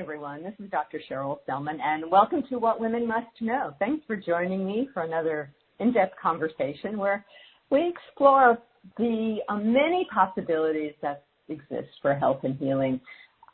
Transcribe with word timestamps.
Everyone. 0.00 0.42
This 0.42 0.54
is 0.58 0.70
Dr. 0.70 0.98
Cheryl 1.10 1.40
Selman, 1.44 1.78
and 1.78 2.10
welcome 2.10 2.42
to 2.48 2.58
What 2.58 2.80
Women 2.80 3.06
Must 3.06 3.26
Know. 3.42 3.74
Thanks 3.78 4.02
for 4.06 4.16
joining 4.16 4.64
me 4.66 4.88
for 4.94 5.02
another 5.02 5.52
in-depth 5.78 6.14
conversation 6.20 6.96
where 6.96 7.22
we 7.68 7.86
explore 7.86 8.56
the 8.96 9.40
uh, 9.50 9.56
many 9.56 10.06
possibilities 10.12 10.94
that 11.02 11.24
exist 11.50 11.90
for 12.00 12.14
health 12.14 12.40
and 12.44 12.56
healing. 12.56 12.98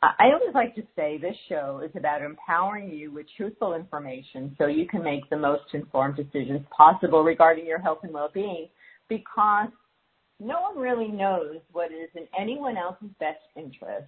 I 0.03 0.27
always 0.27 0.55
like 0.55 0.77
to 0.77 0.85
say 0.95 1.19
this 1.19 1.35
show 1.49 1.83
is 1.85 1.91
about 1.97 2.23
empowering 2.23 2.93
you 2.93 3.11
with 3.11 3.27
truthful 3.37 3.75
information 3.75 4.55
so 4.57 4.67
you 4.67 4.87
can 4.87 5.03
make 5.03 5.29
the 5.29 5.37
most 5.37 5.65
informed 5.75 6.15
decisions 6.15 6.61
possible 6.71 7.25
regarding 7.25 7.67
your 7.67 7.81
health 7.81 7.99
and 8.05 8.15
well-being 8.15 8.69
because 9.09 9.71
no 10.39 10.61
one 10.61 10.79
really 10.79 11.09
knows 11.09 11.57
what 11.73 11.91
is 11.91 12.09
in 12.15 12.29
anyone 12.39 12.77
else's 12.77 13.11
best 13.19 13.41
interest. 13.57 14.07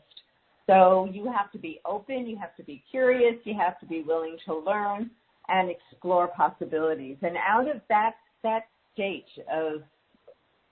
So 0.69 1.09
you 1.11 1.33
have 1.33 1.51
to 1.53 1.59
be 1.59 1.81
open, 1.87 2.27
you 2.27 2.37
have 2.37 2.55
to 2.57 2.63
be 2.63 2.85
curious, 2.91 3.35
you 3.45 3.55
have 3.59 3.81
to 3.81 3.87
be 3.87 4.03
willing 4.03 4.37
to 4.45 4.55
learn 4.55 5.11
and 5.49 5.71
explore 5.71 6.29
possibilities. 6.29 7.17
And 7.23 7.37
out 7.39 7.69
of 7.75 7.81
that 7.89 8.13
that 8.43 8.69
stage 8.93 9.25
of 9.51 9.81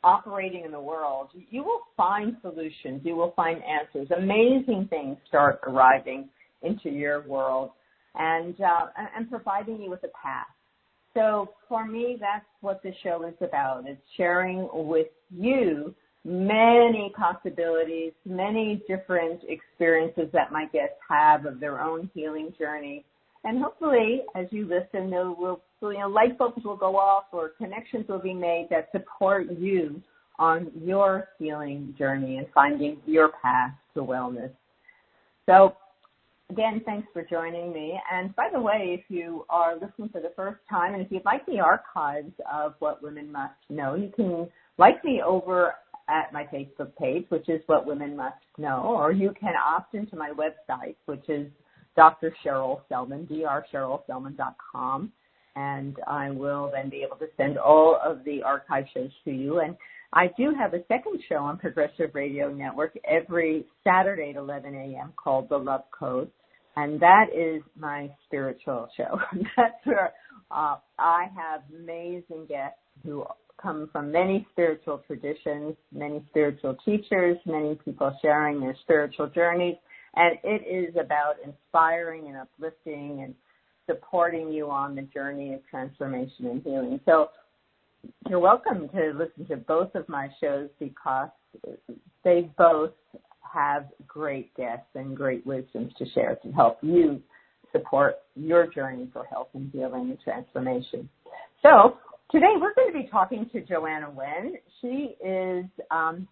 operating 0.04 0.64
in 0.64 0.70
the 0.70 0.80
world, 0.80 1.30
you 1.51 1.64
will 1.64 1.80
find 1.96 2.37
solutions, 2.42 3.01
you 3.04 3.16
will 3.16 3.32
find 3.34 3.60
answers. 3.64 4.09
Amazing 4.16 4.87
things 4.90 5.16
start 5.29 5.60
arriving 5.66 6.29
into 6.63 6.90
your 6.90 7.26
world 7.26 7.70
and 8.16 8.54
uh, 8.60 8.88
and 9.16 9.30
providing 9.30 9.80
you 9.80 9.88
with 9.88 10.04
a 10.04 10.13
path. 10.23 10.46
So 11.15 11.52
for 11.70 11.87
me, 11.87 12.18
that's 12.20 12.45
what 12.60 12.82
the 12.82 12.92
show 13.02 13.24
is 13.26 13.35
about. 13.40 13.85
It's 13.87 13.98
sharing 14.18 14.68
with 14.73 15.07
you 15.30 15.95
many 16.27 17.13
possibilities, 17.16 18.13
many 18.24 18.82
different 18.88 19.43
experiences 19.49 20.29
that 20.32 20.51
my 20.51 20.66
guests 20.73 20.96
have 21.09 21.46
of 21.46 21.60
their 21.60 21.80
own 21.80 22.10
healing 22.15 22.52
journey. 22.59 23.05
And 23.45 23.63
hopefully, 23.63 24.23
as 24.35 24.47
you 24.51 24.66
listen, 24.66 25.09
there 25.09 25.30
will, 25.30 25.63
you 25.80 25.99
know, 25.99 26.09
light 26.09 26.37
bulbs 26.37 26.65
will 26.65 26.77
go 26.77 26.97
off 26.97 27.27
or 27.30 27.51
connections 27.51 28.07
will 28.09 28.19
be 28.19 28.35
made 28.35 28.66
that 28.71 28.88
support 28.91 29.47
you 29.57 30.02
on 30.41 30.73
your 30.82 31.29
healing 31.38 31.95
journey 31.97 32.38
and 32.38 32.47
finding 32.52 32.99
your 33.07 33.30
path 33.41 33.71
to 33.95 34.01
wellness. 34.01 34.51
So 35.47 35.77
again, 36.51 36.82
thanks 36.85 37.07
for 37.13 37.23
joining 37.23 37.73
me. 37.73 38.01
And 38.13 38.35
by 38.35 38.49
the 38.52 38.60
way, 38.60 38.99
if 38.99 39.04
you 39.09 39.47
are 39.49 39.74
listening 39.74 40.09
for 40.09 40.21
the 40.21 40.32
first 40.35 40.59
time 40.69 40.95
and 40.95 41.02
if 41.02 41.13
you'd 41.13 41.24
like 41.24 41.47
the 41.47 41.60
archives 41.60 42.32
of 42.52 42.74
What 42.80 43.01
Women 43.01 43.30
Must 43.30 43.54
Know, 43.71 43.95
you 43.95 44.13
can 44.15 44.49
like 44.79 45.02
me 45.04 45.23
over 45.23 45.74
at 46.09 46.32
my 46.32 46.45
Facebook 46.45 46.95
page, 46.96 47.26
which 47.30 47.49
is 47.49 47.60
What 47.66 47.87
Women 47.87 48.16
Must 48.16 48.37
Know, 48.59 48.96
or 48.99 49.12
you 49.12 49.32
can 49.38 49.54
opt 49.57 49.95
into 49.95 50.16
my 50.16 50.30
website, 50.30 50.96
which 51.07 51.29
is 51.29 51.48
Dr. 51.96 52.35
Cheryl 52.45 52.80
Selman, 52.88 53.26
drcherylselman.com, 53.26 55.13
and 55.57 55.96
I 56.07 56.30
will 56.30 56.71
then 56.73 56.90
be 56.90 57.02
able 57.02 57.16
to 57.16 57.26
send 57.37 57.59
all 57.59 57.98
of 58.04 58.23
the 58.24 58.43
archive 58.43 58.85
shows 58.95 59.10
to 59.24 59.30
you. 59.30 59.60
And 59.60 59.76
I 60.13 60.29
do 60.37 60.54
have 60.57 60.74
a 60.74 60.85
second 60.87 61.21
show 61.29 61.37
on 61.37 61.59
Progressive 61.59 62.15
Radio 62.15 62.52
Network 62.52 62.96
every 63.04 63.65
Saturday 63.82 64.31
at 64.31 64.37
11 64.37 64.75
a.m. 64.75 65.12
called 65.16 65.48
The 65.48 65.56
Love 65.56 65.82
Code, 65.98 66.31
and 66.76 67.00
that 67.00 67.26
is 67.34 67.62
my 67.78 68.10
spiritual 68.26 68.88
show. 68.97 69.19
That's 69.56 69.84
where 69.84 70.12
uh, 70.50 70.76
I 70.98 71.26
have 71.34 71.62
amazing 71.75 72.47
guests 72.48 72.78
who 73.04 73.25
come 73.60 73.88
from 73.92 74.12
many 74.12 74.46
spiritual 74.52 75.02
traditions, 75.06 75.74
many 75.92 76.24
spiritual 76.28 76.76
teachers, 76.84 77.36
many 77.46 77.78
people 77.84 78.16
sharing 78.22 78.60
their 78.60 78.76
spiritual 78.82 79.28
journeys. 79.28 79.76
And 80.14 80.38
it 80.44 80.66
is 80.66 80.94
about 80.96 81.34
inspiring 81.44 82.28
and 82.28 82.36
uplifting 82.36 83.22
and 83.22 83.34
supporting 83.86 84.50
you 84.52 84.70
on 84.70 84.94
the 84.94 85.02
journey 85.02 85.54
of 85.54 85.60
transformation 85.68 86.46
and 86.46 86.62
healing. 86.62 87.00
So 87.04 87.28
you're 88.28 88.40
welcome 88.40 88.88
to 88.90 89.12
listen 89.16 89.46
to 89.48 89.56
both 89.56 89.94
of 89.94 90.08
my 90.08 90.28
shows 90.40 90.68
because 90.78 91.28
they 92.24 92.50
both 92.58 92.92
have 93.42 93.86
great 94.06 94.54
guests 94.56 94.88
and 94.94 95.16
great 95.16 95.46
wisdoms 95.46 95.92
to 95.98 96.08
share 96.10 96.36
to 96.42 96.52
help 96.52 96.78
you 96.82 97.22
support 97.72 98.16
your 98.34 98.66
journey 98.66 99.08
for 99.12 99.24
health 99.24 99.48
and 99.54 99.70
healing 99.72 100.10
and 100.10 100.20
transformation. 100.20 101.08
So 101.62 101.98
Today 102.32 102.54
we're 102.60 102.75
going 102.75 102.92
to 102.92 102.98
be 102.98 103.09
talking 103.09 103.48
to 103.53 103.60
Joanna 103.60 104.09
Nguyen. 104.10 104.54
She 104.81 105.14
is 105.25 105.64
um, 105.92 106.26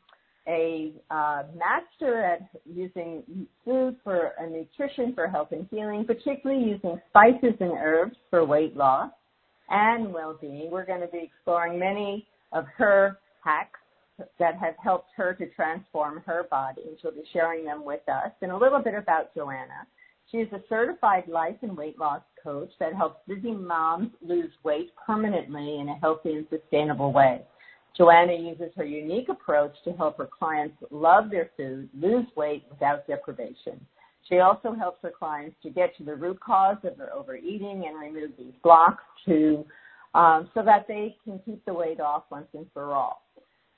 a 0.49 0.93
uh, 1.09 1.44
master 1.56 2.21
at 2.21 2.49
using 2.66 3.47
food 3.65 3.94
for 4.03 4.33
uh, 4.41 4.47
nutrition 4.47 5.15
for 5.15 5.28
health 5.28 5.53
and 5.53 5.69
healing, 5.71 6.04
particularly 6.04 6.65
using 6.65 7.00
spices 7.10 7.56
and 7.60 7.71
herbs 7.78 8.16
for 8.28 8.44
weight 8.44 8.77
loss 8.77 9.12
and 9.71 10.12
well-being. 10.12 10.69
We're 10.69 10.84
going 10.84 11.00
to 11.00 11.06
be 11.06 11.31
exploring 11.33 11.78
many 11.78 12.27
of 12.53 12.65
her 12.77 13.21
hacks 13.44 13.78
that 14.41 14.56
have 14.56 14.75
helped 14.83 15.10
her 15.16 15.33
to 15.34 15.49
transform 15.50 16.25
her 16.27 16.49
body, 16.50 16.83
and 16.88 16.97
she'll 17.00 17.12
be 17.12 17.22
sharing 17.33 17.65
them 17.65 17.84
with 17.84 18.06
us. 18.09 18.33
And 18.43 18.50
a 18.50 18.56
little 18.56 18.81
bit 18.81 18.94
about 18.94 19.33
Joanna. 19.33 19.87
She 20.30 20.38
is 20.38 20.52
a 20.52 20.62
certified 20.68 21.28
life 21.28 21.56
and 21.62 21.76
weight 21.76 21.98
loss 21.98 22.22
coach 22.42 22.70
that 22.80 22.94
helps 22.94 23.20
busy 23.26 23.52
moms 23.52 24.10
lose 24.20 24.50
weight 24.64 24.90
permanently 25.06 25.78
in 25.78 25.88
a 25.88 25.98
healthy 25.98 26.34
and 26.34 26.46
sustainable 26.50 27.12
way. 27.12 27.42
Joanna 27.96 28.34
uses 28.34 28.72
her 28.76 28.84
unique 28.84 29.28
approach 29.28 29.74
to 29.84 29.92
help 29.92 30.18
her 30.18 30.28
clients 30.38 30.76
love 30.90 31.30
their 31.30 31.50
food, 31.56 31.88
lose 31.94 32.26
weight 32.36 32.64
without 32.68 33.06
deprivation. 33.06 33.80
She 34.28 34.38
also 34.38 34.72
helps 34.72 35.02
her 35.02 35.12
clients 35.16 35.56
to 35.62 35.70
get 35.70 35.96
to 35.98 36.04
the 36.04 36.14
root 36.14 36.41
cause 36.41 36.78
of 36.82 36.96
their 36.96 37.14
overeating 37.14 37.84
and 37.86 38.00
remove 38.00 38.32
these 38.36 38.54
blocks 38.62 39.04
to 39.26 39.64
um, 40.14 40.50
so 40.54 40.62
that 40.62 40.86
they 40.88 41.16
can 41.24 41.38
keep 41.44 41.64
the 41.66 41.74
weight 41.74 42.00
off 42.00 42.24
once 42.30 42.48
and 42.54 42.66
for 42.72 42.92
all. 42.94 43.22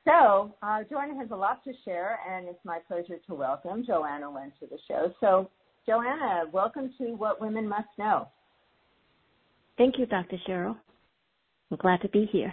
So 0.07 0.55
uh, 0.63 0.85
Joanna 0.89 1.19
has 1.19 1.31
a 1.33 1.37
lot 1.37 1.65
to 1.65 1.73
share, 1.85 2.21
and 2.31 2.47
it's 2.47 2.65
my 2.65 2.79
pleasure 2.87 3.19
to 3.27 3.35
welcome 3.35 3.85
Joanna 3.85 4.27
Nguyen 4.27 4.53
to 4.61 4.67
the 4.67 4.79
show. 4.87 5.13
So 5.21 5.51
Joanna, 5.87 6.51
welcome 6.51 6.93
to 6.99 7.15
What 7.15 7.41
Women 7.41 7.69
Must 7.69 7.87
Know. 7.97 8.27
Thank 9.79 9.99
you, 9.99 10.07
Dr. 10.07 10.37
Cheryl. 10.49 10.77
I'm 11.71 11.77
glad 11.77 12.01
to 12.01 12.09
be 12.09 12.29
here. 12.33 12.53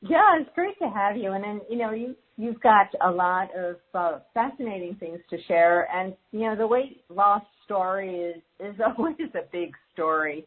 Yeah, 0.00 0.40
it's 0.40 0.50
great 0.56 0.76
to 0.80 0.88
have 0.88 1.16
you. 1.16 1.32
And 1.32 1.44
then, 1.44 1.60
you 1.70 1.78
know, 1.78 1.92
you 1.92 2.16
you've 2.36 2.60
got 2.60 2.88
a 3.04 3.10
lot 3.10 3.50
of 3.56 3.76
uh, 3.94 4.18
fascinating 4.34 4.96
things 4.98 5.20
to 5.30 5.36
share. 5.46 5.88
And 5.94 6.14
you 6.32 6.40
know, 6.40 6.56
the 6.56 6.66
weight 6.66 7.04
loss 7.08 7.42
story 7.64 8.16
is 8.16 8.42
is 8.58 8.74
always 8.98 9.16
a 9.34 9.46
big 9.52 9.72
story. 9.92 10.44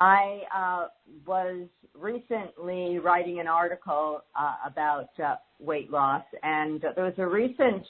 I 0.00 0.40
uh, 0.56 0.86
was 1.26 1.66
recently 1.94 2.98
writing 2.98 3.40
an 3.40 3.46
article 3.46 4.22
uh, 4.34 4.54
about 4.66 5.10
uh, 5.22 5.34
weight 5.58 5.90
loss, 5.90 6.24
and 6.42 6.82
there 6.96 7.04
was 7.04 7.14
a 7.18 7.26
recent 7.26 7.84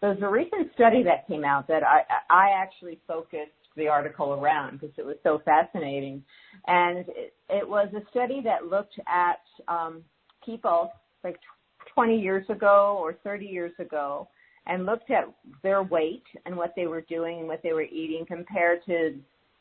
there 0.00 0.10
was 0.10 0.18
a 0.22 0.28
recent 0.28 0.72
study 0.74 1.02
that 1.02 1.26
came 1.26 1.44
out 1.44 1.66
that 1.68 1.82
I, 1.82 2.02
I 2.30 2.50
actually 2.50 2.98
focused 3.06 3.52
the 3.76 3.88
article 3.88 4.32
around 4.32 4.80
because 4.80 4.94
it 4.98 5.06
was 5.06 5.16
so 5.22 5.40
fascinating. 5.44 6.22
And 6.66 6.98
it, 7.08 7.34
it 7.48 7.68
was 7.68 7.88
a 7.94 8.08
study 8.10 8.40
that 8.44 8.66
looked 8.66 8.98
at 9.08 9.40
um, 9.68 10.02
people 10.44 10.90
like 11.24 11.36
20 11.94 12.20
years 12.20 12.44
ago 12.48 12.98
or 13.00 13.14
30 13.24 13.46
years 13.46 13.72
ago 13.78 14.28
and 14.66 14.84
looked 14.84 15.10
at 15.10 15.24
their 15.62 15.82
weight 15.82 16.24
and 16.44 16.56
what 16.56 16.74
they 16.76 16.86
were 16.86 17.00
doing 17.02 17.38
and 17.38 17.48
what 17.48 17.62
they 17.62 17.72
were 17.72 17.82
eating 17.82 18.24
compared 18.26 18.84
to 18.86 19.14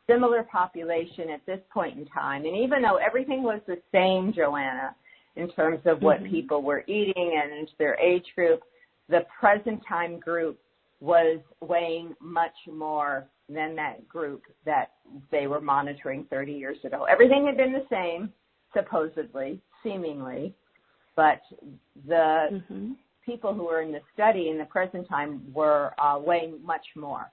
similar 0.07 0.43
population 0.43 1.29
at 1.29 1.45
this 1.45 1.59
point 1.73 1.97
in 1.97 2.05
time. 2.07 2.45
And 2.45 2.55
even 2.55 2.81
though 2.81 2.97
everything 2.97 3.43
was 3.43 3.61
the 3.67 3.77
same, 3.91 4.33
Joanna, 4.33 4.95
in 5.35 5.49
terms 5.51 5.79
of 5.85 6.01
what 6.01 6.21
mm-hmm. 6.21 6.33
people 6.33 6.61
were 6.61 6.83
eating 6.87 7.41
and 7.41 7.67
their 7.77 7.95
age 7.99 8.25
group, 8.35 8.61
the 9.09 9.25
present 9.39 9.81
time 9.87 10.19
group 10.19 10.59
was 10.99 11.39
weighing 11.61 12.15
much 12.19 12.55
more 12.71 13.27
than 13.49 13.75
that 13.75 14.07
group 14.07 14.43
that 14.65 14.91
they 15.31 15.47
were 15.47 15.61
monitoring 15.61 16.25
30 16.29 16.51
years 16.51 16.77
ago. 16.83 17.05
Everything 17.05 17.45
had 17.45 17.55
been 17.55 17.71
the 17.71 17.85
same, 17.89 18.31
supposedly, 18.73 19.61
seemingly, 19.83 20.53
but 21.15 21.41
the 22.07 22.49
mm-hmm. 22.51 22.91
people 23.25 23.53
who 23.53 23.65
were 23.65 23.81
in 23.81 23.91
the 23.91 24.01
study 24.13 24.49
in 24.49 24.57
the 24.57 24.65
present 24.65 25.07
time 25.07 25.41
were 25.53 25.93
uh, 25.99 26.19
weighing 26.19 26.59
much 26.63 26.85
more. 26.95 27.31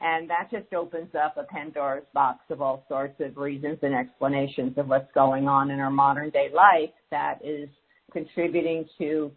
And 0.00 0.28
that 0.28 0.50
just 0.50 0.72
opens 0.74 1.14
up 1.14 1.36
a 1.36 1.44
Pandora's 1.44 2.04
box 2.12 2.40
of 2.50 2.60
all 2.60 2.84
sorts 2.88 3.20
of 3.20 3.36
reasons 3.36 3.78
and 3.82 3.94
explanations 3.94 4.76
of 4.76 4.88
what's 4.88 5.10
going 5.14 5.46
on 5.46 5.70
in 5.70 5.78
our 5.78 5.90
modern 5.90 6.30
day 6.30 6.48
life 6.52 6.90
that 7.10 7.38
is 7.44 7.68
contributing 8.12 8.84
to 8.98 9.30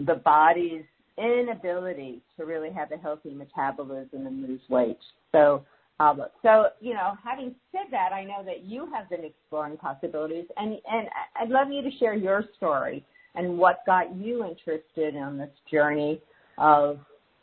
the 0.00 0.16
body's 0.16 0.84
inability 1.18 2.22
to 2.36 2.44
really 2.44 2.70
have 2.70 2.92
a 2.92 2.96
healthy 2.96 3.30
metabolism 3.30 4.26
and 4.26 4.42
lose 4.42 4.60
weight. 4.68 4.98
So, 5.32 5.64
uh, 5.98 6.14
so 6.42 6.66
you 6.80 6.94
know, 6.94 7.14
having 7.22 7.54
said 7.72 7.90
that, 7.90 8.12
I 8.12 8.24
know 8.24 8.42
that 8.44 8.64
you 8.64 8.88
have 8.92 9.10
been 9.10 9.24
exploring 9.24 9.76
possibilities, 9.76 10.46
and 10.56 10.78
and 10.90 11.08
I'd 11.40 11.50
love 11.50 11.70
you 11.70 11.82
to 11.82 11.90
share 11.98 12.14
your 12.14 12.44
story 12.56 13.04
and 13.34 13.58
what 13.58 13.84
got 13.86 14.14
you 14.16 14.44
interested 14.44 15.14
in 15.14 15.38
this 15.38 15.50
journey 15.70 16.20
of 16.58 16.98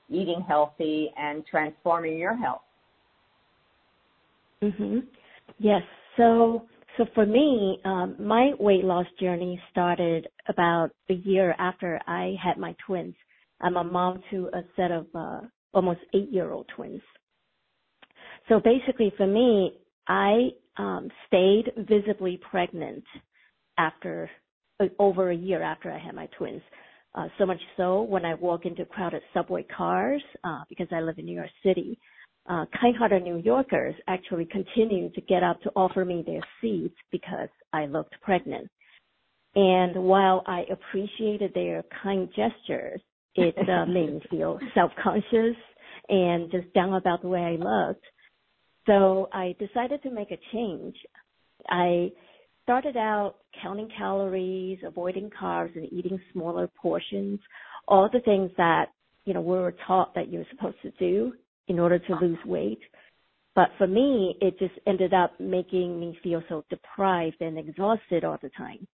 eating 0.09 0.43
healthy 0.47 1.11
and 1.17 1.45
transforming 1.45 2.17
your 2.17 2.35
health. 2.35 2.61
Mhm. 4.61 5.07
Yes. 5.59 5.83
So 6.15 6.67
so 6.97 7.05
for 7.13 7.25
me, 7.25 7.79
um, 7.85 8.15
my 8.19 8.53
weight 8.59 8.83
loss 8.83 9.05
journey 9.19 9.61
started 9.69 10.27
about 10.47 10.89
a 11.09 11.13
year 11.13 11.55
after 11.59 11.99
I 12.07 12.35
had 12.41 12.57
my 12.57 12.75
twins. 12.85 13.15
I'm 13.61 13.77
a 13.77 13.83
mom 13.83 14.21
to 14.31 14.49
a 14.53 14.61
set 14.75 14.91
of 14.91 15.07
uh, 15.15 15.41
almost 15.73 15.99
eight-year-old 16.13 16.67
twins. 16.75 17.01
So 18.49 18.59
basically, 18.59 19.11
for 19.17 19.27
me, 19.27 19.73
I 20.07 20.49
um, 20.77 21.09
stayed 21.27 21.71
visibly 21.77 22.39
pregnant 22.49 23.03
after 23.77 24.29
uh, 24.79 24.85
over 24.99 25.31
a 25.31 25.35
year 25.35 25.61
after 25.61 25.91
I 25.91 25.99
had 25.99 26.15
my 26.15 26.27
twins. 26.37 26.61
Uh, 27.15 27.27
so 27.37 27.45
much 27.45 27.59
so 27.77 28.03
when 28.03 28.25
I 28.25 28.35
walk 28.35 28.65
into 28.65 28.85
crowded 28.85 29.23
subway 29.33 29.65
cars, 29.75 30.21
uh, 30.43 30.61
because 30.69 30.87
I 30.91 31.01
live 31.01 31.17
in 31.17 31.25
New 31.25 31.35
York 31.35 31.49
City, 31.63 31.97
uh, 32.47 32.65
kind-hearted 32.79 33.23
New 33.23 33.37
Yorkers 33.37 33.95
actually 34.07 34.45
continued 34.45 35.13
to 35.15 35.21
get 35.21 35.43
up 35.43 35.59
to 35.61 35.71
offer 35.75 36.05
me 36.05 36.23
their 36.25 36.41
seats 36.61 36.95
because 37.11 37.49
I 37.73 37.87
looked 37.87 38.15
pregnant. 38.21 38.69
And 39.55 39.95
while 39.95 40.43
I 40.45 40.65
appreciated 40.71 41.51
their 41.53 41.83
kind 42.03 42.29
gestures, 42.29 43.01
it 43.37 43.69
uh, 43.69 43.85
made 43.85 44.13
me 44.13 44.21
feel 44.29 44.59
self-conscious 44.73 45.55
and 46.09 46.51
just 46.51 46.73
down 46.73 46.93
about 46.93 47.21
the 47.21 47.27
way 47.27 47.41
I 47.41 47.51
looked. 47.51 48.03
So 48.87 49.29
I 49.33 49.55
decided 49.59 50.01
to 50.03 50.11
make 50.11 50.31
a 50.31 50.39
change. 50.53 50.95
I 51.69 52.11
started 52.63 52.97
out 52.97 53.35
counting 53.61 53.89
calories, 53.97 54.79
avoiding 54.85 55.29
carbs, 55.29 55.75
and 55.75 55.91
eating 55.91 56.19
smaller 56.33 56.69
portions, 56.81 57.39
all 57.87 58.09
the 58.11 58.21
things 58.21 58.51
that, 58.57 58.87
you 59.25 59.33
know, 59.33 59.41
we 59.41 59.57
were 59.57 59.75
taught 59.85 60.15
that 60.15 60.31
you're 60.31 60.45
supposed 60.51 60.81
to 60.81 60.91
do 60.91 61.33
in 61.67 61.79
order 61.79 61.99
to 61.99 62.15
lose 62.21 62.39
weight. 62.45 62.79
But 63.55 63.69
for 63.77 63.87
me, 63.87 64.35
it 64.41 64.57
just 64.59 64.75
ended 64.85 65.13
up 65.13 65.39
making 65.39 65.99
me 65.99 66.17
feel 66.23 66.43
so 66.47 66.63
deprived 66.69 67.41
and 67.41 67.57
exhausted 67.57 68.23
all 68.23 68.37
the 68.41 68.51
time. 68.57 68.87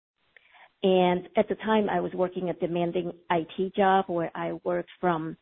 And 0.84 1.30
at 1.38 1.48
the 1.48 1.56
time, 1.56 1.90
I 1.90 2.02
was 2.02 2.12
working 2.14 2.50
a 2.50 2.54
demanding 2.54 3.14
IT 3.32 3.76
job 3.76 4.06
where 4.08 4.32
I 4.36 4.54
worked 4.66 4.90
from 5.00 5.38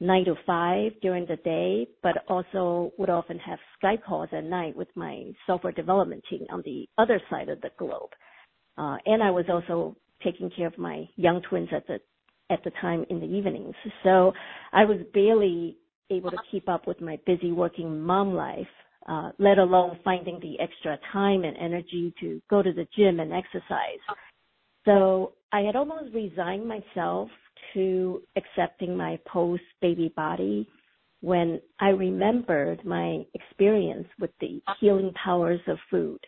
nine 0.00 0.24
to 0.26 0.34
five 0.46 0.92
during 1.00 1.24
the 1.26 1.36
day, 1.36 1.88
but 2.02 2.24
also 2.28 2.92
would 2.98 3.08
often 3.08 3.38
have 3.38 3.58
Skype 3.82 4.04
calls 4.04 4.28
at 4.32 4.44
night 4.44 4.76
with 4.76 4.88
my 4.94 5.32
software 5.46 5.72
development 5.72 6.22
team 6.28 6.44
on 6.50 6.62
the 6.64 6.86
other 6.98 7.20
side 7.30 7.48
of 7.48 7.60
the 7.62 7.70
globe. 7.78 8.10
Uh, 8.76 8.96
and 9.06 9.22
I 9.22 9.30
was 9.30 9.46
also 9.48 9.96
taking 10.22 10.50
care 10.50 10.66
of 10.66 10.76
my 10.76 11.08
young 11.16 11.40
twins 11.48 11.68
at 11.74 11.86
the 11.86 11.98
at 12.50 12.62
the 12.64 12.72
time 12.82 13.06
in 13.08 13.18
the 13.18 13.26
evenings. 13.26 13.74
So 14.02 14.32
I 14.72 14.84
was 14.84 14.98
barely 15.14 15.78
able 16.10 16.30
to 16.30 16.36
keep 16.50 16.68
up 16.68 16.86
with 16.86 17.00
my 17.00 17.18
busy 17.24 17.50
working 17.50 18.00
mom 18.00 18.34
life, 18.34 18.66
uh, 19.08 19.30
let 19.38 19.58
alone 19.58 19.98
finding 20.04 20.38
the 20.40 20.60
extra 20.60 20.98
time 21.12 21.44
and 21.44 21.56
energy 21.56 22.12
to 22.20 22.42
go 22.50 22.60
to 22.62 22.72
the 22.72 22.86
gym 22.94 23.20
and 23.20 23.32
exercise. 23.32 24.02
So 24.84 25.32
I 25.52 25.60
had 25.60 25.76
almost 25.76 26.14
resigned 26.14 26.66
myself 26.66 27.28
to 27.74 28.22
accepting 28.36 28.96
my 28.96 29.18
post 29.26 29.62
baby 29.80 30.12
body 30.16 30.68
when 31.20 31.60
I 31.78 31.90
remembered 31.90 32.84
my 32.84 33.24
experience 33.34 34.08
with 34.18 34.30
the 34.40 34.60
healing 34.80 35.12
powers 35.24 35.60
of 35.68 35.78
food. 35.90 36.18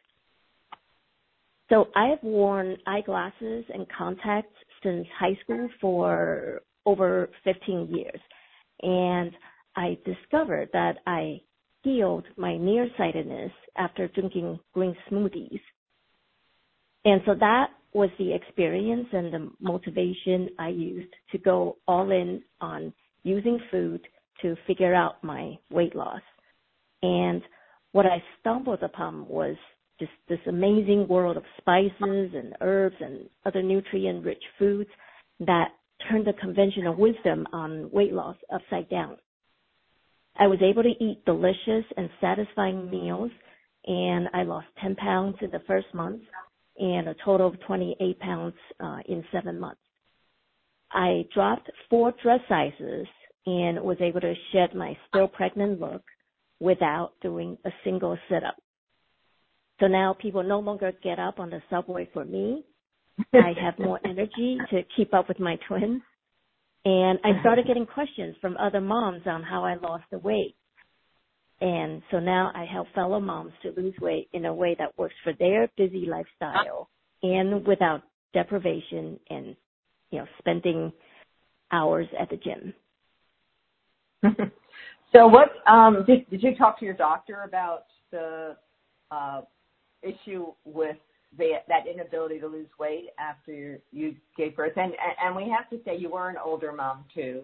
So 1.68 1.88
I 1.96 2.08
have 2.08 2.22
worn 2.22 2.76
eyeglasses 2.86 3.64
and 3.72 3.86
contacts 3.96 4.54
since 4.82 5.06
high 5.18 5.36
school 5.42 5.68
for 5.80 6.60
over 6.86 7.30
15 7.42 7.88
years. 7.90 8.20
And 8.82 9.32
I 9.76 9.98
discovered 10.04 10.68
that 10.72 10.98
I 11.06 11.40
healed 11.82 12.24
my 12.36 12.56
nearsightedness 12.56 13.52
after 13.76 14.08
drinking 14.08 14.60
green 14.72 14.96
smoothies. 15.10 15.60
And 17.04 17.20
so 17.26 17.34
that 17.34 17.70
was 17.94 18.10
the 18.18 18.34
experience 18.34 19.06
and 19.12 19.32
the 19.32 19.50
motivation 19.60 20.50
I 20.58 20.68
used 20.68 21.14
to 21.32 21.38
go 21.38 21.78
all 21.86 22.10
in 22.10 22.42
on 22.60 22.92
using 23.22 23.58
food 23.70 24.00
to 24.42 24.56
figure 24.66 24.94
out 24.94 25.22
my 25.22 25.56
weight 25.70 25.94
loss. 25.94 26.20
And 27.02 27.40
what 27.92 28.06
I 28.06 28.22
stumbled 28.40 28.82
upon 28.82 29.28
was 29.28 29.56
just 30.00 30.10
this 30.28 30.40
amazing 30.48 31.06
world 31.08 31.36
of 31.36 31.44
spices 31.58 31.92
and 32.00 32.54
herbs 32.60 32.96
and 33.00 33.28
other 33.46 33.62
nutrient 33.62 34.24
rich 34.24 34.42
foods 34.58 34.90
that 35.40 35.68
turned 36.10 36.26
the 36.26 36.32
conventional 36.40 36.96
wisdom 36.96 37.46
on 37.52 37.88
weight 37.92 38.12
loss 38.12 38.36
upside 38.52 38.88
down. 38.90 39.16
I 40.36 40.48
was 40.48 40.58
able 40.62 40.82
to 40.82 41.04
eat 41.04 41.24
delicious 41.24 41.84
and 41.96 42.10
satisfying 42.20 42.90
meals 42.90 43.30
and 43.86 44.28
I 44.34 44.42
lost 44.42 44.66
10 44.82 44.96
pounds 44.96 45.36
in 45.40 45.50
the 45.50 45.62
first 45.66 45.86
month 45.94 46.22
and 46.78 47.08
a 47.08 47.14
total 47.24 47.48
of 47.48 47.60
28 47.66 48.18
pounds 48.18 48.54
uh, 48.80 48.98
in 49.06 49.24
seven 49.32 49.58
months. 49.58 49.80
I 50.92 51.24
dropped 51.34 51.70
four 51.90 52.12
dress 52.22 52.40
sizes 52.48 53.06
and 53.46 53.80
was 53.80 53.96
able 54.00 54.20
to 54.20 54.34
shed 54.52 54.74
my 54.74 54.96
still 55.08 55.28
pregnant 55.28 55.80
look 55.80 56.02
without 56.60 57.12
doing 57.20 57.58
a 57.64 57.70
single 57.82 58.16
sit 58.28 58.44
up. 58.44 58.56
So 59.80 59.86
now 59.86 60.16
people 60.20 60.42
no 60.42 60.60
longer 60.60 60.92
get 61.02 61.18
up 61.18 61.38
on 61.38 61.50
the 61.50 61.60
subway 61.68 62.08
for 62.12 62.24
me. 62.24 62.64
I 63.32 63.52
have 63.60 63.78
more 63.78 64.00
energy 64.04 64.58
to 64.70 64.82
keep 64.96 65.12
up 65.12 65.28
with 65.28 65.40
my 65.40 65.58
twins 65.68 66.02
and 66.84 67.18
I 67.24 67.40
started 67.40 67.66
getting 67.66 67.86
questions 67.86 68.36
from 68.40 68.56
other 68.58 68.80
moms 68.80 69.22
on 69.26 69.42
how 69.42 69.64
I 69.64 69.76
lost 69.76 70.04
the 70.10 70.18
weight. 70.18 70.54
And 71.64 72.02
so 72.10 72.20
now 72.20 72.52
I 72.54 72.66
help 72.70 72.88
fellow 72.94 73.18
moms 73.18 73.54
to 73.62 73.72
lose 73.74 73.94
weight 73.98 74.28
in 74.34 74.44
a 74.44 74.52
way 74.52 74.76
that 74.78 74.98
works 74.98 75.14
for 75.24 75.32
their 75.38 75.66
busy 75.78 76.04
lifestyle 76.04 76.90
and 77.22 77.66
without 77.66 78.02
deprivation 78.34 79.18
and, 79.30 79.56
you 80.10 80.18
know, 80.18 80.26
spending 80.40 80.92
hours 81.72 82.06
at 82.20 82.28
the 82.28 82.36
gym. 82.36 82.74
so 85.10 85.26
what, 85.26 85.52
um, 85.66 86.04
did, 86.06 86.28
did 86.28 86.42
you 86.42 86.54
talk 86.54 86.78
to 86.80 86.84
your 86.84 86.92
doctor 86.92 87.44
about 87.48 87.84
the, 88.10 88.56
uh, 89.10 89.40
issue 90.02 90.48
with 90.66 90.96
the, 91.38 91.52
that 91.68 91.86
inability 91.90 92.40
to 92.40 92.46
lose 92.46 92.68
weight 92.78 93.06
after 93.18 93.78
you 93.90 94.14
gave 94.36 94.54
birth. 94.54 94.74
And, 94.76 94.92
and 95.18 95.34
we 95.34 95.48
have 95.48 95.70
to 95.70 95.82
say 95.82 95.96
you 95.96 96.10
were 96.10 96.28
an 96.28 96.36
older 96.44 96.72
mom 96.72 97.06
too. 97.14 97.40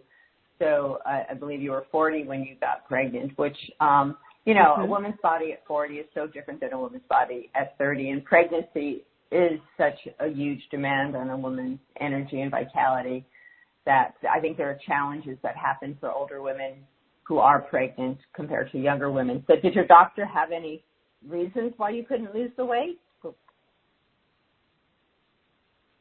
So 0.60 0.98
I, 1.04 1.24
I 1.30 1.34
believe 1.34 1.60
you 1.60 1.72
were 1.72 1.86
40 1.90 2.24
when 2.24 2.42
you 2.42 2.54
got 2.60 2.86
pregnant, 2.86 3.36
which, 3.36 3.56
um, 3.80 4.16
you 4.44 4.54
know, 4.54 4.74
mm-hmm. 4.74 4.82
a 4.82 4.86
woman's 4.86 5.16
body 5.22 5.52
at 5.52 5.66
40 5.66 5.94
is 5.94 6.06
so 6.14 6.26
different 6.26 6.60
than 6.60 6.72
a 6.72 6.78
woman's 6.78 7.02
body 7.08 7.50
at 7.54 7.76
30. 7.78 8.10
And 8.10 8.24
pregnancy 8.24 9.02
is 9.32 9.58
such 9.76 9.98
a 10.20 10.28
huge 10.28 10.60
demand 10.70 11.16
on 11.16 11.30
a 11.30 11.36
woman's 11.36 11.78
energy 12.00 12.42
and 12.42 12.50
vitality 12.50 13.24
that 13.86 14.14
I 14.30 14.38
think 14.40 14.56
there 14.56 14.68
are 14.68 14.78
challenges 14.86 15.38
that 15.42 15.56
happen 15.56 15.96
for 15.98 16.12
older 16.12 16.42
women 16.42 16.74
who 17.22 17.38
are 17.38 17.60
pregnant 17.60 18.18
compared 18.34 18.70
to 18.72 18.78
younger 18.78 19.10
women. 19.10 19.42
So 19.46 19.54
did 19.62 19.74
your 19.74 19.86
doctor 19.86 20.26
have 20.26 20.52
any 20.52 20.84
reasons 21.26 21.72
why 21.76 21.90
you 21.90 22.04
couldn't 22.04 22.34
lose 22.34 22.50
the 22.56 22.64
weight? 22.64 23.00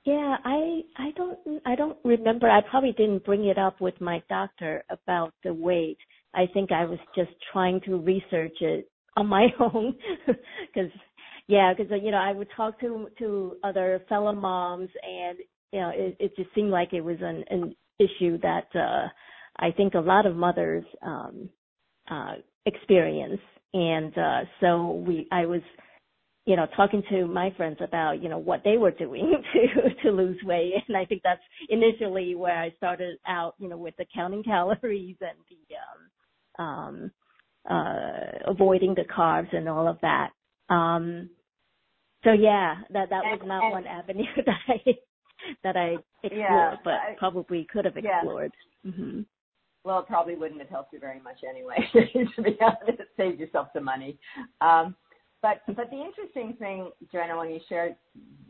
Yeah, 0.09 0.37
I 0.43 0.81
I 0.97 1.11
don't 1.15 1.37
I 1.67 1.75
don't 1.75 1.97
remember. 2.03 2.49
I 2.49 2.61
probably 2.67 2.93
didn't 2.93 3.25
bring 3.25 3.45
it 3.45 3.59
up 3.59 3.79
with 3.79 3.93
my 4.01 4.23
doctor 4.27 4.83
about 4.89 5.35
the 5.43 5.53
weight. 5.53 5.99
I 6.33 6.47
think 6.51 6.71
I 6.71 6.85
was 6.85 6.97
just 7.15 7.29
trying 7.53 7.79
to 7.81 7.97
research 7.97 8.57
it 8.59 8.89
on 9.15 9.27
my 9.27 9.49
own 9.59 9.95
because 10.25 10.89
yeah, 11.47 11.75
because 11.77 11.91
you 12.01 12.09
know 12.09 12.17
I 12.17 12.31
would 12.31 12.47
talk 12.57 12.79
to 12.79 13.07
to 13.19 13.57
other 13.63 14.01
fellow 14.09 14.33
moms 14.33 14.89
and 15.03 15.37
you 15.71 15.79
know 15.79 15.91
it, 15.93 16.17
it 16.19 16.35
just 16.35 16.49
seemed 16.55 16.71
like 16.71 16.91
it 16.93 17.01
was 17.01 17.17
an 17.21 17.43
an 17.51 17.75
issue 17.99 18.39
that 18.39 18.65
uh 18.73 19.09
I 19.59 19.69
think 19.77 19.93
a 19.93 19.99
lot 19.99 20.25
of 20.25 20.35
mothers 20.35 20.85
um 21.03 21.49
uh 22.09 22.33
experience 22.65 23.41
and 23.75 24.17
uh 24.17 24.39
so 24.59 25.03
we 25.05 25.27
I 25.31 25.45
was 25.45 25.61
you 26.50 26.56
know, 26.56 26.65
talking 26.75 27.03
to 27.12 27.27
my 27.27 27.53
friends 27.56 27.77
about, 27.79 28.24
you 28.24 28.27
know, 28.27 28.39
what 28.39 28.62
they 28.65 28.77
were 28.77 28.89
doing 28.89 29.32
to 29.53 29.94
to 30.01 30.10
lose 30.10 30.41
weight. 30.44 30.74
And 30.88 30.98
I 30.98 31.06
think 31.06 31.22
that's 31.24 31.44
initially 31.70 32.34
where 32.34 32.58
I 32.58 32.74
started 32.77 33.20
out, 33.27 33.53
you 33.60 33.70
know, 33.70 33.77
with 33.77 33.96
the 33.98 34.06
counting 34.12 34.41
calories 34.51 35.15
and 35.22 35.38
the 35.48 36.65
um 36.65 36.65
um 36.65 37.12
uh 37.70 38.50
avoiding 38.50 38.96
the 38.96 39.03
carbs 39.15 39.56
and 39.56 39.70
all 39.70 39.88
of 39.88 40.00
that. 40.01 40.32
Um 40.74 41.29
so 42.24 42.32
yeah, 42.32 42.77
that 42.94 43.12
that 43.12 43.24
was 43.25 43.41
not 43.46 43.70
one 43.72 43.86
avenue 43.86 44.24
that 44.48 44.56
I 44.68 44.96
that 45.63 45.77
I 45.77 45.98
explored, 46.24 46.34
yeah, 46.34 46.75
but 46.84 46.94
I, 46.94 47.15
probably 47.20 47.68
could 47.72 47.86
have 47.86 47.96
explored. 47.96 48.51
Yeah. 48.84 48.91
Mm-hmm. 48.91 49.20
Well, 49.84 50.00
it 50.00 50.08
probably 50.08 50.36
wouldn't 50.36 50.60
have 50.62 50.70
helped 50.70 50.94
you 50.94 51.00
very 51.00 51.22
much 51.22 51.38
anyway. 51.48 51.77
to 51.94 52.41
be 52.41 52.58
honest, 52.60 53.00
it 53.00 53.08
saved 53.15 53.39
yourself 53.39 53.68
some 53.72 53.86
money. 53.86 54.18
Um, 54.62 54.96
but 55.41 55.62
but 55.67 55.89
the 55.89 56.01
interesting 56.01 56.55
thing, 56.58 56.91
Jenna, 57.12 57.38
when 57.38 57.50
you 57.50 57.60
shared 57.69 57.96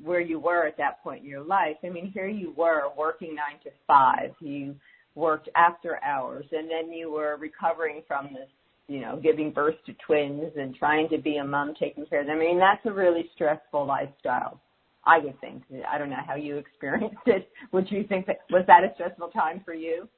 where 0.01 0.21
you 0.21 0.39
were 0.39 0.65
at 0.65 0.77
that 0.77 1.03
point 1.03 1.23
in 1.23 1.29
your 1.29 1.43
life, 1.43 1.77
I 1.83 1.89
mean, 1.89 2.11
here 2.11 2.27
you 2.27 2.53
were 2.55 2.83
working 2.97 3.35
nine 3.35 3.59
to 3.63 3.69
five. 3.85 4.31
You 4.39 4.75
worked 5.15 5.49
after 5.55 6.01
hours, 6.03 6.45
and 6.51 6.69
then 6.69 6.91
you 6.91 7.11
were 7.11 7.37
recovering 7.37 8.01
from 8.07 8.29
this 8.33 8.49
you 8.89 8.99
know, 9.01 9.19
giving 9.21 9.51
birth 9.51 9.75
to 9.85 9.93
twins 10.05 10.51
and 10.57 10.75
trying 10.75 11.07
to 11.09 11.19
be 11.19 11.37
a 11.37 11.43
mom, 11.43 11.75
taking 11.79 12.07
care 12.07 12.21
of 12.21 12.27
them. 12.27 12.37
I 12.37 12.39
mean, 12.39 12.57
that's 12.57 12.83
a 12.85 12.91
really 12.91 13.29
stressful 13.35 13.85
lifestyle. 13.85 14.59
I 15.05 15.19
would 15.19 15.39
think. 15.39 15.63
I 15.89 15.97
don't 15.97 16.09
know 16.09 16.17
how 16.27 16.35
you 16.35 16.57
experienced 16.65 17.17
it. 17.27 17.49
Would 17.71 17.89
you 17.91 18.03
think 18.03 18.25
that 18.25 18.39
was 18.49 18.65
that 18.67 18.83
a 18.83 18.91
stressful 18.95 19.29
time 19.29 19.61
for 19.63 19.73
you? 19.73 20.09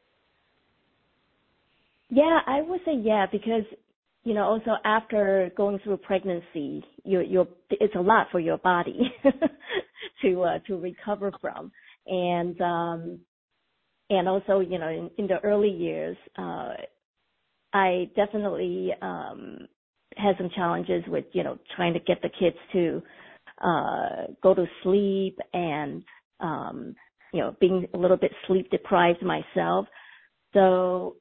Yeah, 2.09 2.39
I 2.47 2.61
would 2.61 2.81
say 2.85 2.95
yeah 2.95 3.25
because 3.31 3.63
you 4.23 4.33
know 4.33 4.43
also 4.43 4.71
after 4.85 5.51
going 5.57 5.79
through 5.79 5.97
pregnancy, 5.97 6.83
you 7.03 7.21
you 7.21 7.47
it's 7.69 7.95
a 7.95 8.01
lot 8.01 8.27
for 8.31 8.39
your 8.39 8.57
body 8.59 9.13
to 10.21 10.41
uh, 10.43 10.59
to 10.67 10.77
recover 10.77 11.31
from, 11.41 11.71
and 12.07 12.59
um 12.61 13.19
and 14.09 14.27
also 14.27 14.59
you 14.59 14.77
know 14.77 14.89
in, 14.89 15.09
in 15.17 15.27
the 15.27 15.39
early 15.43 15.69
years, 15.69 16.17
uh 16.37 16.73
I 17.73 18.09
definitely 18.15 18.91
um 19.01 19.67
had 20.17 20.35
some 20.37 20.49
challenges 20.55 21.03
with 21.07 21.25
you 21.33 21.43
know 21.43 21.57
trying 21.75 21.93
to 21.93 21.99
get 21.99 22.21
the 22.21 22.29
kids 22.29 22.57
to 22.73 23.01
uh 23.63 24.27
go 24.43 24.53
to 24.53 24.65
sleep 24.83 25.39
and 25.53 26.03
um 26.41 26.95
you 27.33 27.39
know 27.41 27.55
being 27.59 27.87
a 27.93 27.97
little 27.97 28.17
bit 28.17 28.31
sleep 28.47 28.69
deprived 28.69 29.23
myself. 29.23 29.87
So 30.53 31.15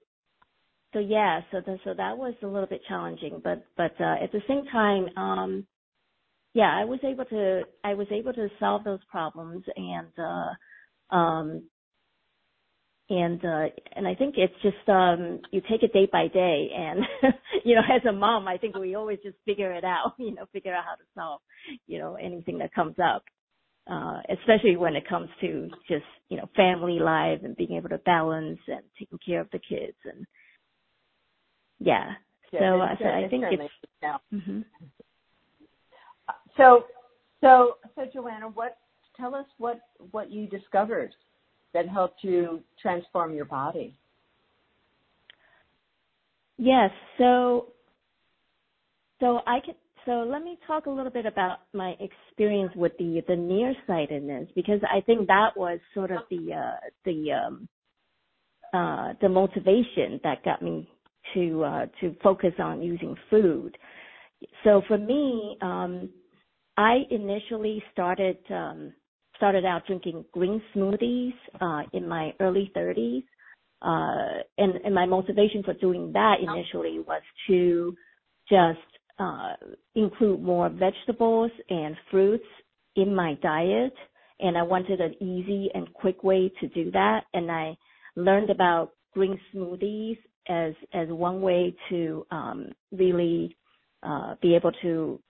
so 0.93 0.99
yeah 0.99 1.41
so 1.51 1.61
the, 1.65 1.79
so 1.85 1.95
that 1.95 2.17
was 2.17 2.35
a 2.43 2.47
little 2.47 2.69
bit 2.69 2.83
challenging 2.89 3.41
but 3.43 3.65
but 3.77 3.93
uh 4.01 4.23
at 4.23 4.33
the 4.33 4.43
same 4.49 4.65
time 4.73 5.07
um 5.17 5.67
yeah 6.55 6.75
i 6.77 6.85
was 6.85 7.01
able 7.05 7.25
to 7.25 7.63
i 7.85 7.95
was 7.95 8.07
able 8.11 8.33
to 8.33 8.49
solve 8.59 8.85
those 8.85 9.01
problems 9.11 9.65
and 9.77 10.09
uh 10.19 11.15
um 11.15 11.63
and 13.11 13.45
uh 13.45 13.67
and 13.97 14.07
I 14.07 14.15
think 14.15 14.37
it's 14.39 14.55
just 14.63 14.89
um 14.89 15.41
you 15.51 15.61
take 15.69 15.83
it 15.83 15.93
day 15.93 16.09
by 16.11 16.29
day 16.29 16.71
and 16.75 17.01
you 17.65 17.75
know 17.75 17.83
as 17.95 18.03
a 18.09 18.13
mom 18.13 18.49
I 18.49 18.57
think 18.57 18.77
we 18.77 18.95
always 18.95 19.19
just 19.23 19.37
figure 19.45 19.73
it 19.73 19.85
out 19.85 20.15
you 20.19 20.35
know 20.35 20.47
figure 20.53 20.73
out 20.75 20.85
how 20.85 20.95
to 20.95 21.05
solve 21.15 21.41
you 21.87 21.99
know 21.99 22.15
anything 22.15 22.59
that 22.59 22.73
comes 22.73 22.95
up 23.05 23.25
uh 23.91 24.21
especially 24.31 24.77
when 24.77 24.95
it 24.95 25.09
comes 25.09 25.29
to 25.41 25.69
just 25.89 26.05
you 26.29 26.37
know 26.37 26.49
family 26.55 27.01
life 27.01 27.41
and 27.43 27.57
being 27.57 27.73
able 27.73 27.89
to 27.89 27.99
balance 27.99 28.61
and 28.69 28.83
taking 28.99 29.19
care 29.27 29.41
of 29.41 29.51
the 29.51 29.59
kids 29.59 29.97
and 30.05 30.25
yeah, 31.81 32.13
yeah 32.53 32.61
so, 32.61 32.81
uh, 32.81 32.95
so 32.99 33.05
I 33.07 33.29
think 33.29 33.45
it's 33.51 33.73
mm-hmm. 34.33 34.61
so 36.57 36.85
so 37.41 37.75
so 37.97 38.03
Joanna 38.13 38.49
what 38.49 38.79
tell 39.17 39.35
us 39.35 39.47
what 39.59 39.81
what 40.13 40.31
you 40.31 40.47
discovered 40.47 41.13
that 41.75 41.89
helped 41.89 42.23
you 42.23 42.61
transform 42.81 43.35
your 43.35 43.45
body? 43.45 43.97
Yes. 46.59 46.91
So, 47.19 47.69
so 49.21 49.41
I 49.47 49.61
can. 49.65 49.75
So 50.07 50.27
let 50.27 50.43
me 50.43 50.59
talk 50.67 50.87
a 50.87 50.91
little 50.91 51.13
bit 51.13 51.27
about 51.27 51.59
my 51.75 51.95
experience 52.01 52.73
with 52.75 52.93
the 52.99 53.23
the 53.29 53.37
nearsightedness 53.37 54.49
because 54.55 54.81
I 54.91 55.03
think 55.03 55.27
that 55.27 55.51
was 55.57 55.79
sort 55.95 56.11
of 56.11 56.21
the 56.31 56.55
uh, 56.55 56.89
the 57.05 57.33
um, 57.33 57.69
uh, 58.73 59.13
the 59.21 59.29
motivation 59.29 60.21
that 60.25 60.43
got 60.43 60.63
me 60.63 60.89
to 61.35 61.65
uh, 61.65 61.87
to 62.01 62.15
focus 62.23 62.53
on 62.59 62.83
using 62.83 63.15
food. 63.29 63.77
So 64.65 64.83
for 64.89 64.99
me, 64.99 65.57
um, 65.61 66.11
I 66.77 67.01
initially 67.11 67.83
started 67.93 68.39
um, 68.51 68.93
started 69.41 69.65
out 69.65 69.87
drinking 69.87 70.23
green 70.33 70.63
smoothies 70.75 71.33
uh, 71.63 71.83
in 71.95 72.07
my 72.07 72.33
early 72.41 72.71
30s. 72.77 73.25
Uh, 73.81 74.43
and, 74.59 74.75
and 74.85 74.95
my 74.95 75.07
motivation 75.07 75.63
for 75.63 75.73
doing 75.73 76.13
that 76.13 76.35
initially 76.43 76.99
was 76.99 77.23
to 77.47 77.97
just 78.51 78.79
uh, 79.19 79.55
include 79.95 80.43
more 80.43 80.69
vegetables 80.69 81.51
and 81.71 81.97
fruits 82.11 82.45
in 82.97 83.15
my 83.15 83.33
diet. 83.43 83.95
And 84.41 84.59
I 84.59 84.63
wanted 84.63 85.01
an 85.01 85.15
easy 85.23 85.71
and 85.73 85.91
quick 85.95 86.23
way 86.23 86.53
to 86.61 86.69
do 86.69 86.91
that. 86.91 87.23
And 87.33 87.51
I 87.51 87.75
learned 88.17 88.51
about 88.51 88.93
green 89.13 89.39
smoothies 89.55 90.19
as 90.49 90.75
as 90.93 91.09
one 91.09 91.41
way 91.41 91.75
to 91.89 92.27
um, 92.31 92.69
really 92.93 93.57
uh, 94.03 94.35
be 94.41 94.55
able 94.55 94.73
to 94.83 95.21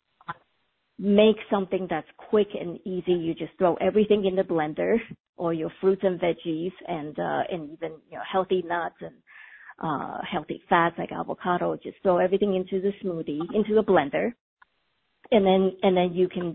make 1.01 1.37
something 1.51 1.87
that's 1.89 2.07
quick 2.29 2.49
and 2.59 2.79
easy. 2.85 3.13
You 3.13 3.35
just 3.35 3.53
throw 3.59 3.75
everything 3.77 4.27
in 4.27 4.37
the 4.37 4.43
blender 4.43 4.97
or 5.39 5.55
your 5.55 5.73
fruits 5.81 6.03
and 6.05 6.21
veggies 6.21 6.73
and, 6.87 7.19
uh, 7.19 7.43
and 7.51 7.71
even, 7.73 7.93
you 8.11 8.19
know, 8.19 8.23
healthy 8.31 8.63
nuts 8.67 8.97
and, 9.01 9.15
uh, 9.83 10.19
healthy 10.31 10.63
fats 10.69 10.97
like 10.99 11.11
avocado. 11.11 11.75
Just 11.83 11.97
throw 12.03 12.19
everything 12.19 12.55
into 12.55 12.83
the 12.83 12.93
smoothie, 13.03 13.41
into 13.55 13.75
the 13.75 13.83
blender. 13.83 14.33
And 15.31 15.47
then, 15.47 15.73
and 15.83 15.97
then 15.97 16.13
you 16.13 16.29
can, 16.29 16.55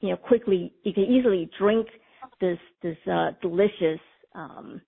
you 0.00 0.10
know, 0.10 0.16
quickly, 0.16 0.74
you 0.82 0.92
can 0.92 1.04
easily 1.04 1.48
drink 1.58 1.86
this, 2.42 2.58
this, 2.82 2.98
uh, 3.10 3.30
delicious, 3.40 4.00
um, 4.34 4.82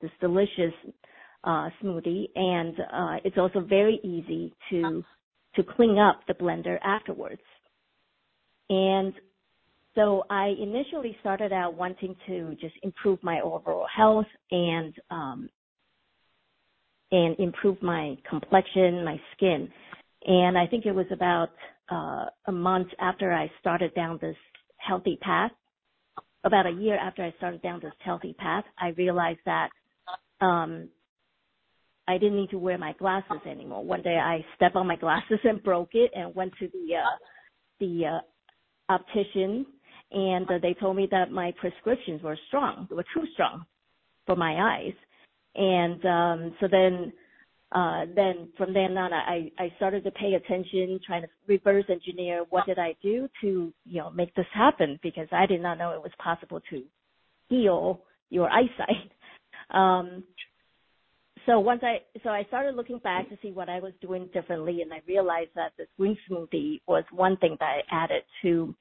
this, 0.00 0.10
delicious, 0.20 0.74
uh, 1.44 1.68
smoothie. 1.82 2.28
And, 2.34 2.74
uh, 2.92 3.16
it's 3.24 3.38
also 3.38 3.60
very 3.60 4.00
easy 4.04 4.54
to, 4.70 5.04
to 5.56 5.62
clean 5.62 5.98
up 5.98 6.20
the 6.28 6.34
blender 6.34 6.78
afterwards. 6.82 7.42
And 8.68 9.12
so 9.94 10.24
I 10.30 10.54
initially 10.60 11.16
started 11.20 11.52
out 11.52 11.74
wanting 11.74 12.14
to 12.26 12.54
just 12.60 12.74
improve 12.82 13.18
my 13.22 13.40
overall 13.40 13.86
health 13.94 14.26
and 14.50 14.94
um, 15.10 15.50
and 17.12 17.36
improve 17.40 17.82
my 17.82 18.16
complexion, 18.28 19.04
my 19.04 19.20
skin. 19.34 19.68
And 20.26 20.56
I 20.56 20.68
think 20.68 20.86
it 20.86 20.94
was 20.94 21.06
about 21.10 21.50
uh, 21.90 22.26
a 22.46 22.52
month 22.52 22.86
after 23.00 23.32
I 23.32 23.50
started 23.58 23.92
down 23.94 24.20
this 24.22 24.36
healthy 24.76 25.18
path, 25.20 25.50
about 26.44 26.66
a 26.66 26.70
year 26.70 26.96
after 26.96 27.24
I 27.24 27.34
started 27.36 27.62
down 27.62 27.80
this 27.82 27.92
healthy 28.04 28.34
path, 28.38 28.64
I 28.78 28.88
realized 28.90 29.40
that 29.44 29.70
um, 30.40 30.88
I 32.08 32.18
didn't 32.18 32.36
need 32.36 32.50
to 32.50 32.58
wear 32.58 32.78
my 32.78 32.92
glasses 32.94 33.40
anymore. 33.46 33.84
One 33.84 34.02
day 34.02 34.16
I 34.16 34.44
stepped 34.56 34.76
on 34.76 34.86
my 34.86 34.96
glasses 34.96 35.38
and 35.44 35.62
broke 35.62 35.90
it 35.94 36.10
and 36.14 36.34
went 36.34 36.52
to 36.58 36.68
the 36.68 36.96
uh, 36.96 37.16
the 37.78 38.06
uh, 38.06 38.92
optician 38.92 39.66
and 40.12 40.50
uh, 40.50 40.58
they 40.60 40.74
told 40.74 40.96
me 40.96 41.06
that 41.10 41.30
my 41.30 41.52
prescriptions 41.60 42.22
were 42.22 42.38
strong, 42.48 42.86
they 42.88 42.96
were 42.96 43.04
too 43.14 43.24
strong 43.34 43.64
for 44.26 44.36
my 44.36 44.76
eyes. 44.76 44.94
And 45.54 46.04
um 46.06 46.54
so 46.60 46.68
then 46.70 47.12
uh 47.72 48.06
then 48.14 48.48
from 48.56 48.72
then 48.72 48.96
on 48.96 49.12
I, 49.12 49.50
I 49.58 49.72
started 49.76 50.04
to 50.04 50.10
pay 50.12 50.34
attention, 50.34 51.00
trying 51.04 51.22
to 51.22 51.28
reverse 51.46 51.84
engineer 51.88 52.44
what 52.50 52.66
did 52.66 52.78
I 52.78 52.94
do 53.02 53.28
to, 53.40 53.72
you 53.84 54.00
know, 54.00 54.10
make 54.10 54.34
this 54.34 54.46
happen 54.52 54.98
because 55.02 55.28
I 55.32 55.46
did 55.46 55.60
not 55.60 55.78
know 55.78 55.92
it 55.92 56.02
was 56.02 56.12
possible 56.22 56.60
to 56.70 56.82
heal 57.48 58.02
your 58.30 58.48
eyesight. 58.48 59.10
Um 59.72 60.24
so 61.46 61.58
once 61.58 61.80
I 61.82 61.98
so 62.22 62.30
I 62.30 62.44
started 62.44 62.74
looking 62.74 62.98
back 62.98 63.28
to 63.28 63.38
see 63.42 63.50
what 63.50 63.68
I 63.68 63.80
was 63.80 63.92
doing 64.00 64.28
differently, 64.32 64.82
and 64.82 64.92
I 64.92 65.00
realized 65.06 65.50
that 65.56 65.72
this 65.78 65.88
green 65.98 66.16
smoothie 66.30 66.80
was 66.86 67.04
one 67.12 67.36
thing 67.38 67.56
that 67.60 67.66
I 67.66 67.80
added 67.90 68.22
to 68.42 68.74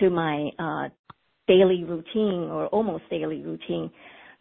to 0.00 0.10
my 0.10 0.50
uh, 0.58 0.88
daily 1.46 1.84
routine 1.84 2.50
or 2.50 2.66
almost 2.68 3.04
daily 3.10 3.42
routine. 3.42 3.90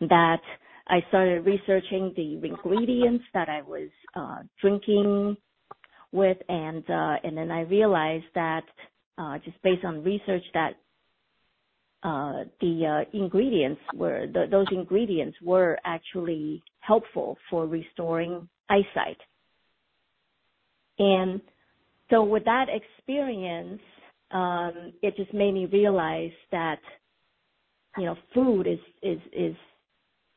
That 0.02 0.42
I 0.88 1.00
started 1.10 1.46
researching 1.46 2.14
the 2.16 2.48
ingredients 2.48 3.24
that 3.34 3.48
I 3.48 3.62
was 3.62 3.90
uh, 4.16 4.40
drinking 4.60 5.38
with, 6.12 6.38
and 6.50 6.84
uh, 6.90 7.16
and 7.24 7.38
then 7.38 7.52
I 7.52 7.62
realized 7.62 8.26
that 8.34 8.64
uh, 9.18 9.38
just 9.46 9.62
based 9.62 9.86
on 9.86 10.04
research 10.04 10.44
that 10.54 10.74
the 12.04 13.06
uh, 13.06 13.18
ingredients 13.18 13.82
were 13.94 14.26
those 14.50 14.68
ingredients 14.72 15.38
were 15.42 15.78
actually 15.86 16.64
helpful 16.80 17.38
for 17.50 17.68
restoring 17.68 18.48
eyesight. 18.70 19.18
And 20.98 21.42
so 22.10 22.24
with 22.24 22.44
that 22.46 22.66
experience, 22.70 23.82
um, 24.32 24.94
it 25.02 25.16
just 25.16 25.34
made 25.34 25.54
me 25.54 25.66
realize 25.66 26.32
that 26.52 26.80
you 27.98 28.06
know 28.06 28.16
food 28.34 28.68
is 28.68 28.80
is 29.04 29.20
is 29.32 29.56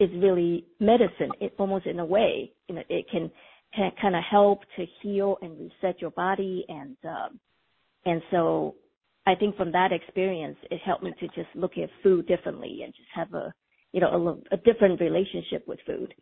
is 0.00 0.10
really 0.16 0.64
medicine. 0.80 1.30
It 1.40 1.54
almost 1.58 1.86
in 1.86 2.00
a 2.00 2.04
way, 2.04 2.52
you 2.68 2.74
know, 2.74 2.82
it 2.88 3.06
can, 3.10 3.30
can 3.74 3.90
kind 4.00 4.16
of 4.16 4.22
help 4.28 4.60
to 4.76 4.86
heal 5.02 5.36
and 5.40 5.58
reset 5.58 6.00
your 6.00 6.10
body, 6.10 6.64
and 6.68 6.96
um, 7.04 7.40
and 8.04 8.20
so 8.30 8.74
I 9.26 9.34
think 9.34 9.56
from 9.56 9.72
that 9.72 9.92
experience, 9.92 10.56
it 10.70 10.80
helped 10.84 11.02
me 11.02 11.12
to 11.20 11.26
just 11.28 11.48
look 11.54 11.72
at 11.78 11.88
food 12.02 12.26
differently 12.26 12.80
and 12.84 12.92
just 12.94 13.08
have 13.14 13.32
a, 13.34 13.52
you 13.92 14.00
know, 14.00 14.38
a, 14.52 14.54
a 14.54 14.58
different 14.58 15.00
relationship 15.00 15.66
with 15.66 15.78
food. 15.86 16.14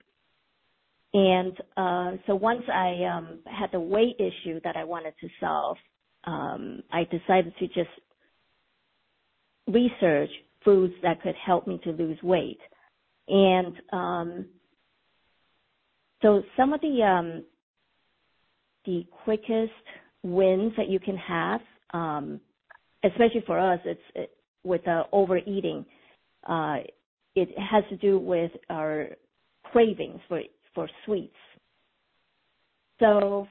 And 1.14 1.52
uh, 1.76 2.12
so 2.26 2.34
once 2.34 2.62
I 2.72 3.04
um, 3.04 3.40
had 3.46 3.70
the 3.72 3.80
weight 3.80 4.16
issue 4.18 4.60
that 4.64 4.76
I 4.76 4.84
wanted 4.84 5.14
to 5.20 5.28
solve, 5.40 5.76
um, 6.24 6.82
I 6.92 7.04
decided 7.04 7.54
to 7.58 7.66
just 7.68 7.90
research 9.66 10.30
foods 10.64 10.94
that 11.02 11.22
could 11.22 11.34
help 11.44 11.66
me 11.66 11.80
to 11.84 11.90
lose 11.90 12.18
weight. 12.22 12.60
And 13.28 13.74
um, 13.92 14.46
so 16.22 16.42
some 16.56 16.72
of 16.72 16.80
the 16.80 17.02
um, 17.02 17.44
the 18.84 19.06
quickest 19.24 19.72
wins 20.22 20.72
that 20.76 20.88
you 20.88 21.00
can 21.00 21.16
have. 21.16 21.60
Um, 21.92 22.40
especially 23.04 23.42
for 23.46 23.58
us, 23.58 23.80
it's 23.84 24.00
it, 24.14 24.30
with 24.64 24.82
overeating. 25.12 25.84
Uh, 26.48 26.78
it 27.34 27.48
has 27.58 27.84
to 27.88 27.96
do 27.96 28.18
with 28.18 28.52
our 28.70 29.08
cravings 29.64 30.20
for 30.28 30.40
for 30.74 30.88
sweets. 31.04 31.34
So 33.00 33.46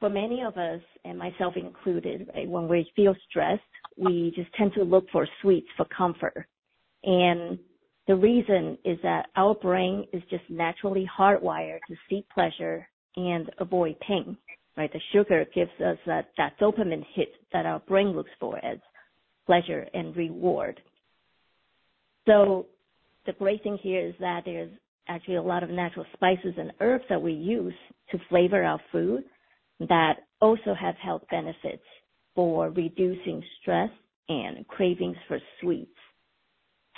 for 0.00 0.08
many 0.08 0.42
of 0.42 0.56
us, 0.56 0.80
and 1.04 1.18
myself 1.18 1.54
included, 1.56 2.30
right, 2.34 2.48
when 2.48 2.68
we 2.68 2.90
feel 2.96 3.14
stressed, 3.28 3.62
we 3.96 4.32
just 4.34 4.52
tend 4.54 4.72
to 4.74 4.82
look 4.82 5.04
for 5.12 5.28
sweets 5.42 5.68
for 5.76 5.84
comfort. 5.86 6.46
And 7.04 7.58
the 8.08 8.16
reason 8.16 8.78
is 8.84 8.98
that 9.02 9.26
our 9.36 9.54
brain 9.54 10.06
is 10.12 10.22
just 10.30 10.42
naturally 10.48 11.08
hardwired 11.18 11.80
to 11.88 11.94
seek 12.08 12.28
pleasure 12.30 12.88
and 13.16 13.50
avoid 13.58 13.98
pain. 14.00 14.36
Right? 14.76 14.92
The 14.92 15.00
sugar 15.12 15.44
gives 15.54 15.70
us 15.84 15.98
that, 16.06 16.30
that 16.38 16.58
dopamine 16.60 17.04
hit 17.14 17.32
that 17.52 17.66
our 17.66 17.80
brain 17.80 18.08
looks 18.08 18.30
for 18.38 18.64
as 18.64 18.78
pleasure 19.46 19.86
and 19.92 20.16
reward. 20.16 20.80
So 22.26 22.66
the 23.26 23.32
great 23.32 23.62
thing 23.62 23.78
here 23.82 24.06
is 24.06 24.14
that 24.20 24.42
there's 24.44 24.70
actually 25.08 25.36
a 25.36 25.42
lot 25.42 25.62
of 25.62 25.70
natural 25.70 26.06
spices 26.14 26.54
and 26.56 26.72
herbs 26.80 27.04
that 27.08 27.20
we 27.20 27.32
use 27.32 27.74
to 28.12 28.18
flavor 28.28 28.62
our 28.62 28.80
food 28.92 29.24
that 29.80 30.18
also 30.40 30.74
have 30.78 30.94
health 30.96 31.22
benefits 31.30 31.82
for 32.34 32.70
reducing 32.70 33.42
stress 33.60 33.90
and 34.28 34.66
cravings 34.68 35.16
for 35.26 35.38
sweets. 35.60 35.90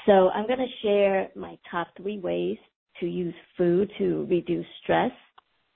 So 0.06 0.28
I'm 0.30 0.46
going 0.46 0.58
to 0.58 0.86
share 0.86 1.28
my 1.34 1.56
top 1.70 1.88
three 1.96 2.18
ways 2.18 2.58
to 3.00 3.06
use 3.06 3.34
food 3.56 3.90
to 3.98 4.26
reduce 4.28 4.66
stress 4.82 5.12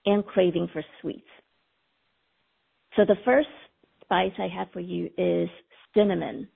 and 0.04 0.24
craving 0.26 0.68
for 0.72 0.84
sweets. 1.00 1.26
So 2.96 3.04
the 3.04 3.16
first 3.24 3.48
spice 4.02 4.32
I 4.38 4.48
have 4.48 4.68
for 4.72 4.80
you 4.80 5.10
is 5.18 5.48
cinnamon. 5.94 6.48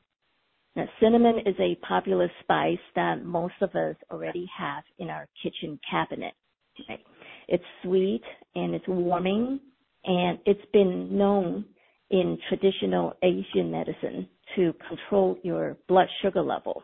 Now, 0.74 0.86
cinnamon 1.00 1.40
is 1.44 1.54
a 1.58 1.74
popular 1.86 2.30
spice 2.42 2.78
that 2.94 3.24
most 3.24 3.54
of 3.60 3.74
us 3.74 3.96
already 4.10 4.48
have 4.56 4.82
in 4.98 5.10
our 5.10 5.28
kitchen 5.42 5.78
cabinet. 5.88 6.32
Okay? 6.80 7.02
It's 7.48 7.64
sweet 7.82 8.22
and 8.54 8.74
it's 8.74 8.88
warming, 8.88 9.60
and 10.04 10.38
it's 10.46 10.64
been 10.72 11.16
known 11.16 11.64
in 12.10 12.38
traditional 12.48 13.14
Asian 13.22 13.70
medicine 13.70 14.28
to 14.56 14.72
control 14.88 15.36
your 15.42 15.76
blood 15.88 16.08
sugar 16.22 16.42
level. 16.42 16.82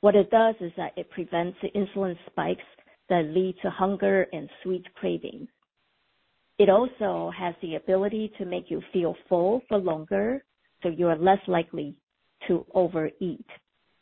What 0.00 0.16
it 0.16 0.30
does 0.30 0.56
is 0.60 0.72
that 0.76 0.92
it 0.96 1.10
prevents 1.10 1.56
the 1.62 1.70
insulin 1.78 2.16
spikes 2.26 2.64
that 3.08 3.26
lead 3.26 3.54
to 3.62 3.70
hunger 3.70 4.26
and 4.32 4.48
sweet 4.62 4.84
cravings. 4.94 5.48
It 6.58 6.68
also 6.68 7.32
has 7.36 7.54
the 7.62 7.76
ability 7.76 8.32
to 8.38 8.44
make 8.44 8.70
you 8.70 8.82
feel 8.92 9.16
full 9.28 9.62
for 9.68 9.78
longer, 9.78 10.44
so 10.82 10.88
you 10.88 11.08
are 11.08 11.16
less 11.16 11.40
likely 11.46 11.96
to 12.48 12.66
overeat. 12.74 13.46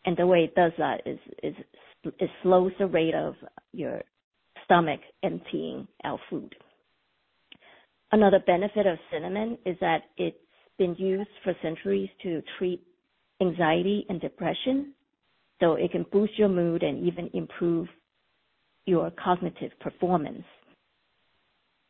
And 0.04 0.16
the 0.16 0.26
way 0.26 0.44
it 0.44 0.54
does 0.54 0.72
that 0.78 1.02
is, 1.06 1.18
is 1.42 1.54
it 2.04 2.30
slows 2.42 2.72
the 2.78 2.86
rate 2.86 3.14
of 3.14 3.34
your 3.72 4.02
stomach 4.64 5.00
emptying 5.22 5.86
out 6.04 6.20
food. 6.28 6.54
Another 8.12 8.40
benefit 8.46 8.86
of 8.86 8.98
cinnamon 9.12 9.58
is 9.64 9.76
that 9.80 10.02
it's 10.16 10.36
been 10.78 10.94
used 10.96 11.30
for 11.44 11.54
centuries 11.62 12.08
to 12.22 12.42
treat 12.58 12.82
anxiety 13.40 14.04
and 14.08 14.20
depression. 14.20 14.94
So 15.60 15.74
it 15.74 15.92
can 15.92 16.06
boost 16.10 16.38
your 16.38 16.48
mood 16.48 16.82
and 16.82 17.06
even 17.06 17.30
improve 17.34 17.86
your 18.86 19.12
cognitive 19.22 19.72
performance. 19.80 20.44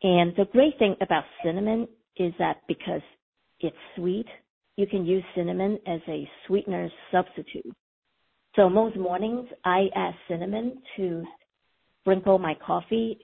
And 0.03 0.35
the 0.37 0.47
great 0.53 0.79
thing 0.79 0.97
about 1.01 1.25
cinnamon 1.45 1.87
is 2.17 2.33
that 2.39 2.63
because 2.67 3.03
it's 3.61 3.77
sweet, 3.97 4.27
you 4.77 4.87
can 4.87 5.05
use 5.05 5.23
cinnamon 5.35 5.79
as 5.87 6.01
a 6.09 6.29
sweetener 6.47 6.89
substitute. 7.13 7.75
So 8.57 8.69
most 8.69 8.97
mornings 8.97 9.47
I 9.65 9.89
add 9.95 10.15
cinnamon 10.29 10.83
to 10.97 11.25
sprinkle 12.01 12.39
my 12.39 12.55
coffee, 12.67 13.19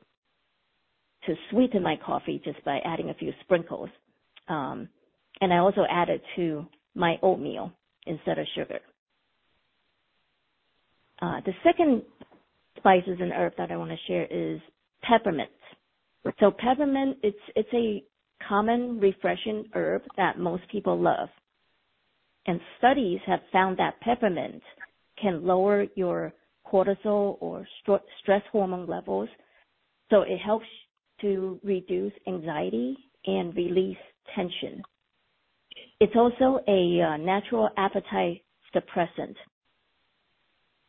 to 1.26 1.34
sweeten 1.50 1.82
my 1.82 1.96
coffee 2.04 2.40
just 2.44 2.62
by 2.64 2.78
adding 2.84 3.10
a 3.10 3.14
few 3.14 3.32
sprinkles. 3.40 3.88
Um, 4.48 4.88
and 5.40 5.52
I 5.52 5.58
also 5.58 5.84
add 5.90 6.08
it 6.08 6.22
to 6.36 6.66
my 6.94 7.16
oatmeal 7.22 7.72
instead 8.06 8.38
of 8.38 8.46
sugar. 8.54 8.80
Uh, 11.20 11.40
the 11.44 11.52
second 11.64 12.02
spices 12.76 13.18
and 13.20 13.32
herb 13.32 13.54
that 13.56 13.72
I 13.72 13.76
want 13.76 13.90
to 13.90 13.96
share 14.06 14.26
is 14.30 14.60
peppermint. 15.02 15.50
So 16.40 16.50
peppermint, 16.50 17.18
it's 17.22 17.38
it's 17.54 17.68
a 17.72 18.02
common 18.48 19.00
refreshing 19.00 19.64
herb 19.74 20.02
that 20.16 20.38
most 20.38 20.62
people 20.70 20.98
love. 20.98 21.28
And 22.46 22.60
studies 22.78 23.20
have 23.26 23.40
found 23.52 23.78
that 23.78 24.00
peppermint 24.00 24.62
can 25.20 25.44
lower 25.44 25.86
your 25.94 26.32
cortisol 26.70 27.36
or 27.40 27.66
stress 28.22 28.42
hormone 28.52 28.86
levels. 28.86 29.28
So 30.10 30.22
it 30.22 30.38
helps 30.38 30.66
to 31.20 31.58
reduce 31.64 32.12
anxiety 32.26 32.96
and 33.26 33.54
release 33.56 33.96
tension. 34.34 34.82
It's 36.00 36.14
also 36.14 36.60
a 36.68 37.00
uh, 37.00 37.16
natural 37.16 37.70
appetite 37.76 38.42
suppressant. 38.74 39.34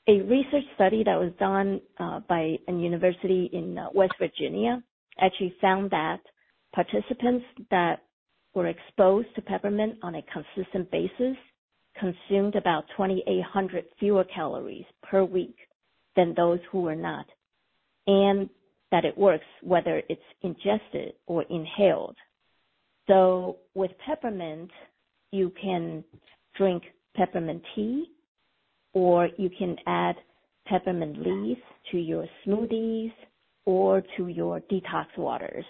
A 0.10 0.22
research 0.22 0.64
study 0.76 1.04
that 1.04 1.18
was 1.18 1.32
done 1.40 1.82
uh, 2.00 2.20
by 2.28 2.58
a 2.68 2.72
university 2.72 3.50
in 3.52 3.78
uh, 3.78 3.88
West 3.94 4.14
Virginia 4.20 4.84
actually 5.20 5.56
found 5.62 5.92
that 5.92 6.20
participants 6.74 7.46
that 7.72 8.04
were 8.54 8.68
exposed 8.68 9.28
to 9.36 9.42
peppermint 9.42 9.98
on 10.02 10.16
a 10.16 10.22
consistent 10.34 10.90
basis 10.92 11.38
consumed 12.00 12.56
about 12.56 12.86
2,800 12.96 13.86
fewer 14.00 14.24
calories 14.24 14.86
per 15.04 15.24
week 15.24 15.56
than 16.16 16.34
those 16.36 16.60
who 16.72 16.82
were 16.82 16.96
not, 16.96 17.26
and 18.08 18.50
that 18.92 19.06
it 19.06 19.18
works 19.18 19.46
whether 19.62 20.02
it's 20.10 20.22
ingested 20.42 21.14
or 21.26 21.44
inhaled. 21.50 22.16
So 23.08 23.58
with 23.74 23.92
peppermint, 24.06 24.72
you 25.32 25.52
can 25.62 26.04
drink 26.56 26.84
peppermint 27.16 27.62
tea, 27.76 28.06
or 28.94 29.30
you 29.38 29.50
can 29.58 29.76
add 29.86 30.16
peppermint 30.66 31.18
leaves 31.26 31.62
to 31.92 31.98
your 31.98 32.26
smoothies 32.46 33.14
or 33.68 34.02
to 34.16 34.30
your 34.30 34.62
detox 34.62 35.08
waters. 35.18 35.66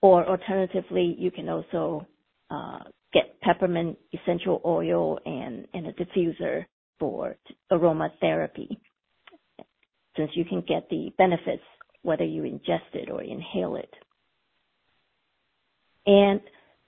Or 0.00 0.28
alternatively, 0.28 1.14
you 1.16 1.30
can 1.30 1.48
also 1.48 2.04
uh, 2.50 2.80
get 3.12 3.40
peppermint 3.42 3.96
essential 4.12 4.60
oil 4.64 5.20
and, 5.24 5.68
and 5.72 5.86
a 5.86 5.92
diffuser 5.92 6.64
for 6.98 7.36
aromatherapy, 7.70 8.76
since 10.16 10.32
you 10.34 10.44
can 10.44 10.64
get 10.66 10.88
the 10.90 11.12
benefits 11.16 11.62
whether 12.02 12.24
you 12.24 12.42
ingest 12.42 12.92
it 12.92 13.08
or 13.08 13.22
inhale 13.22 13.76
it. 13.76 13.94
And 16.06 16.40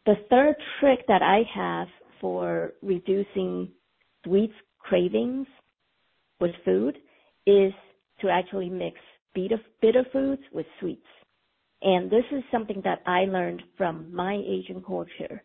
the 0.04 0.16
third 0.28 0.56
trick 0.80 1.06
that 1.06 1.22
I 1.22 1.42
have 1.54 1.86
for 2.20 2.72
reducing 2.82 3.68
sweets 4.24 4.54
cravings 4.80 5.46
with 6.40 6.50
food 6.64 6.96
is 7.46 7.72
to 8.20 8.28
actually 8.28 8.68
mix 8.68 8.96
bitter, 9.34 10.04
foods 10.12 10.42
with 10.52 10.66
sweets. 10.80 11.06
And 11.82 12.10
this 12.10 12.24
is 12.32 12.42
something 12.50 12.80
that 12.84 13.02
I 13.06 13.24
learned 13.24 13.62
from 13.76 14.14
my 14.14 14.34
Asian 14.34 14.82
culture. 14.82 15.42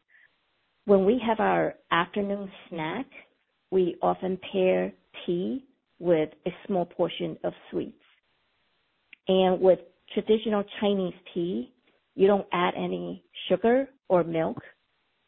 When 0.85 1.05
we 1.05 1.21
have 1.25 1.39
our 1.39 1.75
afternoon 1.91 2.49
snack, 2.69 3.05
we 3.71 3.95
often 4.01 4.39
pair 4.51 4.93
tea 5.25 5.65
with 5.99 6.29
a 6.47 6.51
small 6.65 6.85
portion 6.85 7.37
of 7.43 7.53
sweets. 7.69 8.01
And 9.27 9.61
with 9.61 9.79
traditional 10.13 10.63
Chinese 10.79 11.13
tea, 11.33 11.73
you 12.15 12.27
don't 12.27 12.47
add 12.51 12.73
any 12.75 13.23
sugar 13.47 13.87
or 14.07 14.23
milk. 14.23 14.57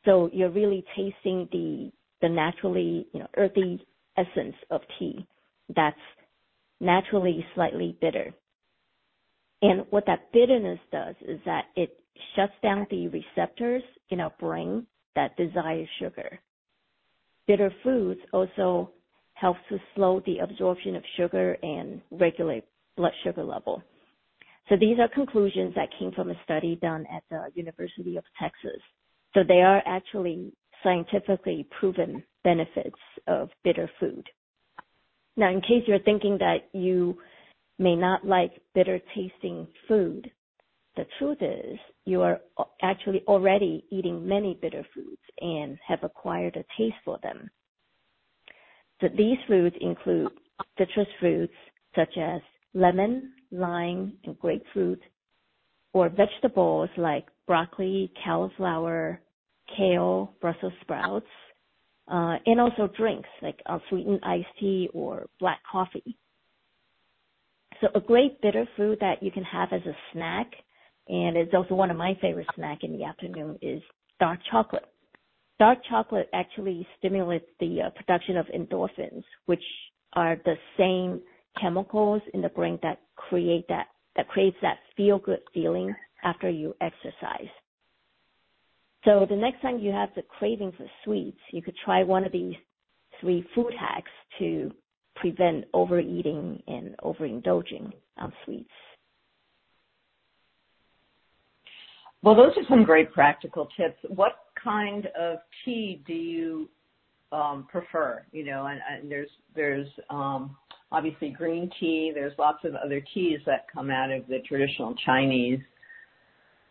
So 0.06 0.30
you're 0.34 0.50
really 0.50 0.84
tasting 0.96 1.48
the, 1.52 1.92
the 2.22 2.30
naturally, 2.30 3.08
you 3.14 3.20
know, 3.20 3.28
earthy 3.38 3.86
essence 4.18 4.56
of 4.72 4.82
tea 4.98 5.28
that's 5.76 5.96
naturally 6.80 7.46
slightly 7.54 7.98
bitter. 8.02 8.34
And 9.62 9.86
what 9.90 10.06
that 10.08 10.32
bitterness 10.32 10.80
does 10.92 11.16
is 11.22 11.40
that 11.46 11.66
it 11.76 12.00
shuts 12.36 12.54
down 12.64 12.88
the 12.90 13.08
receptors 13.10 13.84
in 14.10 14.20
our 14.20 14.34
brain 14.40 14.86
that 15.16 15.36
desire 15.38 15.86
sugar. 16.00 16.40
Bitter 17.48 17.72
foods 17.84 18.20
also 18.34 18.92
help 19.34 19.58
to 19.70 19.78
slow 19.96 20.22
the 20.26 20.40
absorption 20.40 20.96
of 20.96 21.04
sugar 21.18 21.58
and 21.62 22.02
regulate 22.12 22.64
blood 22.96 23.14
sugar 23.24 23.44
level. 23.44 23.82
So 24.70 24.76
these 24.80 25.00
are 25.00 25.08
conclusions 25.08 25.74
that 25.76 25.90
came 26.00 26.12
from 26.12 26.30
a 26.30 26.44
study 26.44 26.78
done 26.82 27.06
at 27.14 27.24
the 27.30 27.50
University 27.56 28.18
of 28.18 28.24
Texas. 28.40 28.82
So 29.34 29.42
they 29.48 29.62
are 29.62 29.82
actually 29.86 30.54
scientifically 30.84 31.68
proven 31.80 32.24
benefits 32.44 33.00
of 33.28 33.50
bitter 33.64 33.90
food. 34.00 34.26
Now, 35.38 35.50
in 35.50 35.62
case 35.62 35.84
you're 35.88 36.00
thinking 36.00 36.38
that 36.40 36.70
you 36.74 37.18
may 37.82 37.96
not 37.96 38.26
like 38.26 38.62
bitter 38.76 39.00
tasting 39.16 39.68
food, 39.88 40.30
the 40.96 41.06
truth 41.18 41.40
is 41.42 41.80
you 42.06 42.22
are 42.22 42.40
actually 42.82 43.24
already 43.28 43.86
eating 43.90 44.28
many 44.28 44.58
bitter 44.62 44.86
foods 44.94 45.22
and 45.40 45.78
have 45.88 46.04
acquired 46.04 46.56
a 46.56 46.66
taste 46.78 46.98
for 47.04 47.18
them. 47.24 47.50
So 49.00 49.08
these 49.18 49.38
foods 49.48 49.76
include 49.82 50.32
citrus 50.78 51.08
fruits 51.20 51.54
such 51.96 52.18
as 52.18 52.42
lemon, 52.74 53.34
lime, 53.52 54.14
and 54.26 54.38
grapefruit, 54.38 55.02
or 55.94 56.10
vegetables 56.10 56.90
like 56.98 57.26
broccoli, 57.48 58.12
cauliflower, 58.24 59.22
kale, 59.76 60.36
Brussels 60.40 60.74
sprouts, 60.82 61.26
uh, 62.12 62.36
and 62.46 62.60
also 62.60 62.90
drinks 62.96 63.30
like 63.42 63.60
unsweetened 63.66 64.20
iced 64.24 64.48
tea 64.60 64.90
or 64.94 65.28
black 65.40 65.60
coffee. 65.70 66.18
So 67.82 67.88
a 67.96 68.00
great 68.00 68.40
bitter 68.42 68.68
food 68.78 69.00
that 69.02 69.24
you 69.24 69.32
can 69.32 69.44
have 69.44 69.70
as 69.74 69.82
a 69.88 69.96
snack, 70.14 70.48
and 71.08 71.36
it's 71.36 71.54
also 71.54 71.74
one 71.74 71.90
of 71.90 71.98
my 71.98 72.14
favorite 72.22 72.48
snack 72.56 72.80
in 72.84 72.96
the 72.96 73.04
afternoon 73.04 73.58
is 73.62 73.82
dark 74.20 74.40
chocolate. 74.52 74.86
Dark 75.60 75.80
chocolate 75.90 76.30
actually 76.34 76.88
stimulates 77.00 77.46
the 77.60 77.82
uh, 77.82 77.90
production 77.92 78.38
of 78.38 78.46
endorphins, 78.48 79.24
which 79.48 79.64
are 80.14 80.38
the 80.46 80.56
same 80.78 81.22
chemicals 81.60 82.22
in 82.34 82.42
the 82.42 82.50
brain 82.50 82.78
that 82.84 83.00
create 83.16 83.68
that 83.68 83.88
that 84.16 84.28
creates 84.28 84.58
that 84.62 84.78
feel 84.96 85.18
good 85.18 85.40
feeling 85.54 85.94
after 86.24 86.50
you 86.50 86.76
exercise. 86.82 87.50
So 89.06 89.26
the 89.28 89.36
next 89.36 89.62
time 89.62 89.80
you 89.80 89.92
have 89.92 90.10
the 90.16 90.22
craving 90.22 90.74
for 90.78 90.86
sweets, 91.04 91.40
you 91.52 91.62
could 91.62 91.76
try 91.84 92.04
one 92.04 92.26
of 92.26 92.32
these 92.32 92.56
three 93.20 93.44
food 93.56 93.74
hacks 93.80 94.12
to 94.40 94.72
prevent 95.22 95.66
overeating 95.74 96.62
and 96.68 96.96
overindulging 97.04 97.92
on 98.18 98.34
sweets. 98.44 98.70
Well, 102.24 102.36
those 102.36 102.52
are 102.58 102.64
some 102.70 102.84
great 102.84 103.12
practical 103.14 103.70
tips. 103.78 103.98
What 104.10 104.34
kind 104.62 105.08
of 105.20 105.38
tea 105.64 106.04
do 106.06 106.14
you 106.14 106.70
um, 107.32 107.66
prefer? 107.72 108.24
You 108.32 108.46
know, 108.46 108.68
and, 108.68 108.80
and 108.90 109.10
there's 109.10 109.30
there's 109.56 109.88
um, 110.10 110.56
obviously 110.92 111.30
green 111.30 111.72
tea. 111.80 112.12
There's 112.14 112.34
lots 112.38 112.60
of 112.66 112.76
other 112.76 113.02
teas 113.14 113.40
that 113.46 113.66
come 113.74 113.90
out 113.90 114.12
of 114.12 114.28
the 114.28 114.40
traditional 114.48 114.94
Chinese 115.06 115.62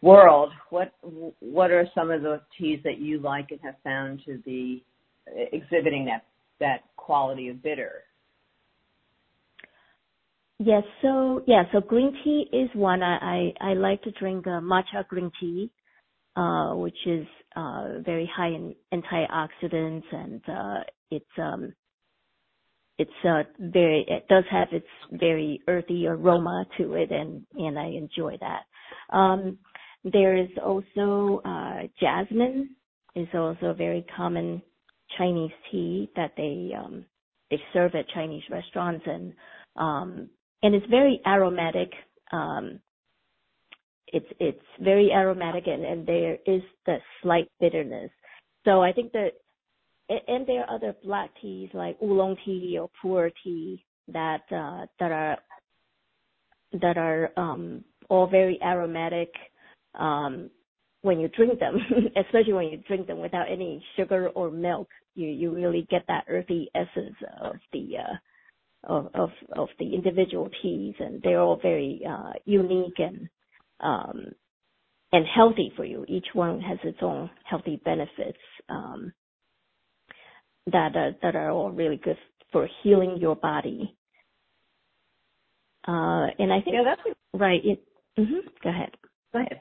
world, 0.03 0.53
what 0.71 0.93
what 1.41 1.71
are 1.71 1.87
some 1.95 2.11
of 2.11 2.23
the 2.23 2.41
teas 2.59 2.81
that 2.85 2.99
you 2.99 3.19
like 3.21 3.51
and 3.51 3.61
have 3.63 3.77
found 3.85 4.23
to 4.27 4.39
be 4.39 4.85
exhibiting 5.53 6.05
that 6.07 6.25
that 6.59 6.83
quality 6.97 7.49
of 7.49 7.63
bitter? 7.63 8.05
Yes, 10.62 10.85
so 11.01 11.42
yeah, 11.46 11.64
so 11.73 11.81
green 11.81 12.12
tea 12.23 12.46
is 12.53 12.68
one 12.75 13.03
I 13.03 13.73
like 13.75 14.03
to 14.03 14.11
drink 14.12 14.46
uh, 14.46 14.61
matcha 14.61 15.09
green 15.09 15.33
tea, 15.40 15.70
uh, 16.37 16.75
which 16.75 16.99
is 17.07 17.27
uh, 17.57 18.01
very 18.05 18.31
high 18.37 18.49
in 18.49 18.75
antioxidants 18.92 20.05
and 20.12 20.42
uh, 20.49 20.81
it's 21.11 21.27
um 21.38 21.73
it's 22.99 23.11
very 23.59 24.05
it 24.09 24.29
does 24.29 24.44
have 24.51 24.68
its 24.73 24.87
very 25.12 25.62
earthy 25.66 26.07
aroma 26.07 26.66
to 26.77 26.92
it 26.94 27.11
and 27.11 27.46
and 27.55 27.79
I 27.79 27.87
enjoy 27.87 28.37
that. 28.40 29.16
Um 29.16 29.59
there 30.05 30.37
is 30.37 30.51
also 30.62 31.40
uh, 31.44 31.88
jasmine 32.01 32.77
is 33.16 33.29
also 33.35 33.68
a 33.68 33.75
very 33.75 34.05
common 34.14 34.61
Chinese 35.16 35.53
tea 35.70 36.11
that 36.16 36.33
they 36.37 36.73
um, 36.79 37.07
they 37.51 37.61
serve 37.73 37.94
at 37.94 38.09
Chinese 38.11 38.42
restaurants 38.51 39.05
and 40.62 40.75
it's 40.75 40.87
very 40.87 41.20
aromatic. 41.27 41.90
Um, 42.33 42.81
it's 44.09 44.27
it's 44.38 44.59
very 44.81 45.11
aromatic 45.12 45.66
and, 45.66 45.85
and 45.85 46.07
there 46.07 46.35
is 46.46 46.62
the 46.87 46.99
slight 47.23 47.49
bitterness. 47.61 48.11
So 48.64 48.83
I 48.83 48.92
think 48.92 49.12
that 49.12 49.31
and 50.09 50.46
there 50.46 50.64
are 50.64 50.75
other 50.75 50.94
black 51.05 51.31
teas 51.40 51.70
like 51.73 51.96
oolong 52.03 52.37
tea 52.44 52.79
or 52.81 52.90
pu'er 53.03 53.31
tea 53.44 53.85
that 54.09 54.42
uh, 54.51 54.87
that 54.99 55.12
are 55.12 55.38
that 56.81 56.96
are 56.96 57.31
um, 57.37 57.85
all 58.09 58.27
very 58.27 58.59
aromatic 58.62 59.33
um, 59.94 60.51
when 61.03 61.18
you 61.18 61.29
drink 61.29 61.59
them, 61.59 61.77
especially 62.16 62.53
when 62.53 62.66
you 62.66 62.79
drink 62.87 63.07
them 63.07 63.20
without 63.20 63.51
any 63.51 63.83
sugar 63.96 64.29
or 64.31 64.51
milk, 64.51 64.88
you 65.14 65.29
you 65.29 65.55
really 65.55 65.87
get 65.90 66.03
that 66.09 66.25
earthy 66.29 66.68
essence 66.75 67.16
of 67.40 67.55
the 67.73 67.99
uh, 67.99 68.16
of 68.85 69.09
of 69.14 69.31
of 69.57 69.69
the 69.79 69.95
individual 69.95 70.49
teas, 70.62 70.95
and 70.99 71.21
they're 71.23 71.40
all 71.40 71.59
very 71.61 72.03
uh, 72.09 72.33
unique 72.45 72.99
and 72.99 73.29
um, 73.81 74.27
and 75.12 75.27
healthy 75.35 75.73
for 75.77 75.85
you. 75.85 76.05
Each 76.09 76.27
one 76.33 76.61
has 76.61 76.79
its 76.85 76.99
own 77.03 77.31
healthy 77.45 77.81
benefits 77.85 78.38
um, 78.69 79.12
that 80.73 80.95
uh, 80.97 81.16
that 81.23 81.37
are 81.37 81.51
all 81.51 81.71
really 81.71 82.01
good 82.03 82.16
for 82.53 82.69
healing 82.83 83.19
your 83.21 83.37
body. 83.37 83.97
Uh, 85.87 86.27
and 86.38 86.53
I 86.53 86.61
think 86.61 86.75
yeah, 86.75 86.83
that's 86.85 87.16
right. 87.35 87.61
It, 87.64 87.83
mm-hmm, 88.19 88.47
go 88.62 88.71
ahead. 88.71 88.90
Go 89.33 89.40
ahead. 89.40 89.61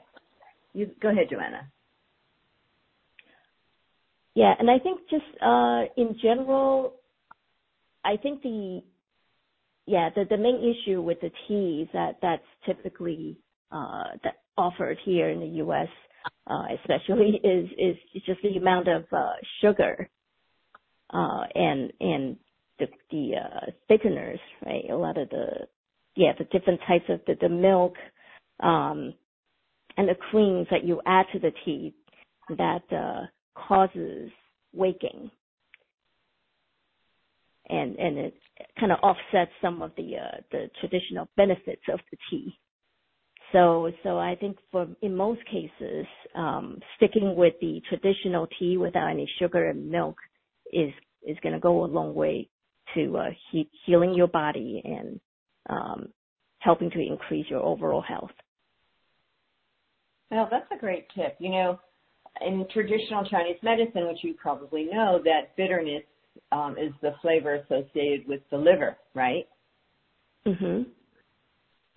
You 0.72 0.90
go 1.00 1.08
ahead, 1.08 1.26
Joanna. 1.30 1.68
Yeah, 4.34 4.54
and 4.58 4.70
I 4.70 4.78
think 4.78 5.00
just 5.10 5.24
uh, 5.42 5.82
in 5.96 6.16
general, 6.22 6.94
I 8.04 8.16
think 8.16 8.42
the 8.42 8.82
yeah 9.90 10.10
the 10.14 10.24
the 10.30 10.36
main 10.36 10.58
issue 10.74 11.00
with 11.02 11.20
the 11.20 11.30
tea 11.46 11.82
is 11.82 11.88
that 11.92 12.18
that's 12.22 12.42
typically 12.64 13.36
uh, 13.72 14.04
that 14.24 14.36
offered 14.56 14.98
here 15.04 15.30
in 15.30 15.40
the 15.40 15.46
U.S. 15.64 15.88
Uh, 16.46 16.64
especially 16.80 17.40
is 17.44 17.68
is 17.78 18.22
just 18.26 18.40
the 18.42 18.58
amount 18.58 18.88
of 18.88 19.04
uh, 19.12 19.32
sugar 19.60 20.08
uh, 21.12 21.42
and 21.54 21.92
and 22.00 22.36
the 22.78 22.86
the 23.10 23.32
uh, 23.36 23.70
thickeners, 23.90 24.38
right? 24.64 24.84
A 24.90 24.96
lot 24.96 25.18
of 25.18 25.28
the 25.30 25.66
yeah 26.16 26.32
the 26.38 26.44
different 26.44 26.80
types 26.86 27.04
of 27.08 27.20
the, 27.26 27.34
the 27.40 27.48
milk 27.48 27.94
um, 28.60 29.14
and 29.96 30.08
the 30.08 30.14
creams 30.30 30.66
that 30.70 30.84
you 30.84 31.00
add 31.06 31.26
to 31.32 31.38
the 31.38 31.52
tea 31.64 31.94
that 32.56 32.82
uh, 32.92 33.26
causes 33.54 34.30
waking. 34.72 35.30
And 37.70 37.96
and 37.96 38.18
it 38.18 38.34
kind 38.78 38.92
of 38.92 38.98
offsets 39.02 39.52
some 39.62 39.80
of 39.82 39.92
the 39.96 40.16
uh, 40.16 40.40
the 40.50 40.70
traditional 40.80 41.28
benefits 41.36 41.82
of 41.92 42.00
the 42.10 42.16
tea. 42.30 42.58
So 43.52 43.90
so 44.02 44.18
I 44.18 44.34
think 44.34 44.56
for 44.72 44.88
in 45.02 45.16
most 45.16 45.40
cases, 45.46 46.06
um, 46.34 46.78
sticking 46.96 47.36
with 47.36 47.54
the 47.60 47.80
traditional 47.88 48.48
tea 48.58 48.76
without 48.76 49.08
any 49.10 49.30
sugar 49.38 49.68
and 49.68 49.88
milk 49.88 50.16
is 50.72 50.92
is 51.22 51.36
going 51.42 51.54
to 51.54 51.60
go 51.60 51.84
a 51.84 51.86
long 51.86 52.14
way 52.14 52.48
to 52.94 53.16
uh, 53.18 53.30
he- 53.50 53.70
healing 53.86 54.14
your 54.14 54.28
body 54.28 54.82
and 54.84 55.20
um, 55.68 56.08
helping 56.58 56.90
to 56.90 57.00
increase 57.00 57.46
your 57.48 57.60
overall 57.60 58.02
health. 58.02 58.30
Well, 60.30 60.48
that's 60.50 60.70
a 60.72 60.78
great 60.78 61.06
tip. 61.14 61.36
You 61.38 61.50
know, 61.50 61.80
in 62.40 62.66
traditional 62.72 63.24
Chinese 63.24 63.58
medicine, 63.62 64.06
which 64.08 64.22
you 64.22 64.34
probably 64.34 64.84
know, 64.84 65.20
that 65.24 65.56
bitterness 65.56 66.02
um, 66.52 66.76
is 66.78 66.92
the 67.02 67.14
flavor 67.22 67.54
associated 67.54 68.26
with 68.26 68.40
the 68.50 68.56
liver, 68.56 68.96
right? 69.14 69.48
Mhm. 70.46 70.86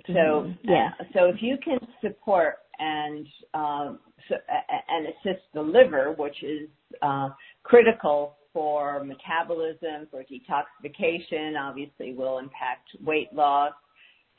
So 0.08 0.14
mm-hmm. 0.14 0.70
yeah. 0.70 0.92
Uh, 1.00 1.04
so 1.14 1.26
if 1.26 1.42
you 1.42 1.58
can 1.64 1.80
support 2.02 2.56
and 2.80 3.26
um, 3.54 4.00
so, 4.28 4.36
uh, 4.36 4.78
and 4.90 5.08
assist 5.08 5.44
the 5.54 5.62
liver, 5.62 6.14
which 6.18 6.44
is 6.44 6.70
uh, 7.02 7.30
critical 7.64 8.38
for 8.52 9.04
metabolism, 9.04 10.08
for 10.12 10.24
detoxification, 10.24 11.60
obviously 11.60 12.14
will 12.14 12.38
impact 12.38 12.90
weight 13.04 13.34
loss. 13.34 13.74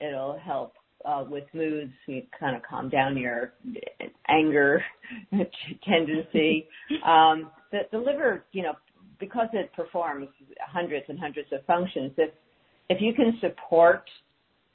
It'll 0.01 0.39
help 0.39 0.75
uh, 1.05 1.25
with 1.29 1.45
moods, 1.53 1.93
you 2.07 2.23
kind 2.39 2.57
of 2.57 2.63
calm 2.63 2.89
down 2.89 3.17
your 3.17 3.55
anger 4.29 4.83
tendency. 5.85 6.67
Um, 7.05 7.51
the, 7.73 7.81
the 7.93 7.99
liver, 7.99 8.45
you 8.53 8.63
know, 8.63 8.75
because 9.21 9.49
it 9.53 9.73
performs 9.75 10.29
hundreds 10.61 11.07
and 11.09 11.19
hundreds 11.19 11.49
of 11.53 11.65
functions, 11.67 12.13
if 12.17 12.31
if 12.91 13.01
you 13.01 13.15
can 13.15 13.39
support 13.41 14.05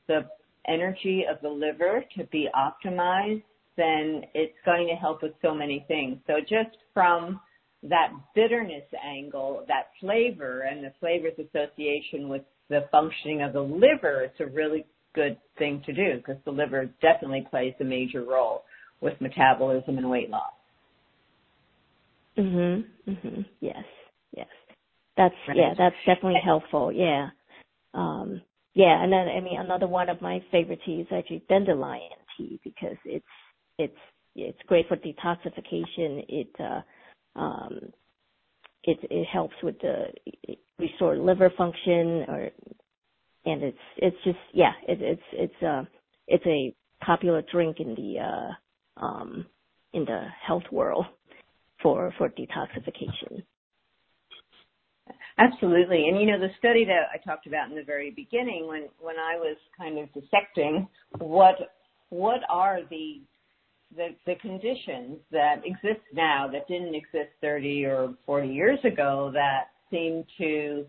the 0.07 0.27
energy 0.67 1.25
of 1.29 1.37
the 1.41 1.49
liver 1.49 2.03
to 2.17 2.23
be 2.25 2.47
optimized, 2.55 3.43
then 3.77 4.23
it's 4.33 4.57
going 4.65 4.87
to 4.87 4.95
help 4.95 5.21
with 5.21 5.33
so 5.41 5.53
many 5.53 5.85
things. 5.87 6.17
So 6.27 6.39
just 6.41 6.75
from 6.93 7.39
that 7.83 8.11
bitterness 8.35 8.83
angle, 9.05 9.63
that 9.67 9.91
flavor 9.99 10.61
and 10.61 10.83
the 10.83 10.91
flavor's 10.99 11.37
association 11.37 12.27
with 12.29 12.41
the 12.69 12.87
functioning 12.91 13.41
of 13.41 13.53
the 13.53 13.61
liver, 13.61 14.23
it's 14.23 14.39
a 14.39 14.45
really 14.47 14.85
good 15.13 15.37
thing 15.57 15.81
to 15.85 15.93
do 15.93 16.17
because 16.17 16.37
the 16.45 16.51
liver 16.51 16.89
definitely 17.01 17.45
plays 17.49 17.73
a 17.79 17.83
major 17.83 18.23
role 18.23 18.63
with 19.01 19.13
metabolism 19.21 19.97
and 19.97 20.09
weight 20.09 20.29
loss. 20.29 20.53
Mhm. 22.37 22.85
Mhm. 23.07 23.45
Yes. 23.59 23.85
Yes. 24.35 24.47
That's 25.17 25.35
right. 25.47 25.57
yeah, 25.57 25.73
that's 25.77 25.95
definitely 26.05 26.41
helpful. 26.43 26.91
Yeah. 26.91 27.29
Um 27.93 28.41
yeah, 28.75 29.03
and 29.03 29.11
then 29.11 29.27
I 29.27 29.39
mean 29.41 29.59
another 29.59 29.87
one 29.87 30.09
of 30.09 30.21
my 30.21 30.43
favorite 30.51 30.79
teas 30.85 31.07
is 31.09 31.13
actually 31.17 31.43
dandelion 31.49 32.09
tea 32.37 32.59
because 32.63 32.97
it's 33.05 33.25
it's 33.77 33.97
it's 34.35 34.59
great 34.67 34.87
for 34.87 34.97
detoxification. 34.97 36.23
It 36.29 36.49
uh, 36.59 37.39
um, 37.39 37.79
it 38.83 38.97
it 39.09 39.27
helps 39.27 39.55
with 39.63 39.75
the 39.81 40.05
restore 40.77 41.17
liver 41.17 41.51
function, 41.57 42.25
or 42.27 42.49
and 43.45 43.63
it's 43.63 43.77
it's 43.97 44.17
just 44.23 44.37
yeah, 44.53 44.73
it, 44.87 45.01
it's 45.01 45.21
it's 45.33 45.63
uh 45.63 45.83
it's 46.27 46.45
a 46.45 46.73
popular 47.03 47.41
drink 47.51 47.77
in 47.79 47.95
the 47.95 48.19
uh 48.19 49.03
um 49.03 49.45
in 49.93 50.05
the 50.05 50.25
health 50.45 50.63
world 50.71 51.05
for 51.81 52.13
for 52.17 52.29
detoxification. 52.29 53.43
Absolutely. 55.39 56.09
And 56.09 56.19
you 56.19 56.27
know, 56.27 56.39
the 56.39 56.49
study 56.59 56.85
that 56.85 57.03
I 57.13 57.17
talked 57.17 57.47
about 57.47 57.69
in 57.69 57.75
the 57.75 57.83
very 57.83 58.11
beginning 58.11 58.67
when, 58.67 58.89
when 58.99 59.15
I 59.17 59.37
was 59.37 59.57
kind 59.77 59.97
of 59.97 60.09
dissecting 60.13 60.87
what, 61.19 61.55
what 62.09 62.41
are 62.49 62.81
the, 62.89 63.21
the, 63.95 64.09
the 64.25 64.35
conditions 64.41 65.17
that 65.31 65.61
exist 65.63 66.01
now 66.13 66.49
that 66.51 66.67
didn't 66.67 66.93
exist 66.93 67.31
30 67.41 67.85
or 67.85 68.13
40 68.25 68.49
years 68.49 68.79
ago 68.83 69.31
that 69.33 69.67
seem 69.89 70.25
to 70.39 70.85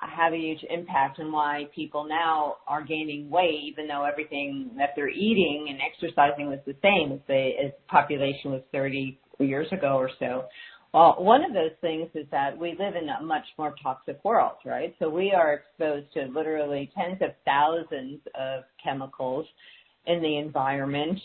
have 0.00 0.32
a 0.32 0.36
huge 0.36 0.64
impact 0.70 1.20
on 1.20 1.30
why 1.30 1.64
people 1.74 2.06
now 2.08 2.56
are 2.66 2.82
gaining 2.82 3.28
weight 3.28 3.60
even 3.64 3.86
though 3.86 4.04
everything 4.04 4.70
that 4.78 4.90
they're 4.96 5.10
eating 5.10 5.66
and 5.68 5.78
exercising 5.80 6.46
was 6.48 6.58
the 6.66 6.74
same 6.82 7.12
as 7.12 7.20
the 7.28 7.50
as 7.66 7.72
population 7.88 8.50
was 8.50 8.62
30 8.72 9.20
years 9.40 9.68
ago 9.72 9.96
or 9.98 10.10
so. 10.18 10.44
Well, 10.92 11.16
one 11.18 11.44
of 11.44 11.52
those 11.52 11.70
things 11.80 12.08
is 12.14 12.26
that 12.32 12.56
we 12.56 12.70
live 12.70 12.96
in 12.96 13.08
a 13.08 13.22
much 13.22 13.44
more 13.56 13.74
toxic 13.80 14.24
world, 14.24 14.56
right? 14.64 14.94
So 14.98 15.08
we 15.08 15.32
are 15.32 15.54
exposed 15.54 16.12
to 16.14 16.24
literally 16.34 16.90
tens 16.96 17.18
of 17.22 17.30
thousands 17.44 18.18
of 18.34 18.64
chemicals 18.82 19.46
in 20.06 20.20
the 20.20 20.38
environment 20.38 21.18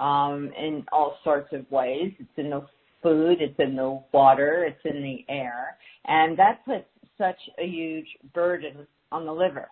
um, 0.00 0.50
in 0.58 0.84
all 0.90 1.18
sorts 1.22 1.52
of 1.52 1.70
ways. 1.70 2.12
It's 2.18 2.28
in 2.36 2.50
the 2.50 2.66
food, 3.00 3.40
it's 3.40 3.58
in 3.60 3.76
the 3.76 4.02
water, 4.12 4.64
it's 4.64 4.84
in 4.84 5.02
the 5.02 5.24
air, 5.32 5.76
and 6.06 6.36
that 6.38 6.64
puts 6.64 6.86
such 7.16 7.38
a 7.60 7.66
huge 7.66 8.06
burden 8.34 8.88
on 9.12 9.24
the 9.24 9.32
liver. 9.32 9.68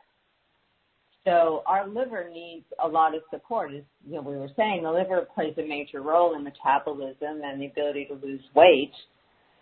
So 1.25 1.63
our 1.67 1.89
liver 1.89 2.31
needs 2.33 2.65
a 2.83 2.87
lot 2.87 3.15
of 3.17 3.23
support. 3.31 3.75
As 3.75 3.83
you 4.07 4.15
know, 4.15 4.23
we 4.23 4.37
were 4.37 4.49
saying, 4.57 4.85
the 4.85 4.93
liver 4.93 5.27
plays 5.35 5.55
a 5.59 5.67
major 5.67 6.03
role 6.03 6.35
in 6.35 6.45
metabolism 6.45 7.43
and 7.45 7.61
the 7.61 7.67
ability 7.67 8.07
to 8.07 8.15
lose 8.15 8.41
weight 8.55 8.93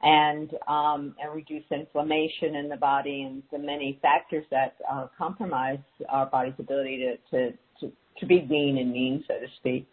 and 0.02 0.50
um, 0.68 1.14
and 1.20 1.34
reduce 1.34 1.64
inflammation 1.70 2.54
in 2.54 2.68
the 2.68 2.76
body 2.76 3.22
and 3.22 3.42
the 3.50 3.58
many 3.58 3.98
factors 4.00 4.44
that 4.50 4.76
uh, 4.90 5.06
compromise 5.16 5.78
our 6.08 6.26
body's 6.26 6.54
ability 6.58 6.98
to, 6.98 7.16
to, 7.30 7.52
to, 7.80 7.92
to 8.18 8.26
be 8.26 8.46
lean 8.48 8.78
and 8.78 8.92
mean, 8.92 9.24
so 9.26 9.34
to 9.34 9.46
speak. 9.58 9.86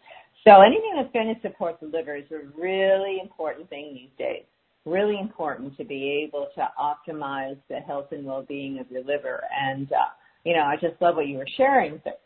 So 0.46 0.60
anything 0.60 0.92
that's 0.96 1.12
going 1.12 1.34
to 1.34 1.40
support 1.40 1.80
the 1.80 1.88
liver 1.88 2.14
is 2.14 2.30
a 2.30 2.46
really 2.56 3.18
important 3.20 3.68
thing 3.68 3.94
these 3.94 4.16
days. 4.16 4.44
Really 4.84 5.18
important 5.18 5.76
to 5.78 5.84
be 5.84 6.24
able 6.24 6.46
to 6.54 6.68
optimize 6.80 7.58
the 7.68 7.80
health 7.80 8.12
and 8.12 8.24
well-being 8.24 8.78
of 8.78 8.88
your 8.88 9.02
liver. 9.02 9.42
And, 9.60 9.90
uh, 9.90 9.96
you 10.44 10.54
know, 10.54 10.62
I 10.62 10.76
just 10.80 11.02
love 11.02 11.16
what 11.16 11.26
you 11.26 11.38
were 11.38 11.48
sharing. 11.56 12.00
That, 12.04 12.20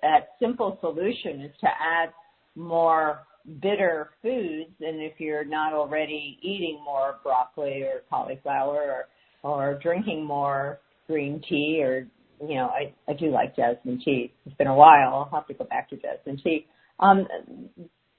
that 0.00 0.28
simple 0.40 0.78
solution 0.80 1.42
is 1.42 1.52
to 1.60 1.66
add 1.66 2.08
more 2.56 3.20
bitter 3.60 4.10
foods 4.22 4.70
and 4.80 5.02
if 5.02 5.18
you're 5.18 5.44
not 5.44 5.72
already 5.72 6.38
eating 6.42 6.80
more 6.84 7.16
broccoli 7.22 7.82
or 7.82 8.02
cauliflower 8.08 9.06
or, 9.42 9.50
or 9.50 9.78
drinking 9.82 10.24
more 10.24 10.80
green 11.06 11.42
tea 11.48 11.80
or 11.82 12.06
you 12.40 12.54
know 12.54 12.68
I, 12.68 12.94
I 13.08 13.14
do 13.14 13.30
like 13.30 13.54
jasmine 13.54 14.00
tea. 14.04 14.32
It's 14.46 14.56
been 14.56 14.66
a 14.66 14.74
while. 14.74 15.14
I'll 15.14 15.38
have 15.38 15.46
to 15.48 15.54
go 15.54 15.64
back 15.64 15.90
to 15.90 15.96
jasmine 15.96 16.40
tea. 16.42 16.66
Um, 17.00 17.26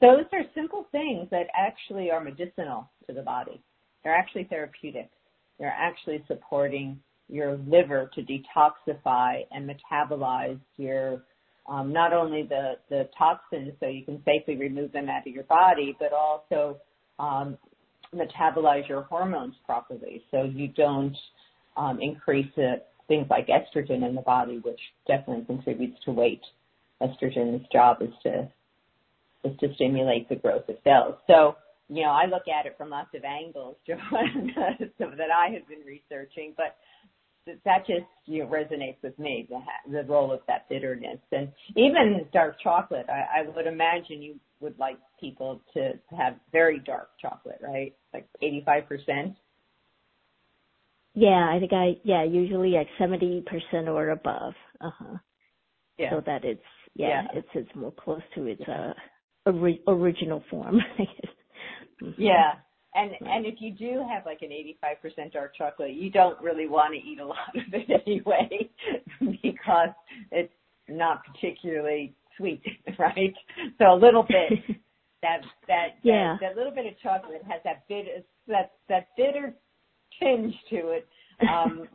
those 0.02 0.26
are 0.34 0.42
simple 0.54 0.88
things 0.92 1.28
that 1.32 1.48
actually 1.58 2.12
are 2.12 2.24
medicinal 2.24 2.90
to 3.08 3.14
the 3.14 3.22
body. 3.22 3.62
They're 4.04 4.16
actually 4.16 4.44
therapeutic. 4.44 5.10
They're 5.58 5.76
actually 5.76 6.24
supporting 6.28 7.00
your 7.28 7.58
liver 7.68 8.12
to 8.14 8.22
detoxify 8.22 9.42
and 9.52 9.68
metabolize 9.70 10.60
your 10.78 11.24
um, 11.68 11.92
not 11.92 12.14
only 12.14 12.44
the, 12.44 12.74
the 12.90 13.10
toxins 13.18 13.74
so 13.80 13.88
you 13.88 14.04
can 14.04 14.22
safely 14.24 14.56
remove 14.56 14.92
them 14.92 15.10
out 15.10 15.28
of 15.28 15.34
your 15.34 15.44
body, 15.44 15.96
but 16.00 16.12
also 16.14 16.78
um, 17.20 17.58
metabolize 18.14 18.88
your 18.88 19.04
hormones 19.04 19.56
properly 19.66 20.24
so 20.32 20.44
you 20.44 20.68
don't 20.68 21.16
um, 21.78 22.00
increase 22.02 22.52
things 23.08 23.28
like 23.30 23.48
estrogen 23.48 24.08
in 24.08 24.16
the 24.16 24.22
body, 24.22 24.60
which 24.64 24.80
definitely 25.08 25.46
contributes 25.46 25.98
to 26.06 26.12
weight. 26.12 26.42
Estrogen's 27.02 27.66
job 27.72 27.98
is 28.02 28.10
to 28.24 28.48
is 29.44 29.58
to 29.60 29.74
stimulate 29.76 30.28
the 30.28 30.36
growth 30.36 30.68
of 30.70 30.76
cells. 30.84 31.16
So, 31.28 31.56
you 31.88 32.02
know, 32.02 32.10
I 32.10 32.26
look 32.26 32.48
at 32.48 32.66
it 32.66 32.76
from 32.78 32.90
lots 32.90 33.10
of 33.14 33.24
angles, 33.24 33.76
Joanne, 33.88 34.54
so 34.98 35.12
that 35.18 35.30
I 35.30 35.54
have 35.54 35.68
been 35.68 35.86
researching, 35.86 36.54
but 36.58 36.78
that 37.46 37.86
just 37.86 38.06
you 38.26 38.44
know, 38.44 38.50
resonates 38.50 38.98
with 39.04 39.18
me 39.20 39.48
the 39.50 39.60
the 39.92 40.04
role 40.04 40.32
of 40.32 40.40
that 40.48 40.68
bitterness 40.70 41.20
and 41.32 41.52
even 41.76 42.26
dark 42.34 42.60
chocolate. 42.62 43.06
I, 43.10 43.42
I 43.42 43.50
would 43.56 43.68
imagine 43.68 44.22
you 44.22 44.40
would 44.60 44.78
like 44.80 44.98
people 45.20 45.62
to 45.74 45.94
have 46.18 46.36
very 46.52 46.80
dark 46.80 47.10
chocolate, 47.22 47.60
right? 47.62 47.94
Like 48.14 48.28
eighty 48.42 48.64
five 48.66 48.88
percent. 48.88 49.36
Yeah, 51.14 51.50
I 51.52 51.60
think 51.60 51.74
I 51.74 51.96
yeah 52.04 52.24
usually 52.24 52.72
like 52.72 52.88
seventy 52.98 53.42
percent 53.46 53.88
or 53.88 54.10
above. 54.10 54.54
Uh 54.82 54.90
huh. 54.98 55.18
Yeah. 55.98 56.10
So 56.12 56.22
that 56.26 56.44
it's 56.44 56.62
yeah, 56.96 57.24
yeah, 57.34 57.40
it's 57.40 57.48
it's 57.54 57.76
more 57.76 57.92
close 57.92 58.22
to 58.36 58.48
its 58.48 58.62
uh 58.68 58.94
ori- 59.46 59.82
original 59.88 60.44
form. 60.50 60.80
mm-hmm. 61.00 62.22
Yeah, 62.22 62.54
and 62.96 63.12
and 63.22 63.46
if 63.46 63.56
you 63.60 63.72
do 63.72 64.06
have 64.10 64.26
like 64.26 64.40
an 64.42 64.50
85% 64.50 65.32
dark 65.34 65.56
chocolate, 65.56 65.94
you 65.94 66.10
don't 66.10 66.42
really 66.42 66.68
want 66.68 66.94
to 66.94 67.00
eat 67.00 67.20
a 67.20 67.26
lot 67.28 67.56
of 67.56 67.74
it 67.74 68.02
anyway 68.06 68.70
because 69.42 69.90
it's 70.32 70.54
not 70.88 71.22
particularly 71.26 72.16
sweet, 72.38 72.64
right? 73.00 73.34
So 73.78 73.94
a 73.94 74.00
little 74.00 74.24
bit 74.24 74.78
that 75.22 75.42
that 75.68 75.88
yeah. 76.04 76.38
that, 76.40 76.50
that 76.50 76.58
little 76.58 76.74
bit 76.74 76.86
of 76.86 76.94
chocolate 77.02 77.42
has 77.50 77.62
that 77.64 77.88
bit 77.88 78.26
that 78.48 78.74
that 78.90 79.08
bitter 79.18 79.54
tinge 80.22 80.54
to 80.70 80.90
it. 80.90 81.08
Um, 81.42 81.86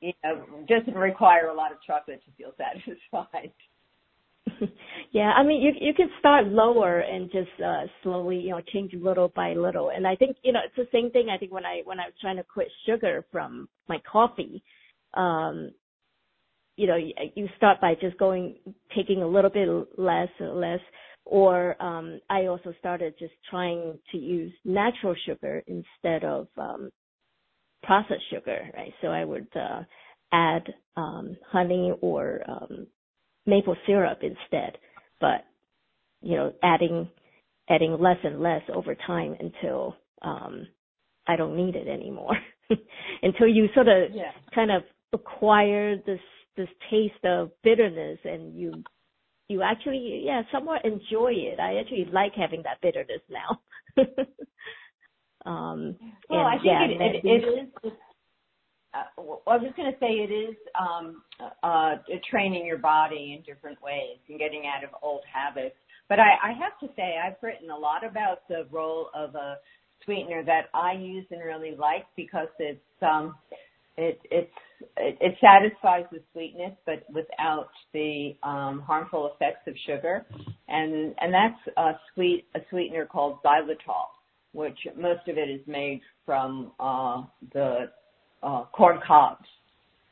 you 0.00 0.12
know, 0.24 0.42
doesn't 0.66 0.94
require 0.94 1.48
a 1.48 1.54
lot 1.54 1.70
of 1.70 1.76
chocolate 1.86 2.22
to 2.24 2.30
feel 2.32 2.52
satisfied. 2.56 3.52
yeah, 5.12 5.32
I 5.36 5.42
mean, 5.42 5.62
you 5.62 5.72
you 5.80 5.94
can 5.94 6.08
start 6.18 6.46
lower 6.46 7.00
and 7.00 7.30
just 7.30 7.48
uh 7.64 7.84
slowly, 8.02 8.38
you 8.38 8.50
know, 8.50 8.60
change 8.72 8.92
little 8.94 9.28
by 9.34 9.54
little. 9.54 9.90
And 9.90 10.06
I 10.06 10.16
think, 10.16 10.36
you 10.42 10.52
know, 10.52 10.60
it's 10.64 10.76
the 10.76 10.88
same 10.92 11.10
thing. 11.10 11.28
I 11.30 11.38
think 11.38 11.52
when 11.52 11.64
I 11.64 11.82
when 11.84 12.00
I 12.00 12.06
was 12.06 12.14
trying 12.20 12.36
to 12.36 12.44
quit 12.44 12.68
sugar 12.86 13.24
from 13.32 13.68
my 13.88 13.98
coffee, 14.10 14.62
um, 15.14 15.70
you 16.76 16.86
know, 16.86 16.96
you, 16.96 17.12
you 17.34 17.48
start 17.56 17.80
by 17.80 17.94
just 18.00 18.18
going 18.18 18.56
taking 18.94 19.22
a 19.22 19.26
little 19.26 19.50
bit 19.50 19.68
less 19.98 20.28
and 20.38 20.60
less. 20.60 20.80
Or 21.24 21.80
um, 21.82 22.20
I 22.30 22.46
also 22.46 22.72
started 22.78 23.14
just 23.18 23.34
trying 23.50 23.98
to 24.12 24.18
use 24.18 24.52
natural 24.64 25.14
sugar 25.26 25.62
instead 25.66 26.24
of 26.24 26.46
um, 26.56 26.90
processed 27.82 28.30
sugar, 28.30 28.68
right? 28.76 28.92
So 29.02 29.08
I 29.08 29.24
would 29.24 29.48
uh, 29.56 29.82
add 30.32 30.72
um, 30.96 31.36
honey 31.50 31.92
or 32.00 32.42
um, 32.48 32.86
maple 33.46 33.76
syrup 33.86 34.18
instead, 34.22 34.78
but 35.20 35.44
you 36.20 36.36
know, 36.36 36.52
adding 36.62 37.08
adding 37.68 37.96
less 37.98 38.18
and 38.22 38.40
less 38.40 38.62
over 38.72 38.94
time 39.06 39.36
until 39.40 39.96
um 40.22 40.66
I 41.26 41.36
don't 41.36 41.56
need 41.56 41.74
it 41.74 41.88
anymore. 41.88 42.36
until 43.22 43.48
you 43.48 43.68
sort 43.74 43.88
of 43.88 44.10
yeah. 44.12 44.32
kind 44.54 44.70
of 44.70 44.82
acquire 45.12 45.96
this 45.96 46.20
this 46.56 46.68
taste 46.90 47.24
of 47.24 47.50
bitterness 47.62 48.18
and 48.24 48.54
you 48.54 48.82
you 49.48 49.62
actually 49.62 50.22
yeah 50.24 50.42
somewhat 50.52 50.84
enjoy 50.84 51.32
it. 51.32 51.60
I 51.60 51.78
actually 51.78 52.08
like 52.12 52.32
having 52.34 52.62
that 52.64 52.80
bitterness 52.82 53.22
now. 53.30 53.60
um 55.46 55.96
well, 56.28 56.40
and, 56.40 56.48
I 56.48 56.52
think 56.54 56.64
yeah, 56.64 56.84
it, 56.84 57.00
it, 57.00 57.24
it 57.24 57.84
is 57.84 57.92
uh, 58.96 59.22
I 59.46 59.56
was 59.56 59.72
going 59.76 59.92
to 59.92 59.98
say 59.98 60.06
it 60.06 60.32
is 60.32 60.56
um, 60.78 61.22
uh, 61.62 61.96
training 62.30 62.66
your 62.66 62.78
body 62.78 63.36
in 63.36 63.42
different 63.44 63.80
ways 63.82 64.18
and 64.28 64.38
getting 64.38 64.64
out 64.66 64.84
of 64.84 64.90
old 65.02 65.22
habits. 65.32 65.76
But 66.08 66.20
I, 66.20 66.50
I 66.50 66.52
have 66.52 66.78
to 66.80 66.94
say 66.96 67.16
I've 67.24 67.36
written 67.42 67.70
a 67.70 67.76
lot 67.76 68.04
about 68.04 68.48
the 68.48 68.66
role 68.70 69.10
of 69.14 69.34
a 69.34 69.58
sweetener 70.04 70.44
that 70.44 70.66
I 70.74 70.92
use 70.92 71.26
and 71.30 71.42
really 71.44 71.74
like 71.76 72.06
because 72.16 72.48
it's 72.58 72.80
um, 73.02 73.34
it 73.96 74.20
it's 74.30 74.50
it, 74.98 75.16
it 75.20 75.34
satisfies 75.40 76.04
the 76.12 76.20
sweetness 76.32 76.72
but 76.84 77.04
without 77.12 77.68
the 77.92 78.36
um, 78.42 78.82
harmful 78.86 79.32
effects 79.34 79.66
of 79.66 79.74
sugar, 79.86 80.26
and 80.68 81.14
and 81.20 81.32
that's 81.32 81.76
a 81.76 81.92
sweet 82.14 82.44
a 82.54 82.60
sweetener 82.70 83.06
called 83.06 83.38
xylitol, 83.44 84.06
which 84.52 84.78
most 84.96 85.26
of 85.28 85.38
it 85.38 85.48
is 85.50 85.60
made 85.66 86.00
from 86.24 86.72
uh, 86.78 87.22
the 87.52 87.90
uh, 88.42 88.64
corn 88.72 89.00
cobs, 89.06 89.46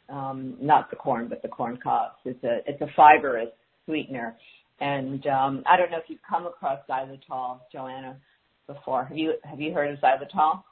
um, 0.09 0.57
not 0.61 0.91
the 0.91 0.97
corn, 0.97 1.29
but 1.29 1.43
the 1.43 1.49
corn 1.49 1.79
cobs. 1.83 2.17
It's 2.25 2.43
a 2.45 2.59
it's 2.67 2.81
a 2.81 2.89
fibrous 2.97 3.49
sweetener, 3.87 4.37
And 4.81 5.27
um, 5.27 5.63
I 5.67 5.77
don't 5.77 5.91
know 5.91 5.99
if 5.99 6.05
you've 6.09 6.19
come 6.29 6.47
across 6.47 6.81
xylitol, 6.89 7.61
Joanna, 7.73 8.17
before. 8.67 9.05
Have 9.05 9.17
you 9.17 9.35
have 9.45 9.61
you 9.61 9.73
heard 9.73 9.93
of 9.93 10.01
xylitol? 10.01 10.63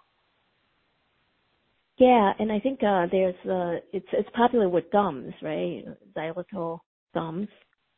Yeah, 1.98 2.32
and 2.38 2.50
I 2.50 2.58
think 2.58 2.80
uh, 2.82 3.06
there's 3.10 3.34
uh, 3.46 3.80
it's 3.92 4.08
it's 4.12 4.28
popular 4.34 4.68
with 4.68 4.90
gums, 4.90 5.32
right? 5.42 5.84
Xylitol 6.16 6.80
gums. 7.14 7.48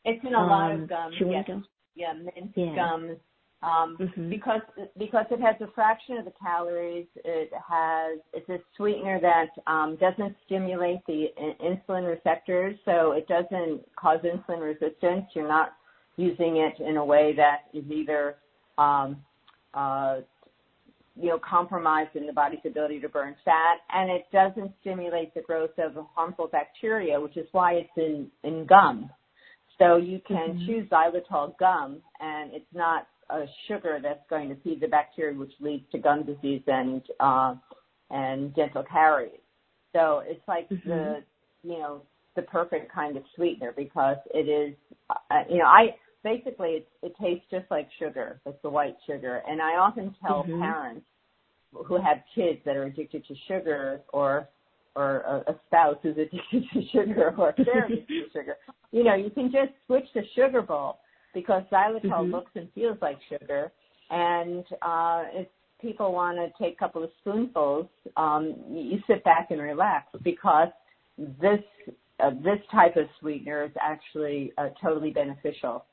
It's 0.04 0.22
in 0.24 0.34
a 0.34 0.38
um, 0.38 0.48
lot 0.48 0.72
of 0.72 0.80
um, 0.80 0.86
gums. 0.86 1.14
Chewing 1.18 1.32
yes. 1.32 1.44
gum. 1.46 1.64
Yeah, 1.94 2.12
mint 2.12 2.52
yeah. 2.56 2.74
gums. 2.74 3.18
Um, 3.64 3.96
mm-hmm. 3.98 4.28
because 4.28 4.60
because 4.98 5.24
it 5.30 5.40
has 5.40 5.56
a 5.60 5.72
fraction 5.72 6.18
of 6.18 6.26
the 6.26 6.32
calories. 6.38 7.06
It 7.24 7.50
has 7.52 8.18
it's 8.34 8.48
a 8.50 8.58
sweetener 8.76 9.20
that 9.22 9.46
um, 9.66 9.96
doesn't 9.96 10.36
stimulate 10.44 10.98
the 11.06 11.28
insulin 11.62 12.06
receptors, 12.06 12.76
so 12.84 13.12
it 13.12 13.26
doesn't 13.26 13.80
cause 13.96 14.18
insulin 14.20 14.60
resistance. 14.60 15.24
You're 15.34 15.48
not 15.48 15.72
using 16.16 16.58
it 16.58 16.82
in 16.82 16.98
a 16.98 17.04
way 17.04 17.34
that 17.36 17.62
is 17.72 17.84
either 17.90 18.36
um, 18.76 19.16
uh, 19.72 20.16
you 21.16 21.30
know 21.30 21.38
compromised 21.38 22.16
in 22.16 22.26
the 22.26 22.34
body's 22.34 22.60
ability 22.66 23.00
to 23.00 23.08
burn 23.08 23.34
fat, 23.46 23.78
and 23.94 24.10
it 24.10 24.26
doesn't 24.30 24.72
stimulate 24.82 25.32
the 25.32 25.40
growth 25.40 25.78
of 25.78 25.92
harmful 26.14 26.48
bacteria, 26.48 27.18
which 27.18 27.38
is 27.38 27.46
why 27.52 27.74
it's 27.74 27.96
in 27.96 28.30
in 28.42 28.66
gum. 28.66 29.08
So 29.78 29.96
you 29.96 30.20
can 30.26 30.50
mm-hmm. 30.50 30.66
choose 30.66 30.88
xylitol 30.90 31.56
gum, 31.58 32.02
and 32.20 32.52
it's 32.52 32.66
not 32.74 33.06
a 33.30 33.44
sugar 33.68 33.98
that's 34.02 34.24
going 34.28 34.48
to 34.48 34.56
feed 34.62 34.80
the 34.80 34.88
bacteria, 34.88 35.36
which 35.36 35.52
leads 35.60 35.84
to 35.92 35.98
gum 35.98 36.24
disease 36.24 36.62
and 36.66 37.02
uh, 37.20 37.54
and 38.10 38.54
dental 38.54 38.84
caries. 38.90 39.40
So 39.92 40.22
it's 40.26 40.46
like 40.48 40.68
mm-hmm. 40.68 40.88
the 40.88 41.24
you 41.62 41.78
know 41.78 42.02
the 42.36 42.42
perfect 42.42 42.92
kind 42.92 43.16
of 43.16 43.22
sweetener 43.36 43.72
because 43.76 44.16
it 44.32 44.48
is 44.48 44.74
uh, 45.10 45.42
you 45.48 45.58
know 45.58 45.66
I 45.66 45.96
basically 46.22 46.70
it, 46.70 46.88
it 47.02 47.14
tastes 47.20 47.44
just 47.50 47.66
like 47.70 47.88
sugar. 47.98 48.40
It's 48.46 48.60
the 48.62 48.70
white 48.70 48.96
sugar, 49.06 49.42
and 49.48 49.60
I 49.60 49.76
often 49.76 50.14
tell 50.26 50.42
mm-hmm. 50.42 50.60
parents 50.60 51.06
who 51.72 51.96
have 51.96 52.18
kids 52.34 52.60
that 52.64 52.76
are 52.76 52.84
addicted 52.84 53.26
to 53.26 53.34
sugar 53.48 54.00
or 54.12 54.48
or 54.96 55.20
a, 55.20 55.52
a 55.52 55.60
spouse 55.66 55.96
who's 56.02 56.16
addicted 56.18 56.64
to 56.72 56.82
sugar 56.92 57.34
or 57.36 57.54
they're 57.56 57.86
addicted 57.86 58.06
to 58.06 58.38
sugar. 58.38 58.56
You 58.92 59.04
know, 59.04 59.14
you 59.14 59.30
can 59.30 59.50
just 59.50 59.72
switch 59.86 60.06
the 60.14 60.22
sugar 60.36 60.62
bowl 60.62 60.98
because 61.34 61.62
xylitol 61.72 62.02
mm-hmm. 62.02 62.32
looks 62.32 62.52
and 62.54 62.68
feels 62.74 62.96
like 63.02 63.18
sugar. 63.28 63.72
And 64.10 64.64
uh, 64.82 65.24
if 65.32 65.48
people 65.80 66.12
want 66.12 66.38
to 66.38 66.50
take 66.62 66.74
a 66.74 66.78
couple 66.78 67.02
of 67.04 67.10
spoonfuls, 67.20 67.86
um, 68.16 68.54
you 68.70 68.98
sit 69.06 69.24
back 69.24 69.48
and 69.50 69.60
relax 69.60 70.06
because 70.22 70.68
this 71.18 71.60
uh, 72.20 72.30
this 72.30 72.60
type 72.70 72.96
of 72.96 73.06
sweetener 73.20 73.64
is 73.64 73.72
actually 73.80 74.52
uh, 74.56 74.68
totally 74.82 75.10
beneficial 75.10 75.84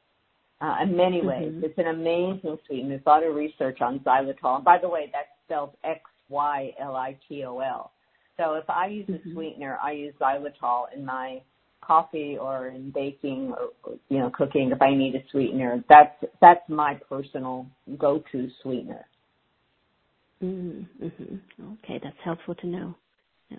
uh, 0.61 0.75
in 0.83 0.95
many 0.95 1.25
ways. 1.25 1.51
Mm-hmm. 1.51 1.65
It's 1.65 1.77
an 1.77 1.87
amazing 1.87 2.57
sweetener. 2.67 2.89
There's 2.89 3.01
a 3.05 3.09
lot 3.09 3.25
of 3.25 3.35
research 3.35 3.81
on 3.81 3.99
xylitol. 3.99 4.57
And 4.57 4.63
by 4.63 4.77
the 4.77 4.87
way, 4.87 5.09
that's 5.11 5.27
spelled 5.45 5.71
X 5.83 6.01
Y 6.29 6.71
L 6.79 6.95
I 6.95 7.17
T 7.27 7.43
O 7.43 7.59
L. 7.59 7.91
So 8.37 8.53
if 8.53 8.69
I 8.69 8.87
use 8.87 9.07
mm-hmm. 9.07 9.29
a 9.29 9.33
sweetener, 9.33 9.77
I 9.83 9.91
use 9.91 10.13
xylitol 10.21 10.85
in 10.95 11.05
my 11.05 11.41
coffee 11.81 12.37
or 12.39 12.67
in 12.67 12.91
baking 12.91 13.53
or 13.57 13.93
you 14.09 14.19
know 14.19 14.31
cooking 14.33 14.71
if 14.73 14.81
I 14.81 14.93
need 14.95 15.15
a 15.15 15.23
sweetener. 15.31 15.83
That's 15.89 16.15
that's 16.41 16.67
my 16.69 16.99
personal 17.09 17.67
go-to 17.97 18.49
sweetener. 18.61 19.05
Mm-hmm. 20.43 21.35
Okay, 21.73 21.99
that's 22.03 22.15
helpful 22.23 22.55
to 22.55 22.67
know. 22.67 22.95
Yeah. 23.49 23.57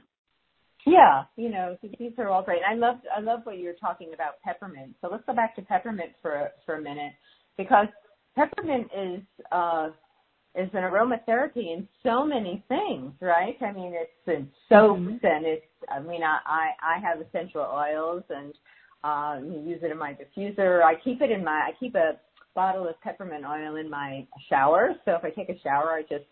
yeah, 0.87 1.23
you 1.37 1.51
know 1.51 1.77
these 1.99 2.13
are 2.19 2.29
all 2.29 2.43
great. 2.43 2.63
I 2.69 2.75
love 2.75 2.97
I 3.17 3.21
love 3.21 3.41
what 3.45 3.59
you're 3.59 3.75
talking 3.75 4.13
about 4.15 4.41
peppermint. 4.45 4.95
So 5.01 5.09
let's 5.11 5.25
go 5.27 5.35
back 5.35 5.55
to 5.57 5.63
peppermint 5.63 6.13
for 6.21 6.51
for 6.67 6.77
a 6.77 6.83
minute 6.83 7.13
because 7.57 7.87
peppermint 8.35 8.89
is 8.97 9.21
uh 9.51 9.91
is 10.55 10.69
an 10.75 10.83
aromatherapy 10.83 11.73
in 11.73 11.89
so 12.03 12.25
many 12.27 12.63
things, 12.69 13.13
right? 13.21 13.57
I 13.63 13.73
mean, 13.73 13.95
it's 13.95 14.11
in 14.27 14.49
soaps 14.69 15.01
mm-hmm. 15.01 15.27
and 15.27 15.47
it's, 15.47 15.65
I 15.89 16.01
mean, 16.01 16.23
I, 16.23 16.39
I, 16.47 16.97
I 16.97 16.99
have 17.01 17.21
essential 17.21 17.63
oils 17.63 18.23
and, 18.29 18.53
um, 19.03 19.65
use 19.67 19.81
it 19.83 19.91
in 19.91 19.99
my 19.99 20.15
diffuser. 20.15 20.83
I 20.83 20.95
keep 21.03 21.23
it 21.23 21.31
in 21.31 21.43
my, 21.43 21.53
I 21.53 21.71
keep 21.81 21.95
a 21.95 22.19
bottle 22.55 22.87
of 22.87 23.01
peppermint 23.01 23.45
oil 23.45 23.77
in 23.77 23.89
my 23.89 24.27
shower. 24.49 24.95
So 25.05 25.13
if 25.13 25.25
I 25.25 25.31
take 25.31 25.49
a 25.49 25.59
shower, 25.61 25.93
I 25.93 26.03
just, 26.03 26.27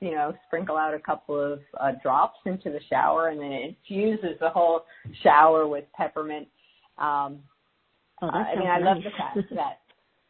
you 0.00 0.12
know, 0.12 0.34
sprinkle 0.46 0.76
out 0.76 0.94
a 0.94 0.98
couple 0.98 1.38
of 1.40 1.60
uh, 1.78 1.92
drops 2.02 2.38
into 2.46 2.70
the 2.70 2.80
shower 2.88 3.28
and 3.28 3.40
then 3.40 3.52
it 3.52 3.76
infuses 3.90 4.38
the 4.40 4.50
whole 4.50 4.84
shower 5.22 5.66
with 5.66 5.84
peppermint. 5.94 6.48
Um, 6.98 7.40
oh, 8.22 8.28
I 8.28 8.56
mean, 8.56 8.68
I 8.68 8.78
love 8.78 8.98
the 8.98 9.10
fact 9.10 9.38
that 9.54 9.80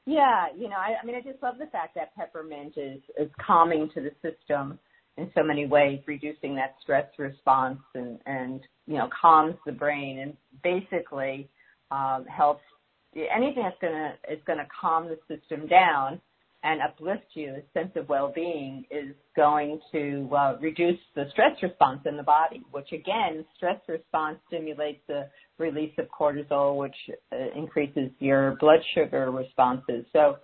yeah, 0.06 0.46
you 0.56 0.68
know, 0.68 0.76
I, 0.76 0.94
I 1.02 1.04
mean, 1.04 1.16
I 1.16 1.20
just 1.20 1.42
love 1.42 1.56
the 1.58 1.66
fact 1.66 1.96
that 1.96 2.14
peppermint 2.14 2.74
is 2.76 3.00
is 3.18 3.28
calming 3.44 3.90
to 3.94 4.00
the 4.00 4.10
system 4.22 4.78
in 5.16 5.30
so 5.34 5.42
many 5.42 5.66
ways, 5.66 6.00
reducing 6.06 6.54
that 6.56 6.76
stress 6.80 7.06
response 7.18 7.80
and 7.94 8.18
and 8.26 8.60
you 8.86 8.94
know 8.94 9.08
calms 9.20 9.56
the 9.66 9.72
brain 9.72 10.20
and 10.20 10.36
basically 10.62 11.48
um, 11.90 12.24
helps 12.26 12.62
anything 13.14 13.62
that's 13.62 13.76
gonna 13.80 14.14
is 14.30 14.40
gonna 14.46 14.66
calm 14.80 15.08
the 15.08 15.18
system 15.28 15.66
down 15.66 16.20
and 16.66 16.82
uplift 16.82 17.26
you, 17.34 17.54
a 17.54 17.78
sense 17.78 17.92
of 17.94 18.08
well-being 18.08 18.84
is 18.90 19.14
going 19.36 19.78
to 19.92 20.28
uh, 20.36 20.56
reduce 20.60 20.98
the 21.14 21.24
stress 21.30 21.52
response 21.62 22.00
in 22.06 22.16
the 22.16 22.24
body, 22.24 22.60
which 22.72 22.90
again, 22.92 23.44
stress 23.56 23.80
response 23.88 24.38
stimulates 24.48 24.98
the 25.06 25.28
release 25.58 25.92
of 25.98 26.06
cortisol, 26.08 26.76
which 26.76 26.96
uh, 27.32 27.36
increases 27.56 28.10
your 28.18 28.56
blood 28.58 28.80
sugar 28.94 29.30
responses. 29.30 30.04
So, 30.12 30.38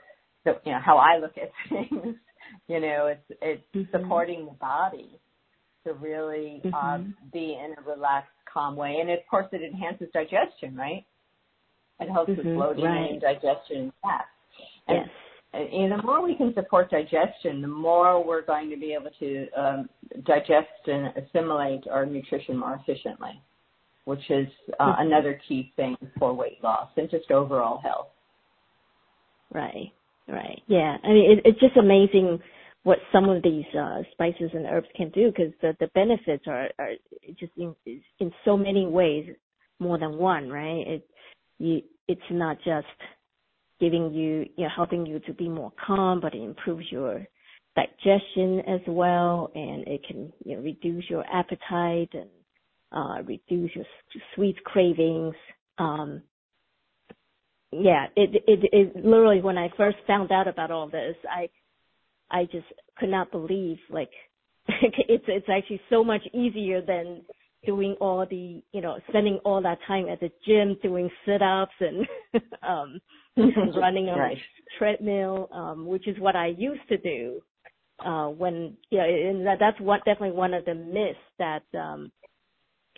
so, 0.45 0.53
you 0.65 0.73
know, 0.73 0.79
how 0.85 0.97
I 0.97 1.19
look 1.19 1.33
at 1.37 1.51
things, 1.69 2.17
you 2.69 2.81
know, 2.81 3.07
it's, 3.07 3.39
it's 3.43 3.63
mm-hmm. 3.75 3.91
supporting 3.91 4.47
the 4.47 4.53
body 4.53 5.19
to 5.85 5.95
really 5.95 6.63
mm-hmm. 6.65 6.75
um, 6.75 7.17
be 7.33 7.59
in 7.59 7.75
a 7.77 7.91
relaxed, 7.91 8.31
calm 8.53 8.77
way. 8.77 8.99
And 9.01 9.11
of 9.11 9.19
course, 9.29 9.47
it 9.51 9.63
enhances 9.63 10.07
digestion, 10.15 10.77
right? 10.77 11.05
It 11.99 12.11
helps 12.11 12.31
mm-hmm. 12.31 12.47
with 12.47 12.57
bloating 12.57 12.85
right. 12.85 13.11
and 13.11 13.21
digestion. 13.21 13.93
Yeah. 14.05 14.19
And, 14.87 14.99
yes. 14.99 15.09
And 15.55 15.93
the 15.93 16.03
more 16.03 16.23
we 16.23 16.35
can 16.35 16.55
support 16.55 16.91
digestion, 16.91 17.61
the 17.61 17.69
more 17.69 18.25
we're 18.25 18.43
going 18.43 18.71
to 18.71 18.77
be 18.77 18.95
able 18.95 19.11
to 19.19 19.49
um, 19.51 19.89
digest 20.25 20.87
and 20.87 21.13
assimilate 21.17 21.87
our 21.89 22.07
nutrition 22.07 22.57
more 22.57 22.81
efficiently 22.81 23.43
which 24.05 24.31
is 24.31 24.49
uh, 24.81 24.85
mm-hmm. 24.85 25.07
another 25.07 25.41
key 25.49 25.73
thing 25.77 25.97
for 26.19 26.33
weight 26.33 26.63
loss 26.63 26.89
and 26.97 27.11
just 27.11 27.31
overall 27.31 27.81
health. 27.81 28.09
Right, 29.53 29.93
right. 30.29 30.61
Yeah, 30.67 30.97
I 31.05 31.09
mean, 31.09 31.31
it, 31.31 31.43
it's 31.45 31.61
just 31.61 31.77
amazing 31.77 32.41
what 32.85 32.99
some 33.13 33.29
of 33.29 33.43
these 33.43 33.65
uh, 33.79 33.99
spices 34.13 34.51
and 34.55 34.67
herbs 34.67 34.89
can 34.97 35.11
do 35.11 35.31
because 35.31 35.53
the, 35.61 35.77
the 35.79 35.87
benefits 35.95 36.45
are, 36.49 36.69
are 36.79 36.93
just 37.39 37.53
in, 37.57 37.75
in 37.87 38.33
so 38.45 38.57
many 38.57 38.87
ways 38.87 39.29
more 39.79 39.99
than 39.99 40.19
one, 40.19 40.49
right? 40.49 40.85
It, 40.87 41.07
you, 41.59 41.83
it's 42.09 42.21
not 42.31 42.57
just 42.65 42.87
giving 43.83 44.15
you, 44.15 44.47
you 44.57 44.65
know, 44.65 44.69
helping 44.75 45.05
you 45.05 45.19
to 45.19 45.35
be 45.35 45.49
more 45.49 45.73
calm, 45.85 46.21
but 46.21 46.35
it 46.35 46.43
improves 46.43 46.87
your 46.91 47.27
digestion 47.75 48.61
as 48.61 48.81
well, 48.87 49.51
and 49.57 49.87
it 49.89 50.01
can, 50.07 50.33
you 50.45 50.55
know, 50.57 50.63
reduce 50.63 51.05
your 51.11 51.25
appetite 51.27 52.11
and 52.13 52.31
uh, 52.93 53.23
reduce 53.25 53.75
your 53.75 53.85
sweet 54.37 54.63
cravings. 54.63 55.35
Um, 55.79 56.23
yeah, 57.73 58.07
it, 58.15 58.43
it, 58.47 58.69
it 58.73 59.05
literally 59.05 59.41
when 59.41 59.59
I 59.59 59.69
first 59.77 59.97
found 60.07 60.31
out 60.31 60.47
about 60.47 60.71
all 60.71 60.89
this, 60.89 61.17
I, 61.29 61.49
I 62.31 62.45
just 62.45 62.67
could 62.99 63.09
not 63.09 63.33
believe 63.33 63.79
like 63.91 64.11
it's 64.69 65.25
it's 65.27 65.49
actually 65.49 65.81
so 65.91 66.05
much 66.05 66.23
easier 66.33 66.81
than 66.81 67.23
doing 67.65 67.95
all 68.01 68.27
the 68.29 68.63
you 68.73 68.81
know 68.81 68.99
spending 69.09 69.39
all 69.45 69.63
that 69.63 69.79
time 69.87 70.09
at 70.09 70.21
the 70.21 70.31
gym 70.47 70.77
doing 70.83 71.09
sit 71.25 71.43
ups 71.43 71.73
and 71.81 72.07
um 72.69 73.01
running 73.77 74.09
on 74.09 74.19
right. 74.19 74.37
a 74.37 74.79
treadmill 74.79 75.49
um 75.53 75.87
which 75.87 76.07
is 76.09 76.19
what 76.19 76.37
I 76.37 76.49
used 76.49 76.87
to 76.89 76.99
do 76.99 77.41
uh 78.05 78.29
when 78.29 78.77
you 78.91 78.99
know 78.99 79.05
and 79.05 79.47
that 79.47 79.59
that's 79.61 79.81
what 79.81 80.05
definitely 80.05 80.37
one 80.37 80.55
of 80.55 80.65
the 80.65 80.75
myths 80.75 81.19
that 81.39 81.63
um 81.79 82.11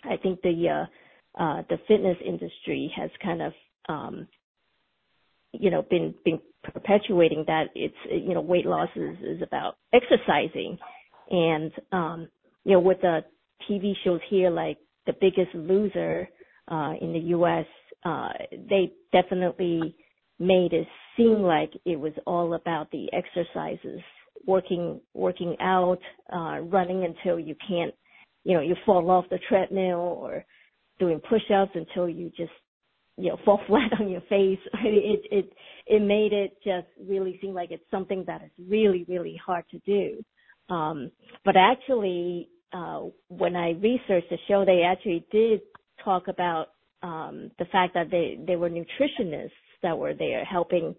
I 0.09 0.17
think 0.17 0.41
the 0.41 0.69
uh, 0.69 1.41
uh, 1.41 1.63
the 1.69 1.77
fitness 1.87 2.17
industry 2.25 2.91
has 2.95 3.09
kind 3.23 3.41
of 3.41 3.53
um, 3.89 4.27
you 5.51 5.69
know 5.71 5.83
been 5.89 6.13
been 6.23 6.39
perpetuating 6.63 7.43
that 7.47 7.65
it's 7.75 7.95
you 8.09 8.33
know 8.33 8.41
weight 8.41 8.65
loss 8.65 8.89
is, 8.95 9.17
is 9.23 9.41
about 9.41 9.77
exercising, 9.93 10.77
and 11.29 11.71
um, 11.91 12.27
you 12.63 12.73
know 12.73 12.79
with 12.79 13.01
the 13.01 13.21
TV 13.69 13.93
shows 14.03 14.19
here 14.29 14.49
like 14.49 14.77
The 15.05 15.13
Biggest 15.19 15.53
Loser 15.53 16.27
uh, 16.69 16.93
in 17.01 17.13
the 17.13 17.19
U.S. 17.29 17.65
Uh, 18.03 18.29
they 18.69 18.91
definitely 19.11 19.95
made 20.39 20.73
it 20.73 20.87
seem 21.15 21.41
like 21.41 21.71
it 21.85 21.99
was 21.99 22.13
all 22.27 22.53
about 22.53 22.91
the 22.91 23.07
exercises, 23.13 24.01
working 24.45 24.99
working 25.13 25.55
out, 25.61 25.99
uh, 26.33 26.59
running 26.59 27.05
until 27.05 27.39
you 27.39 27.55
can't 27.67 27.93
you 28.45 28.53
know, 28.53 28.61
you 28.61 28.75
fall 28.85 29.09
off 29.11 29.25
the 29.29 29.39
treadmill 29.49 29.97
or 29.97 30.45
doing 30.99 31.19
push-ups 31.27 31.71
until 31.73 32.07
you 32.07 32.29
just 32.37 32.51
you 33.17 33.29
know 33.29 33.37
fall 33.45 33.59
flat 33.67 33.91
on 33.99 34.07
your 34.09 34.21
face. 34.21 34.59
It 34.85 35.21
it 35.31 35.53
it 35.87 36.01
made 36.01 36.31
it 36.31 36.57
just 36.63 36.87
really 37.09 37.37
seem 37.41 37.53
like 37.53 37.71
it's 37.71 37.83
something 37.91 38.23
that 38.27 38.43
is 38.43 38.51
really 38.69 39.05
really 39.09 39.39
hard 39.43 39.65
to 39.71 39.79
do. 39.79 40.23
Um, 40.73 41.11
but 41.43 41.55
actually, 41.57 42.49
uh, 42.75 43.01
when 43.29 43.55
I 43.55 43.71
researched 43.71 44.29
the 44.29 44.37
show, 44.47 44.65
they 44.65 44.81
actually 44.81 45.25
did 45.31 45.61
talk 46.03 46.27
about 46.27 46.67
um, 47.01 47.51
the 47.57 47.65
fact 47.71 47.93
that 47.93 48.11
they 48.11 48.37
they 48.45 48.57
were 48.57 48.69
nutritionists 48.69 49.51
that 49.81 49.97
were 49.97 50.13
there 50.13 50.43
helping 50.43 50.93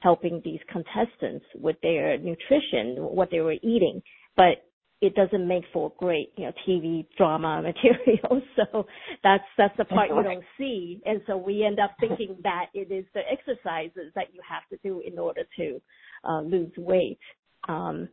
helping 0.00 0.40
these 0.44 0.60
contestants 0.72 1.44
with 1.54 1.76
their 1.82 2.18
nutrition, 2.18 2.96
what 2.96 3.28
they 3.30 3.40
were 3.40 3.56
eating. 3.62 4.02
But 4.36 4.64
it 5.00 5.14
doesn't 5.14 5.46
make 5.46 5.64
for 5.72 5.92
great, 5.98 6.32
you 6.36 6.46
know, 6.46 6.52
TV 6.66 7.06
drama 7.16 7.62
material. 7.62 8.42
So 8.56 8.86
that's 9.22 9.44
that's 9.56 9.76
the 9.76 9.84
part 9.84 10.08
you 10.08 10.22
don't 10.22 10.44
see. 10.58 11.00
And 11.06 11.20
so 11.28 11.36
we 11.36 11.64
end 11.64 11.78
up 11.78 11.92
thinking 12.00 12.38
that 12.42 12.66
it 12.74 12.90
is 12.90 13.04
the 13.14 13.20
exercises 13.30 14.12
that 14.16 14.32
you 14.32 14.40
have 14.48 14.66
to 14.70 14.78
do 14.82 15.00
in 15.06 15.16
order 15.18 15.42
to 15.58 15.80
uh, 16.28 16.40
lose 16.40 16.72
weight. 16.76 17.20
Um, 17.68 18.08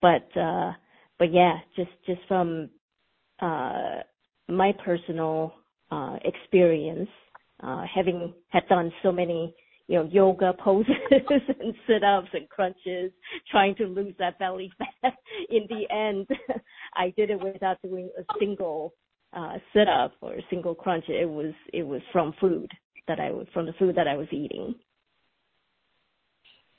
but 0.00 0.28
uh, 0.38 0.72
but 1.18 1.32
yeah, 1.32 1.58
just 1.76 1.90
just 2.06 2.20
from 2.28 2.70
uh, 3.40 4.00
my 4.48 4.72
personal 4.84 5.54
uh, 5.90 6.16
experience, 6.24 7.08
uh, 7.62 7.84
having 7.92 8.32
had 8.50 8.66
done 8.68 8.92
so 9.02 9.12
many 9.12 9.54
you 9.86 9.98
know, 9.98 10.08
yoga 10.10 10.54
poses 10.58 10.94
and 11.10 11.74
sit-ups 11.86 12.28
and 12.32 12.48
crunches, 12.48 13.12
trying 13.50 13.74
to 13.76 13.84
lose 13.84 14.14
that 14.18 14.38
belly 14.38 14.72
fat. 14.78 15.14
In 15.50 15.66
the 15.68 15.84
end, 15.94 16.26
I 16.96 17.12
did 17.16 17.30
it 17.30 17.42
without 17.42 17.80
doing 17.82 18.10
a 18.18 18.22
single 18.38 18.94
uh, 19.34 19.58
sit-up 19.74 20.12
or 20.20 20.34
a 20.34 20.42
single 20.48 20.74
crunch. 20.74 21.04
It 21.08 21.28
was 21.28 21.52
it 21.72 21.82
was 21.82 22.00
from 22.12 22.32
food 22.40 22.70
that 23.08 23.20
I 23.20 23.30
was 23.30 23.46
from 23.52 23.66
the 23.66 23.74
food 23.74 23.96
that 23.96 24.08
I 24.08 24.16
was 24.16 24.28
eating. 24.30 24.74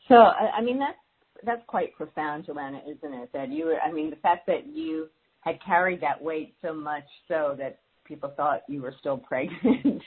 So 0.08 0.16
I 0.16 0.62
mean 0.62 0.80
that's 0.80 0.98
that's 1.44 1.64
quite 1.68 1.96
profound, 1.96 2.46
Joanna, 2.46 2.82
isn't 2.88 3.14
it? 3.14 3.30
That 3.34 3.50
you 3.50 3.66
were 3.66 3.80
I 3.80 3.92
mean 3.92 4.10
the 4.10 4.16
fact 4.18 4.48
that 4.48 4.68
you 4.68 5.08
had 5.42 5.64
carried 5.64 6.02
that 6.02 6.22
weight 6.22 6.56
so 6.62 6.74
much 6.74 7.04
so 7.28 7.56
that 7.60 7.80
people 8.06 8.32
thought 8.36 8.62
you 8.68 8.82
were 8.82 8.94
still 9.00 9.18
pregnant. 9.28 10.02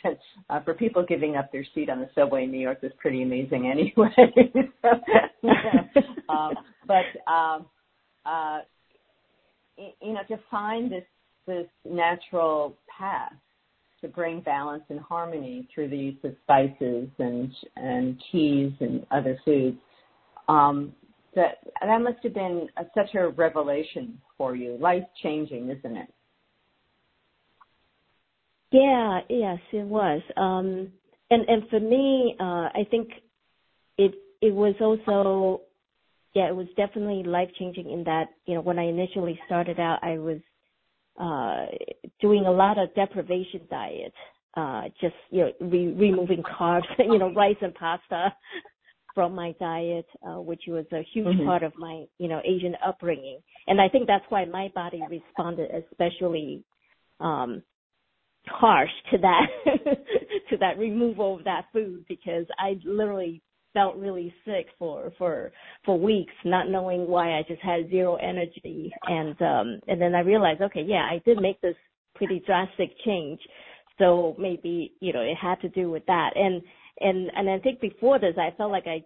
uh, 0.50 0.60
for 0.62 0.74
people 0.74 1.04
giving 1.06 1.36
up 1.36 1.50
their 1.52 1.66
seat 1.74 1.90
on 1.90 2.00
the 2.00 2.08
subway 2.14 2.44
in 2.44 2.50
New 2.50 2.60
York 2.60 2.78
is 2.82 2.92
pretty 2.98 3.22
amazing 3.22 3.70
anyway. 3.70 4.14
um, 6.28 6.54
but 6.86 7.30
um, 7.30 7.66
uh, 8.24 8.60
you 9.76 10.12
know, 10.12 10.22
to 10.28 10.38
find 10.50 10.90
this 10.90 11.04
this 11.46 11.66
natural 11.88 12.76
path 12.98 13.32
to 14.00 14.08
bring 14.08 14.40
balance 14.40 14.82
and 14.90 15.00
harmony 15.00 15.66
through 15.74 15.88
the 15.88 15.96
use 15.96 16.18
of 16.24 16.34
spices 16.42 17.08
and 17.18 17.50
and 17.76 18.20
teas 18.30 18.72
and 18.80 19.06
other 19.10 19.38
foods. 19.44 19.78
Um, 20.48 20.92
that 21.38 21.58
that 21.80 22.02
must 22.02 22.18
have 22.24 22.34
been 22.34 22.68
a, 22.76 22.84
such 22.96 23.14
a 23.14 23.28
revelation 23.28 24.20
for 24.36 24.56
you, 24.56 24.76
life 24.80 25.04
changing, 25.22 25.70
isn't 25.70 25.96
it? 25.96 26.12
Yeah, 28.72 29.20
yes, 29.30 29.58
it 29.72 29.86
was. 29.86 30.20
Um, 30.36 30.88
and 31.30 31.48
and 31.48 31.68
for 31.70 31.80
me, 31.80 32.34
uh, 32.40 32.68
I 32.74 32.86
think 32.90 33.08
it 33.96 34.14
it 34.42 34.52
was 34.52 34.74
also, 34.80 35.62
yeah, 36.34 36.48
it 36.48 36.56
was 36.56 36.66
definitely 36.76 37.22
life 37.22 37.48
changing 37.58 37.90
in 37.90 38.04
that 38.04 38.26
you 38.46 38.54
know 38.54 38.60
when 38.60 38.78
I 38.78 38.88
initially 38.88 39.38
started 39.46 39.78
out, 39.78 40.00
I 40.02 40.18
was 40.18 40.38
uh, 41.20 41.66
doing 42.20 42.46
a 42.46 42.52
lot 42.52 42.78
of 42.78 42.94
deprivation 42.94 43.62
diet, 43.70 44.12
uh, 44.56 44.82
just 45.00 45.14
you 45.30 45.44
know 45.44 45.52
re- 45.60 45.94
removing 45.94 46.42
carbs, 46.42 46.86
you 46.98 47.18
know 47.18 47.32
rice 47.32 47.56
and 47.62 47.74
pasta 47.74 48.34
from 49.18 49.34
my 49.34 49.52
diet, 49.58 50.06
uh, 50.24 50.40
which 50.40 50.62
was 50.68 50.84
a 50.92 51.04
huge 51.12 51.26
mm-hmm. 51.26 51.44
part 51.44 51.64
of 51.64 51.72
my 51.76 52.04
you 52.18 52.28
know 52.28 52.40
Asian 52.44 52.76
upbringing, 52.86 53.40
and 53.66 53.80
I 53.80 53.88
think 53.88 54.06
that's 54.06 54.24
why 54.28 54.44
my 54.44 54.70
body 54.76 55.02
responded 55.10 55.72
especially 55.74 56.62
um 57.18 57.60
harsh 58.46 58.92
to 59.10 59.18
that 59.18 59.48
to 60.50 60.56
that 60.58 60.78
removal 60.78 61.34
of 61.34 61.42
that 61.42 61.64
food 61.72 62.04
because 62.08 62.46
I 62.60 62.78
literally 62.84 63.42
felt 63.74 63.96
really 63.96 64.32
sick 64.44 64.66
for 64.78 65.12
for 65.18 65.50
for 65.84 65.98
weeks 65.98 66.32
not 66.44 66.70
knowing 66.70 67.08
why 67.08 67.36
I 67.38 67.42
just 67.48 67.60
had 67.60 67.90
zero 67.90 68.14
energy. 68.22 68.92
And 69.02 69.34
um 69.42 69.80
and 69.88 70.00
then 70.00 70.14
I 70.14 70.20
realized 70.20 70.62
okay 70.62 70.84
yeah 70.86 71.08
I 71.10 71.20
did 71.26 71.42
make 71.42 71.60
this 71.60 71.74
pretty 72.14 72.40
drastic 72.46 72.90
change. 73.04 73.40
So 73.98 74.36
maybe 74.38 74.92
you 75.00 75.12
know 75.12 75.22
it 75.22 75.36
had 75.36 75.60
to 75.62 75.68
do 75.70 75.90
with 75.90 76.06
that. 76.06 76.30
And 76.36 76.62
and 77.00 77.30
and 77.34 77.48
I 77.48 77.58
think 77.58 77.80
before 77.80 78.18
this 78.18 78.34
I 78.38 78.54
felt 78.56 78.72
like 78.72 78.86
I 78.86 79.04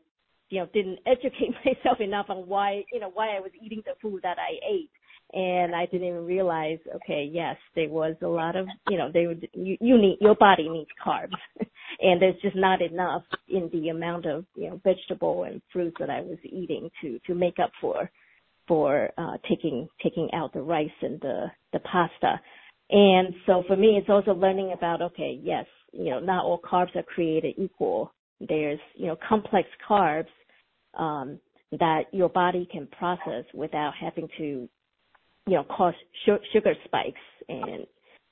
you 0.51 0.61
know 0.61 0.68
didn't 0.72 0.99
educate 1.07 1.55
myself 1.64 2.01
enough 2.01 2.26
on 2.28 2.49
why 2.49 2.84
you 2.93 3.01
know 3.01 3.11
why 3.12 3.36
I 3.36 3.40
was 3.40 3.53
eating 3.61 3.82
the 3.84 3.95
food 4.01 4.20
that 4.22 4.38
I 4.38 4.59
ate 4.68 4.90
and 5.32 5.74
I 5.74 5.86
didn't 5.86 6.09
even 6.09 6.26
realize, 6.26 6.78
okay, 6.97 7.28
yes, 7.30 7.57
there 7.74 7.88
was 7.88 8.14
a 8.22 8.26
lot 8.26 8.55
of, 8.55 8.66
you 8.90 8.99
know, 8.99 9.11
they 9.12 9.26
would, 9.26 9.49
you, 9.55 9.76
you 9.80 9.97
need, 9.97 10.18
your 10.20 10.34
body 10.34 10.68
needs 10.68 10.90
carbs, 11.05 11.32
and 12.01 12.20
there's 12.20 12.40
just 12.43 12.57
not 12.57 12.82
enough 12.82 13.22
in 13.49 13.70
the 13.72 13.88
amount 13.88 14.26
of, 14.26 14.45
you 14.55 14.68
know, 14.68 14.80
vegetable 14.84 15.45
and 15.45 15.62
fruit 15.72 15.95
that 15.99 16.11
I 16.11 16.20
was 16.20 16.38
eating 16.45 16.90
to, 17.01 17.18
to 17.26 17.34
make 17.34 17.59
up 17.62 17.70
for, 17.80 18.11
for, 18.68 19.09
uh, 19.16 19.38
taking, 19.49 19.88
taking 20.03 20.28
out 20.34 20.53
the 20.53 20.61
rice 20.61 20.90
and 21.01 21.18
the, 21.20 21.47
the 21.72 21.80
pasta. 21.80 22.38
And 22.90 23.34
so 23.47 23.64
for 23.66 23.76
me, 23.76 23.97
it's 23.99 24.11
also 24.11 24.32
learning 24.32 24.72
about, 24.76 25.01
okay, 25.01 25.40
yes, 25.43 25.64
you 25.93 26.11
know, 26.11 26.20
not 26.20 26.45
all 26.45 26.61
carbs 26.61 26.95
are 26.97 27.03
created 27.03 27.55
equal. 27.59 28.12
There's, 28.40 28.80
you 28.95 29.07
know, 29.07 29.16
complex 29.28 29.68
carbs, 29.88 30.26
um, 30.95 31.38
that 31.78 32.03
your 32.12 32.28
body 32.28 32.68
can 32.70 32.86
process 32.88 33.45
without 33.55 33.93
having 33.99 34.28
to 34.38 34.68
you 35.47 35.55
know, 35.55 35.64
cause 35.64 35.95
sugar 36.24 36.74
spikes 36.84 37.20
and 37.49 37.86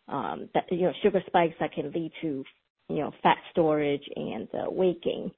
um, 0.09 0.49
that 0.55 0.65
you 0.71 0.83
know 0.83 0.93
sugar 1.03 1.23
spikes 1.27 1.55
that 1.61 1.73
can 1.73 1.91
lead 1.93 2.13
to 2.21 2.45
you 2.89 2.97
know 2.97 3.13
fat 3.23 3.39
storage 3.51 4.03
and 4.17 4.49
uh. 4.55 5.31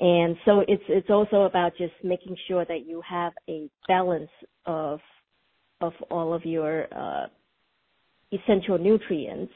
And 0.00 0.36
so 0.44 0.60
it's 0.68 0.82
it's 0.88 1.10
also 1.10 1.42
about 1.42 1.72
just 1.76 1.92
making 2.04 2.36
sure 2.46 2.64
that 2.64 2.86
you 2.86 3.02
have 3.08 3.32
a 3.48 3.68
balance 3.88 4.30
of 4.66 5.00
of 5.80 5.92
all 6.10 6.32
of 6.32 6.44
your 6.44 6.86
uh, 6.94 7.26
essential 8.32 8.78
nutrients. 8.78 9.52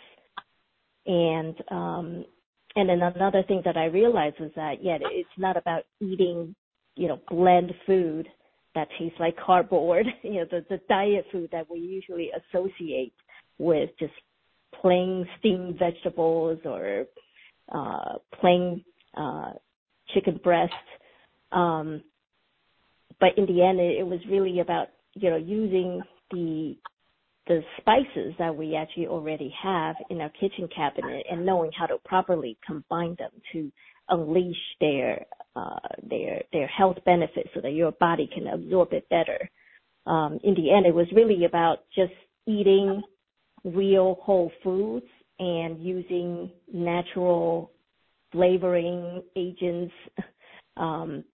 And 1.07 1.55
um, 1.71 2.25
and 2.77 2.89
then 2.89 3.03
another 3.03 3.43
thing 3.47 3.63
that 3.65 3.77
I 3.77 3.87
realized 3.87 4.37
was 4.41 4.51
that 4.57 4.83
yeah, 4.83 4.99
it's 5.01 5.29
not 5.37 5.57
about 5.57 5.83
eating 6.01 6.55
you 6.97 7.09
know 7.09 7.21
bland 7.29 7.73
food 7.87 8.29
that 8.75 8.89
tastes 8.99 9.19
like 9.21 9.37
cardboard, 9.37 10.07
you 10.23 10.35
know, 10.35 10.47
the, 10.51 10.65
the 10.71 10.81
diet 10.89 11.27
food 11.31 11.51
that 11.53 11.71
we 11.71 11.79
usually 11.79 12.31
associate 12.31 13.13
with 13.59 13.91
just 13.99 14.13
plain 14.81 15.27
steamed 15.39 15.79
vegetables 15.79 16.59
or 16.65 17.05
uh, 17.73 18.15
plain 18.41 18.85
uh, 19.17 19.53
chicken 20.15 20.41
breast. 20.43 20.73
Um, 21.53 22.03
but 23.21 23.37
in 23.37 23.47
the 23.47 23.63
end, 23.63 23.79
it, 23.79 24.01
it 24.01 24.07
was 24.07 24.21
really 24.29 24.61
about 24.61 24.89
you 25.15 25.31
know 25.31 25.37
using 25.37 26.03
the 26.31 26.77
the 27.47 27.61
spices 27.79 28.35
that 28.39 28.55
we 28.55 28.77
actually 28.77 29.09
already 29.09 29.53
have 29.63 29.97
in 30.11 30.21
our 30.21 30.31
kitchen 30.31 30.69
cabinet 30.75 31.27
and 31.31 31.45
knowing 31.45 31.71
how 31.77 31.87
to 31.87 31.99
properly 32.05 32.57
combine 32.65 33.17
them 33.19 33.31
to 33.53 33.71
unleash 34.09 34.57
their 34.81 35.25
uh, 35.57 35.79
their 36.09 36.43
their 36.53 36.67
health 36.67 36.97
benefits 37.05 37.49
so 37.55 37.61
that 37.61 37.73
your 37.73 37.93
body 37.93 38.29
can 38.33 38.47
absorb 38.49 38.93
it 38.93 39.09
better. 39.09 39.51
Um, 40.07 40.39
in 40.43 40.55
the 40.55 40.73
end, 40.73 40.87
it 40.87 40.95
was 40.95 41.07
really 41.15 41.45
about 41.45 41.81
just 41.95 42.13
eating 42.47 43.03
real 43.65 44.19
whole 44.23 44.51
foods 44.63 45.07
and 45.39 45.83
using 45.83 46.51
natural 46.73 47.71
flavoring 48.33 49.23
agents 49.37 49.93
um, 50.77 51.25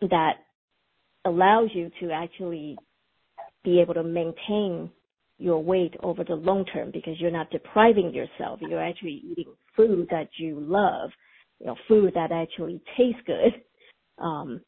that 0.00 0.34
allows 1.24 1.70
you 1.74 1.90
to 2.00 2.10
actually 2.10 2.76
be 3.64 3.80
able 3.80 3.94
to 3.94 4.04
maintain 4.04 4.90
your 5.38 5.62
weight 5.62 5.94
over 6.02 6.24
the 6.24 6.34
long 6.34 6.64
term 6.66 6.90
because 6.92 7.20
you're 7.20 7.30
not 7.30 7.50
depriving 7.50 8.12
yourself. 8.14 8.60
You're 8.62 8.82
actually 8.82 9.22
eating 9.30 9.52
food 9.76 10.06
that 10.10 10.28
you 10.38 10.60
love 10.60 11.10
you 11.60 11.66
know, 11.66 11.76
food 11.88 12.12
that 12.14 12.32
actually 12.32 12.80
tastes 12.96 13.20
good. 13.26 13.62
Um, 14.18 14.60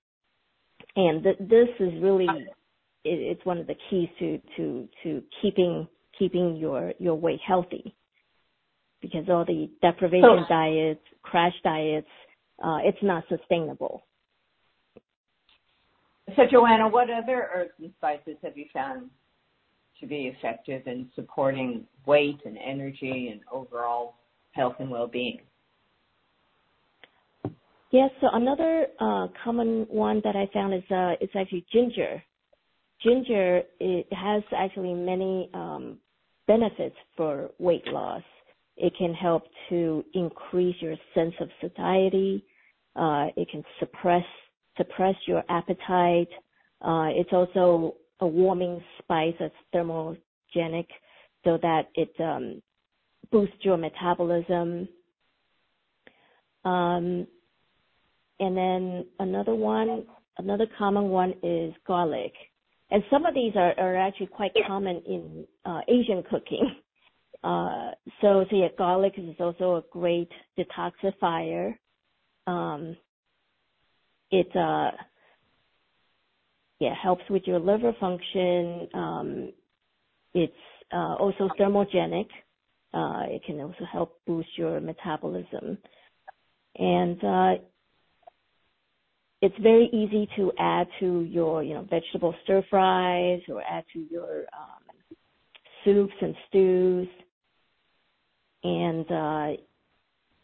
and 0.96 1.22
th- 1.22 1.38
this 1.40 1.68
is 1.78 1.92
really, 2.02 2.46
it, 3.04 3.18
it's 3.38 3.44
one 3.44 3.58
of 3.58 3.66
the 3.66 3.76
keys 3.90 4.08
to, 4.18 4.40
to, 4.56 4.88
to 5.02 5.22
keeping, 5.42 5.86
keeping 6.18 6.56
your, 6.56 6.92
your 6.98 7.14
weight 7.14 7.40
healthy. 7.46 7.94
Because 9.02 9.28
all 9.28 9.44
the 9.44 9.70
deprivation 9.82 10.44
so, 10.48 10.48
diets, 10.48 11.00
crash 11.22 11.52
diets, 11.62 12.08
uh, 12.64 12.78
it's 12.82 12.98
not 13.02 13.24
sustainable. 13.28 14.06
So 16.34 16.42
Joanna, 16.50 16.88
what 16.88 17.08
other 17.10 17.50
herbs 17.54 17.72
and 17.78 17.92
spices 17.98 18.36
have 18.42 18.56
you 18.56 18.64
found 18.72 19.10
to 20.00 20.06
be 20.06 20.32
effective 20.36 20.86
in 20.86 21.08
supporting 21.14 21.86
weight 22.06 22.38
and 22.44 22.58
energy 22.58 23.30
and 23.32 23.40
overall 23.52 24.14
health 24.52 24.74
and 24.78 24.90
well-being? 24.90 25.40
Yes. 27.92 28.10
So 28.20 28.28
another 28.32 28.88
uh, 29.00 29.28
common 29.44 29.86
one 29.88 30.20
that 30.24 30.34
I 30.34 30.48
found 30.52 30.74
is 30.74 30.82
uh, 30.90 31.14
it's 31.20 31.32
actually 31.36 31.64
ginger. 31.72 32.22
Ginger 33.02 33.62
it 33.78 34.06
has 34.12 34.42
actually 34.56 34.92
many 34.92 35.48
um, 35.54 35.98
benefits 36.46 36.96
for 37.16 37.50
weight 37.58 37.86
loss. 37.86 38.22
It 38.76 38.92
can 38.98 39.14
help 39.14 39.44
to 39.70 40.04
increase 40.14 40.76
your 40.80 40.96
sense 41.14 41.34
of 41.40 41.48
satiety. 41.60 42.44
Uh, 42.96 43.28
it 43.36 43.48
can 43.50 43.62
suppress 43.78 44.24
suppress 44.76 45.14
your 45.26 45.42
appetite. 45.48 46.28
It's 46.82 47.32
also 47.32 47.94
a 48.20 48.26
warming 48.26 48.82
spice 48.98 49.34
that's 49.38 49.54
thermogenic, 49.74 50.86
so 51.44 51.58
that 51.62 51.88
it 51.94 52.12
um, 52.20 52.62
boosts 53.30 53.56
your 53.60 53.76
metabolism. 53.76 54.88
Um, 56.64 57.26
and 58.40 58.56
then 58.56 59.06
another 59.18 59.54
one, 59.54 60.04
another 60.38 60.66
common 60.78 61.08
one 61.08 61.34
is 61.42 61.72
garlic. 61.86 62.32
And 62.90 63.02
some 63.10 63.26
of 63.26 63.34
these 63.34 63.52
are, 63.56 63.74
are 63.78 63.96
actually 63.96 64.28
quite 64.28 64.52
common 64.66 65.02
in 65.06 65.46
uh, 65.64 65.80
Asian 65.88 66.22
cooking. 66.30 66.76
Uh, 67.44 67.90
so, 68.20 68.44
so 68.50 68.56
yeah, 68.56 68.68
garlic 68.76 69.14
is 69.18 69.36
also 69.38 69.76
a 69.76 69.84
great 69.92 70.30
detoxifier. 70.58 71.76
Um, 72.46 72.96
it 74.30 74.48
uh, 74.56 74.90
yeah 76.80 76.94
helps 77.00 77.22
with 77.30 77.42
your 77.46 77.58
liver 77.58 77.92
function. 78.00 78.88
Um, 78.94 79.52
it's 80.34 80.52
uh, 80.92 81.14
also 81.14 81.48
thermogenic. 81.58 82.28
Uh, 82.94 83.24
it 83.28 83.42
can 83.44 83.60
also 83.60 83.84
help 83.90 84.20
boost 84.26 84.48
your 84.56 84.80
metabolism, 84.80 85.78
and 86.78 87.24
uh, 87.24 87.62
it's 89.42 89.54
very 89.62 89.88
easy 89.92 90.28
to 90.36 90.50
add 90.58 90.86
to 91.00 91.20
your, 91.22 91.62
you 91.62 91.74
know, 91.74 91.86
vegetable 91.88 92.34
stir 92.44 92.64
fries 92.70 93.40
or 93.48 93.62
add 93.62 93.84
to 93.92 94.06
your 94.10 94.44
um, 94.58 95.16
soups 95.84 96.14
and 96.20 96.34
stews. 96.48 97.08
And 98.64 99.10
uh, 99.10 99.62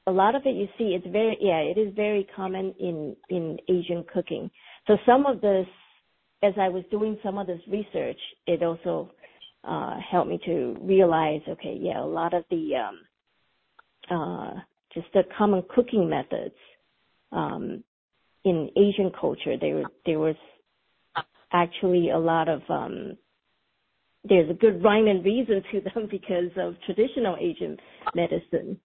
a 0.06 0.12
lot 0.12 0.34
of 0.34 0.42
it 0.44 0.54
you 0.54 0.68
see, 0.76 0.94
it's 0.94 1.06
very, 1.10 1.36
yeah, 1.40 1.58
it 1.60 1.78
is 1.78 1.94
very 1.94 2.28
common 2.36 2.74
in 2.78 3.16
in 3.30 3.58
Asian 3.68 4.04
cooking. 4.12 4.50
So 4.86 4.96
some 5.06 5.26
of 5.26 5.40
this, 5.40 5.66
as 6.42 6.54
I 6.60 6.68
was 6.68 6.84
doing 6.90 7.18
some 7.22 7.38
of 7.38 7.46
this 7.46 7.60
research, 7.68 8.18
it 8.46 8.62
also 8.62 9.10
uh, 9.64 9.96
helped 10.10 10.28
me 10.28 10.40
to 10.46 10.76
realize, 10.80 11.40
okay, 11.48 11.78
yeah, 11.80 12.02
a 12.02 12.04
lot 12.04 12.34
of 12.34 12.44
the 12.50 12.72
um, 12.76 12.98
uh, 14.10 14.60
just 14.94 15.06
the 15.14 15.22
common 15.38 15.62
cooking 15.74 16.08
methods 16.08 16.54
um, 17.30 17.82
in 18.44 18.70
Asian 18.76 19.10
culture, 19.18 19.56
there 19.60 19.84
there 20.04 20.18
was 20.18 20.36
actually 21.52 22.10
a 22.10 22.18
lot 22.18 22.48
of 22.48 22.62
um, 22.68 23.16
there's 24.24 24.50
a 24.50 24.54
good 24.54 24.82
rhyme 24.82 25.06
and 25.06 25.24
reason 25.24 25.62
to 25.70 25.80
them 25.94 26.08
because 26.10 26.50
of 26.56 26.74
traditional 26.86 27.36
Asian 27.40 27.76
medicine. 28.14 28.78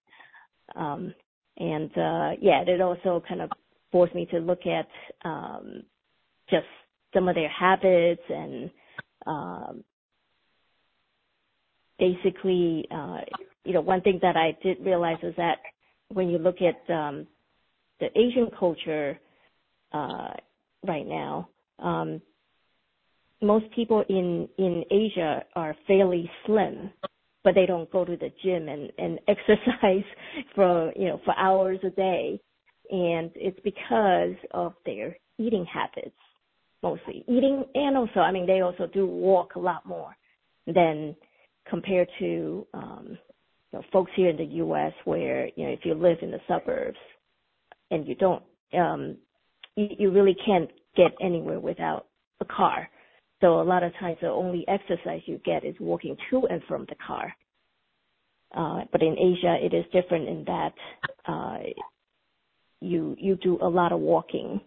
Um, 0.76 1.14
and 1.58 1.90
uh, 1.90 2.30
yeah, 2.40 2.62
it 2.66 2.80
also 2.80 3.22
kind 3.28 3.40
of 3.40 3.50
forced 3.90 4.14
me 4.14 4.26
to 4.26 4.38
look 4.38 4.60
at 4.66 4.86
um, 5.24 5.82
just 6.50 6.66
some 7.14 7.28
of 7.28 7.34
their 7.34 7.48
habits 7.48 8.22
and 8.28 8.70
um, 9.26 9.84
basically, 11.98 12.86
uh, 12.90 13.20
you 13.64 13.72
know, 13.72 13.80
one 13.80 14.00
thing 14.00 14.18
that 14.22 14.36
I 14.36 14.56
did 14.62 14.78
realize 14.84 15.18
is 15.22 15.34
that 15.36 15.58
when 16.08 16.28
you 16.28 16.38
look 16.38 16.56
at 16.60 16.92
um, 16.92 17.26
the 18.00 18.06
Asian 18.18 18.48
culture, 18.58 19.18
uh, 19.92 20.30
right 20.86 21.06
now. 21.06 21.48
Um, 21.78 22.20
most 23.40 23.66
people 23.74 24.04
in 24.08 24.48
in 24.58 24.84
Asia 24.90 25.44
are 25.54 25.76
fairly 25.86 26.30
slim, 26.44 26.90
but 27.44 27.54
they 27.54 27.66
don't 27.66 27.90
go 27.90 28.04
to 28.04 28.16
the 28.16 28.32
gym 28.42 28.68
and 28.68 28.90
and 28.98 29.20
exercise 29.28 30.04
for 30.54 30.92
you 30.96 31.06
know 31.06 31.20
for 31.24 31.36
hours 31.38 31.78
a 31.84 31.90
day, 31.90 32.40
and 32.90 33.30
it's 33.34 33.60
because 33.62 34.34
of 34.52 34.74
their 34.84 35.16
eating 35.38 35.66
habits 35.72 36.16
mostly 36.82 37.24
eating 37.28 37.64
and 37.74 37.96
also 37.96 38.20
I 38.20 38.32
mean 38.32 38.46
they 38.46 38.60
also 38.60 38.86
do 38.86 39.06
walk 39.06 39.56
a 39.56 39.60
lot 39.60 39.84
more 39.86 40.16
than 40.66 41.16
compared 41.68 42.08
to 42.18 42.66
um 42.74 43.18
you 43.72 43.78
know, 43.78 43.84
folks 43.92 44.12
here 44.14 44.30
in 44.30 44.36
the 44.36 44.44
US 44.64 44.92
where 45.04 45.48
you 45.56 45.64
know 45.64 45.72
if 45.72 45.80
you 45.84 45.94
live 45.94 46.18
in 46.22 46.30
the 46.30 46.40
suburbs 46.46 46.98
and 47.90 48.06
you 48.06 48.14
don't 48.14 48.42
um 48.74 49.16
you, 49.76 49.88
you 49.98 50.10
really 50.10 50.36
can't 50.44 50.70
get 50.96 51.12
anywhere 51.20 51.60
without 51.60 52.06
a 52.40 52.44
car. 52.44 52.88
So 53.40 53.60
a 53.60 53.62
lot 53.62 53.82
of 53.82 53.92
times 54.00 54.18
the 54.20 54.28
only 54.28 54.64
exercise 54.66 55.22
you 55.26 55.40
get 55.44 55.64
is 55.64 55.76
walking 55.78 56.16
to 56.30 56.46
and 56.50 56.60
from 56.66 56.86
the 56.88 56.96
car. 57.06 57.32
Uh, 58.56 58.84
but 58.90 59.02
in 59.02 59.16
Asia, 59.18 59.56
it 59.60 59.74
is 59.74 59.84
different 59.92 60.28
in 60.28 60.44
that 60.44 60.72
uh, 61.26 61.58
you 62.80 63.14
you 63.18 63.36
do 63.36 63.58
a 63.60 63.68
lot 63.68 63.92
of 63.92 64.00
walking. 64.00 64.60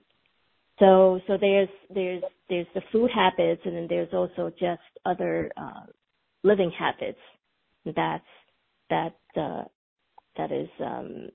So 0.82 1.20
so 1.28 1.38
there's 1.40 1.70
there's 1.94 2.24
there's 2.50 2.66
the 2.74 2.82
food 2.92 3.12
habits, 3.14 3.62
and 3.66 3.76
then 3.76 3.88
there's 3.88 4.12
also 4.14 4.52
just 4.60 4.82
other 5.06 5.52
uh, 5.56 5.86
living 6.44 6.72
habits 6.78 7.20
that's 7.86 8.24
that 8.90 9.16
uh, 9.38 9.64
that 10.38 10.52
is 10.52 10.70
um, 10.84 11.30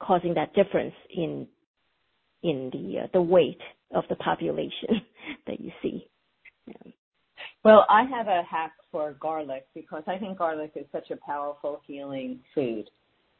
causing 0.00 0.34
that 0.34 0.52
difference 0.54 0.94
in 1.14 1.46
in 2.42 2.70
the 2.72 3.04
uh, 3.04 3.06
the 3.12 3.22
weight 3.22 3.60
of 3.94 4.02
the 4.08 4.16
population 4.16 5.00
that 5.46 5.60
you 5.60 5.70
see. 5.80 6.08
Yeah. 6.66 6.92
Well, 7.64 7.86
I 7.88 8.02
have 8.02 8.26
a 8.26 8.42
hack 8.42 8.72
for 8.90 9.16
garlic 9.20 9.66
because 9.74 10.02
I 10.08 10.18
think 10.18 10.38
garlic 10.38 10.72
is 10.74 10.86
such 10.90 11.12
a 11.12 11.16
powerful 11.24 11.80
healing 11.86 12.40
food. 12.52 12.90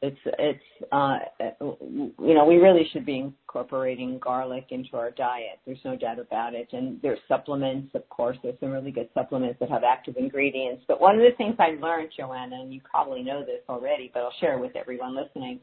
It's 0.05 0.19
it's 0.37 0.91
uh 0.91 1.17
you 1.39 2.33
know 2.33 2.45
we 2.45 2.57
really 2.57 2.85
should 2.91 3.05
be 3.05 3.19
incorporating 3.19 4.19
garlic 4.19 4.65
into 4.71 4.97
our 4.97 5.11
diet. 5.11 5.59
There's 5.65 5.79
no 5.85 5.95
doubt 5.95 6.19
about 6.19 6.53
it. 6.53 6.67
And 6.73 7.01
there's 7.01 7.19
supplements, 7.29 7.95
of 7.95 8.07
course. 8.09 8.37
There's 8.43 8.59
some 8.59 8.71
really 8.71 8.91
good 8.91 9.07
supplements 9.13 9.59
that 9.61 9.69
have 9.69 9.83
active 9.83 10.17
ingredients. 10.17 10.83
But 10.89 10.99
one 10.99 11.15
of 11.15 11.21
the 11.21 11.35
things 11.37 11.55
I 11.57 11.79
learned, 11.81 12.09
Joanna, 12.17 12.57
and 12.61 12.73
you 12.73 12.81
probably 12.81 13.23
know 13.23 13.45
this 13.45 13.61
already, 13.69 14.11
but 14.13 14.23
I'll 14.23 14.33
share 14.41 14.57
with 14.57 14.75
everyone 14.75 15.15
listening, 15.15 15.61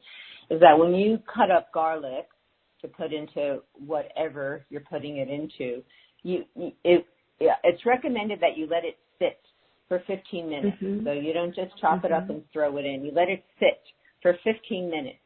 is 0.51 0.59
that 0.61 0.78
when 0.78 0.95
you 0.95 1.18
cut 1.32 1.51
up 1.51 1.70
garlic, 1.72 2.26
to 2.80 2.88
put 2.88 3.12
into 3.12 3.61
whatever 3.74 4.64
you're 4.70 4.80
putting 4.80 5.18
it 5.18 5.28
into, 5.28 5.82
you, 6.22 6.45
it, 6.84 7.07
it's 7.38 7.86
recommended 7.86 8.41
that 8.41 8.57
you 8.57 8.66
let 8.70 8.84
it 8.84 8.97
sit 9.18 9.38
for 9.88 10.03
15 10.07 10.49
minutes. 10.49 10.76
Mm-hmm. 10.82 11.07
So 11.07 11.12
you 11.12 11.32
don't 11.32 11.55
just 11.55 11.78
chop 11.80 11.99
mm-hmm. 11.99 12.07
it 12.07 12.12
up 12.12 12.22
mm-hmm. 12.24 12.32
and 12.32 12.43
throw 12.53 12.76
it 12.78 12.84
in. 12.84 13.05
You 13.05 13.12
let 13.14 13.28
it 13.28 13.45
sit 13.59 13.80
for 14.23 14.37
15 14.45 14.91
minutes. 14.91 15.18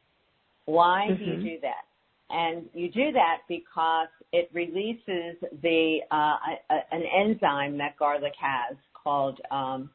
Why 0.67 1.09
mm-hmm. 1.11 1.19
do 1.19 1.25
you 1.25 1.37
mm-hmm. 1.37 1.45
do 1.45 1.57
that? 1.63 1.85
And 2.31 2.65
you 2.73 2.91
do 2.91 3.13
that 3.13 3.39
because 3.49 4.09
it 4.33 4.51
releases 4.53 5.37
the 5.63 5.99
uh, 6.11 6.37
a, 6.71 6.95
an 6.95 7.03
enzyme 7.03 7.79
that 7.79 7.99
garlic 7.99 8.33
has 8.41 8.77
called 8.95 9.39
um, 9.51 9.91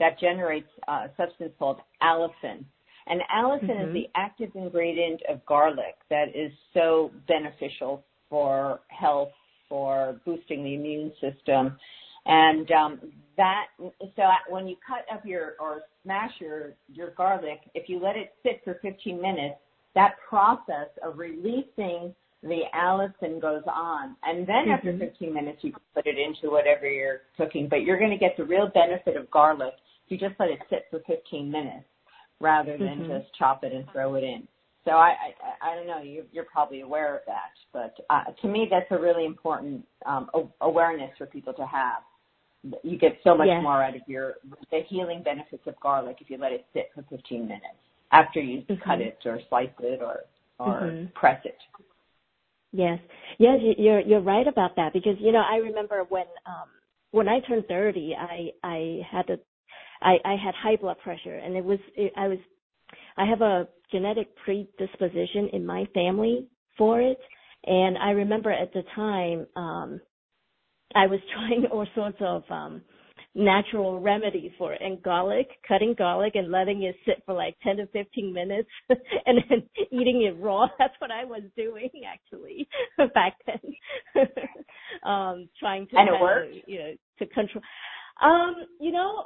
that 0.00 0.18
generates 0.18 0.68
a 0.88 1.08
substance 1.16 1.52
called 1.58 1.80
allicin. 2.02 2.64
And 3.06 3.20
allicin 3.34 3.70
mm-hmm. 3.70 3.88
is 3.88 3.94
the 3.94 4.06
active 4.16 4.50
ingredient 4.54 5.20
of 5.28 5.44
garlic 5.46 5.96
that 6.08 6.28
is 6.34 6.50
so 6.72 7.10
beneficial 7.28 8.02
for 8.30 8.80
health, 8.88 9.32
for 9.68 10.20
boosting 10.24 10.64
the 10.64 10.74
immune 10.74 11.12
system. 11.20 11.76
And 12.26 12.70
um, 12.70 13.00
that, 13.36 13.66
so 13.78 14.22
when 14.48 14.66
you 14.66 14.76
cut 14.86 15.04
up 15.14 15.24
your 15.26 15.54
or 15.60 15.82
smash 16.02 16.30
your 16.40 16.72
your 16.92 17.10
garlic, 17.10 17.60
if 17.74 17.88
you 17.88 18.00
let 18.00 18.16
it 18.16 18.32
sit 18.42 18.60
for 18.64 18.78
15 18.82 19.20
minutes, 19.20 19.56
that 19.94 20.14
process 20.28 20.88
of 21.02 21.18
releasing 21.18 22.14
the 22.42 22.62
allicin 22.74 23.40
goes 23.40 23.62
on. 23.66 24.16
And 24.22 24.46
then 24.46 24.66
mm-hmm. 24.66 24.70
after 24.72 24.98
15 24.98 25.32
minutes, 25.32 25.58
you 25.62 25.72
can 25.72 25.80
put 25.94 26.06
it 26.06 26.16
into 26.18 26.52
whatever 26.52 26.88
you're 26.88 27.22
cooking. 27.36 27.68
But 27.68 27.82
you're 27.82 27.98
going 27.98 28.10
to 28.10 28.18
get 28.18 28.36
the 28.36 28.44
real 28.44 28.70
benefit 28.72 29.16
of 29.16 29.30
garlic 29.30 29.72
if 30.06 30.12
you 30.12 30.28
just 30.28 30.38
let 30.38 30.50
it 30.50 30.58
sit 30.68 30.84
for 30.90 31.00
15 31.06 31.50
minutes 31.50 31.84
rather 32.40 32.76
than 32.76 33.00
mm-hmm. 33.00 33.12
just 33.12 33.34
chop 33.38 33.64
it 33.64 33.72
and 33.72 33.86
throw 33.92 34.14
it 34.16 34.24
in. 34.24 34.46
So 34.84 34.92
I, 34.92 35.14
I, 35.62 35.72
I 35.72 35.74
don't 35.74 35.86
know, 35.86 36.02
you, 36.02 36.24
you're 36.30 36.44
probably 36.44 36.82
aware 36.82 37.16
of 37.16 37.22
that, 37.26 37.52
but 37.72 37.94
uh, 38.10 38.24
to 38.42 38.48
me 38.48 38.68
that's 38.70 38.86
a 38.90 39.00
really 39.00 39.24
important 39.24 39.86
um, 40.04 40.28
awareness 40.60 41.10
for 41.16 41.24
people 41.24 41.54
to 41.54 41.64
have. 41.64 42.02
You 42.82 42.98
get 42.98 43.18
so 43.22 43.36
much 43.36 43.48
yes. 43.48 43.62
more 43.62 43.82
out 43.82 43.94
of 43.94 44.02
your 44.06 44.34
the 44.70 44.80
healing 44.88 45.22
benefits 45.22 45.62
of 45.66 45.78
garlic 45.80 46.16
if 46.20 46.30
you 46.30 46.38
let 46.38 46.52
it 46.52 46.64
sit 46.72 46.90
for 46.94 47.04
15 47.10 47.42
minutes 47.42 47.64
after 48.12 48.40
you 48.40 48.62
mm-hmm. 48.62 48.82
cut 48.82 49.00
it 49.00 49.18
or 49.24 49.40
slice 49.48 49.68
it 49.80 50.00
or 50.00 50.20
or 50.58 50.80
mm-hmm. 50.82 51.06
press 51.14 51.40
it. 51.44 51.58
Yes, 52.72 52.98
yes, 53.38 53.58
you're 53.78 54.00
you're 54.00 54.20
right 54.20 54.46
about 54.46 54.76
that 54.76 54.92
because 54.92 55.16
you 55.20 55.32
know 55.32 55.42
I 55.48 55.56
remember 55.56 56.04
when 56.08 56.26
um 56.46 56.68
when 57.10 57.28
I 57.28 57.40
turned 57.40 57.66
30, 57.68 58.16
I 58.18 58.50
I 58.64 59.00
had 59.10 59.28
a 59.30 59.38
I, 60.04 60.18
I 60.24 60.36
had 60.36 60.54
high 60.54 60.76
blood 60.76 60.98
pressure 61.02 61.36
and 61.36 61.56
it 61.56 61.64
was, 61.64 61.78
it, 61.96 62.12
I 62.16 62.28
was, 62.28 62.38
I 63.16 63.24
have 63.26 63.40
a 63.40 63.66
genetic 63.90 64.28
predisposition 64.44 65.48
in 65.52 65.64
my 65.64 65.86
family 65.94 66.46
for 66.76 67.00
it. 67.00 67.18
And 67.64 67.96
I 67.96 68.10
remember 68.10 68.52
at 68.52 68.72
the 68.72 68.82
time, 68.94 69.46
um, 69.56 70.00
I 70.94 71.06
was 71.06 71.20
trying 71.34 71.66
all 71.70 71.86
sorts 71.94 72.18
of 72.20 72.42
um 72.50 72.82
natural 73.34 74.00
remedies 74.00 74.52
for 74.56 74.72
it 74.72 74.80
and 74.82 75.02
garlic, 75.02 75.48
cutting 75.66 75.94
garlic 75.96 76.34
and 76.36 76.50
letting 76.50 76.84
it 76.84 76.94
sit 77.04 77.22
for 77.26 77.34
like 77.34 77.56
10 77.64 77.78
to 77.78 77.86
15 77.88 78.32
minutes 78.32 78.68
and 78.88 79.38
then 79.50 79.62
eating 79.90 80.22
it 80.22 80.40
raw. 80.40 80.66
That's 80.78 80.94
what 81.00 81.10
I 81.10 81.24
was 81.24 81.42
doing 81.56 81.90
actually 82.06 82.68
back 83.14 83.34
then. 83.46 84.24
um, 85.04 85.48
trying 85.58 85.88
to, 85.88 85.96
and 85.96 86.08
it 86.08 86.20
worked? 86.20 86.54
you 86.66 86.78
know, 86.78 86.92
to 87.18 87.26
control. 87.26 87.62
Um, 88.22 88.54
you 88.80 88.92
know, 88.92 89.24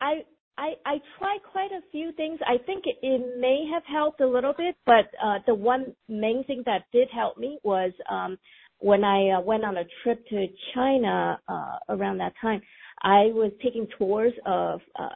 I, 0.00 0.22
I, 0.56 0.72
I 0.86 0.94
tried 1.18 1.40
quite 1.50 1.72
a 1.72 1.80
few 1.92 2.12
things. 2.12 2.38
I 2.46 2.56
think 2.64 2.84
it, 2.86 2.96
it 3.02 3.38
may 3.38 3.68
have 3.72 3.82
helped 3.84 4.20
a 4.22 4.26
little 4.26 4.54
bit, 4.56 4.76
but, 4.86 5.06
uh, 5.22 5.38
the 5.46 5.54
one 5.54 5.94
main 6.08 6.44
thing 6.46 6.62
that 6.64 6.84
did 6.92 7.08
help 7.14 7.36
me 7.36 7.58
was, 7.64 7.92
um, 8.10 8.38
when 8.84 9.02
I 9.02 9.30
uh, 9.30 9.40
went 9.40 9.64
on 9.64 9.78
a 9.78 9.84
trip 10.02 10.28
to 10.28 10.46
China, 10.74 11.40
uh, 11.48 11.76
around 11.88 12.18
that 12.18 12.34
time, 12.38 12.60
I 13.00 13.30
was 13.32 13.50
taking 13.62 13.86
tours 13.96 14.34
of 14.44 14.78
uh, 14.98 15.08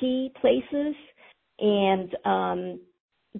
tea 0.00 0.32
places, 0.40 0.94
and 1.58 2.16
um, 2.24 2.80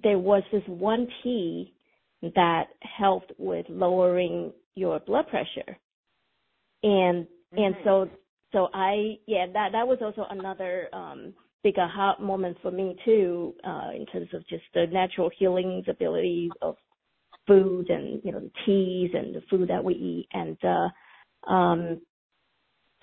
there 0.03 0.19
was 0.19 0.43
this 0.51 0.61
one 0.67 1.07
tea 1.23 1.73
that 2.21 2.65
helped 2.81 3.31
with 3.39 3.65
lowering 3.67 4.53
your 4.75 4.99
blood 4.99 5.27
pressure, 5.29 5.75
and 6.83 7.25
mm-hmm. 7.25 7.57
and 7.57 7.75
so 7.83 8.07
so 8.51 8.67
I 8.75 9.17
yeah 9.25 9.47
that 9.53 9.71
that 9.71 9.87
was 9.87 9.97
also 10.01 10.27
another 10.29 10.87
um, 10.93 11.33
big 11.63 11.79
aha 11.79 12.15
moment 12.21 12.57
for 12.61 12.69
me 12.69 12.95
too 13.03 13.55
uh, 13.63 13.89
in 13.95 14.05
terms 14.05 14.29
of 14.35 14.47
just 14.47 14.65
the 14.75 14.85
natural 14.91 15.31
healing 15.35 15.83
abilities 15.87 16.51
of 16.61 16.75
food 17.47 17.89
and 17.89 18.21
you 18.23 18.31
know 18.31 18.39
the 18.39 18.51
teas 18.65 19.11
and 19.13 19.35
the 19.35 19.41
food 19.49 19.69
that 19.69 19.83
we 19.83 19.93
eat 19.93 20.27
and 20.33 20.57
uh 20.63 21.51
um 21.51 22.01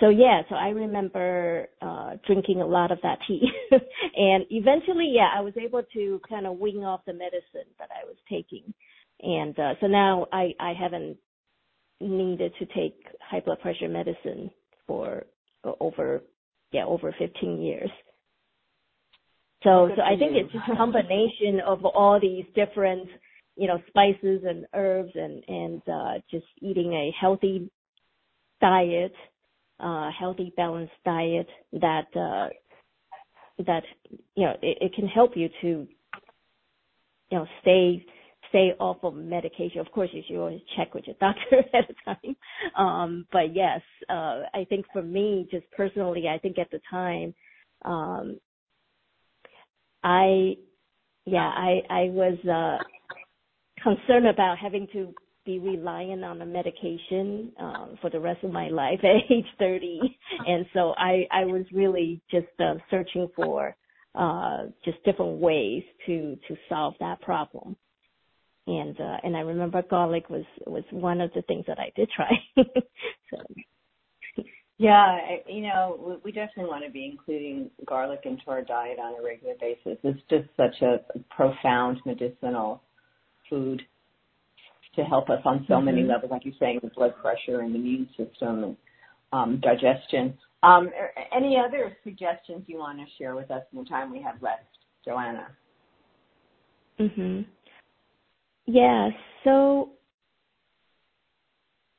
so 0.01 0.09
yeah, 0.09 0.41
so 0.49 0.55
I 0.55 0.69
remember 0.69 1.67
uh 1.83 2.13
drinking 2.27 2.63
a 2.63 2.67
lot 2.67 2.91
of 2.91 2.99
that 3.03 3.19
tea. 3.29 3.43
and 3.71 4.47
eventually, 4.49 5.13
yeah, 5.15 5.29
I 5.37 5.43
was 5.43 5.53
able 5.63 5.83
to 5.93 6.21
kind 6.27 6.47
of 6.47 6.57
wing 6.57 6.79
off 6.79 7.03
the 7.07 7.13
medicine 7.13 7.69
that 7.79 7.91
I 7.91 8.07
was 8.07 8.17
taking. 8.27 8.73
And 9.21 9.59
uh 9.59 9.75
so 9.79 9.87
now 9.87 10.27
I 10.33 10.55
I 10.59 10.73
haven't 10.73 11.19
needed 12.01 12.53
to 12.59 12.67
take 12.67 12.97
high 13.21 13.41
blood 13.41 13.61
pressure 13.61 13.89
medicine 13.89 14.51
for 14.87 15.27
over 15.81 16.23
yeah, 16.73 16.87
over 16.87 17.15
15 17.19 17.61
years. 17.61 17.91
So 19.63 19.91
so 19.95 20.03
I 20.03 20.17
think 20.17 20.33
you. 20.33 20.45
it's 20.45 20.53
just 20.53 20.65
a 20.73 20.77
combination 20.77 21.61
of 21.67 21.85
all 21.85 22.19
these 22.19 22.45
different, 22.55 23.09
you 23.61 23.69
know, 23.69 23.79
spices 23.89 24.43
and 24.49 24.67
herbs 24.75 25.13
and 25.17 25.45
and 25.49 25.83
uh 25.89 26.15
just 26.31 26.47
eating 26.63 26.95
a 26.95 27.13
healthy 27.21 27.71
diet 28.61 29.15
uh, 29.81 30.11
healthy, 30.19 30.53
balanced 30.57 30.93
diet 31.05 31.49
that 31.73 32.07
uh, 32.17 32.49
that 33.67 33.83
you 34.37 34.45
know 34.45 34.55
it, 34.63 34.79
it 34.81 34.95
can 34.95 35.07
help 35.07 35.33
you 35.37 35.49
to 35.61 35.69
you 37.31 37.39
know 37.39 37.47
stay 37.63 38.05
stay 38.51 38.73
off 38.81 38.99
of 39.03 39.15
medication. 39.15 39.81
Of 39.81 39.91
course, 39.93 40.11
you 40.13 40.23
should 40.27 40.39
always 40.39 40.61
check 40.77 40.95
with 40.95 41.07
your 41.07 41.17
doctor 41.21 41.65
at 41.75 41.91
a 41.91 41.95
time. 42.05 42.37
Um, 42.77 43.27
but 43.33 43.55
yes, 43.55 43.81
uh, 44.09 44.43
I 44.55 44.67
think 44.69 44.87
for 44.93 45.03
me, 45.03 45.49
just 45.51 45.67
personally, 45.77 46.29
I 46.29 46.39
think 46.39 46.59
at 46.59 46.71
the 46.71 46.81
time, 46.91 47.35
um, 47.85 48.39
I, 50.05 50.57
yeah, 51.27 51.49
I, 51.55 51.83
I 51.91 52.03
was, 52.11 52.39
uh, 52.47 52.83
concerned 53.83 54.27
about 54.27 54.59
having 54.59 54.87
to 54.93 55.15
be 55.47 55.59
reliant 55.59 56.23
on 56.25 56.43
a 56.43 56.47
medication 56.47 57.53
um, 57.59 57.99
for 58.01 58.11
the 58.11 58.21
rest 58.21 58.45
of 58.45 58.53
my 58.53 58.69
life 58.69 59.01
at 59.03 59.31
age 59.33 59.47
30, 59.59 60.01
and 60.47 60.67
so 60.75 60.95
I 60.97 61.27
I 61.31 61.45
was 61.45 61.65
really 61.73 62.21
just 62.31 62.47
uh, 62.59 62.75
searching 62.91 63.29
for 63.35 63.75
uh, 64.15 64.65
just 64.85 65.03
different 65.05 65.39
ways 65.39 65.83
to 66.07 66.37
to 66.49 66.57
solve 66.69 66.95
that 67.01 67.21
problem. 67.23 67.77
And 68.67 69.01
uh, 69.01 69.17
and 69.23 69.37
I 69.37 69.41
remember 69.41 69.83
garlic 69.83 70.29
was 70.29 70.45
was 70.67 70.85
one 70.91 71.21
of 71.21 71.33
the 71.35 71.43
things 71.43 71.65
that 71.67 71.79
I 71.79 71.91
did 71.97 72.11
try. 72.15 72.31
so. 73.31 73.39
Yeah, 74.79 75.19
you 75.47 75.61
know, 75.61 76.19
we 76.25 76.33
definitely 76.33 76.71
want 76.71 76.87
to 76.87 76.91
be 76.91 77.05
including 77.05 77.71
garlic 77.85 78.21
into 78.25 78.43
our 78.47 78.63
diet 78.63 78.99
on 78.99 79.13
a 79.21 79.23
regular 79.23 79.53
basis. 79.61 79.99
It's 80.03 80.21
just 80.31 80.49
such 80.57 80.81
a 80.81 81.01
profound 81.29 82.01
medicinal 82.07 82.83
food 83.51 83.83
to 84.97 85.03
help 85.03 85.31
us 85.31 85.41
on 85.45 85.65
so 85.69 85.75
mm-hmm. 85.75 85.87
many 85.87 86.03
levels, 86.03 86.31
like 86.31 86.45
you're 86.45 86.55
saying, 86.59 86.81
the 86.83 86.91
blood 86.91 87.15
pressure 87.21 87.61
and 87.61 87.75
the 87.75 87.79
immune 87.79 88.09
system 88.17 88.65
and 88.65 88.77
um, 89.33 89.61
digestion. 89.63 90.37
Um, 90.63 90.91
any 91.35 91.57
other 91.57 91.97
suggestions 92.05 92.65
you 92.67 92.79
want 92.79 92.99
to 92.99 93.05
share 93.19 93.35
with 93.35 93.51
us 93.51 93.63
in 93.73 93.79
the 93.79 93.85
time 93.85 94.11
we 94.11 94.23
have 94.23 94.43
left, 94.43 94.65
Joanna? 95.05 95.49
Mhm. 96.99 97.47
Yeah. 98.67 99.11
So 99.45 99.91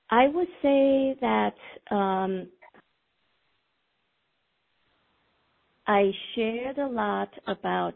I 0.09 0.27
would 0.27 0.47
say 0.61 1.15
that 1.21 1.55
um, 1.89 2.47
I 5.87 6.11
shared 6.35 6.77
a 6.77 6.87
lot 6.87 7.33
about 7.47 7.95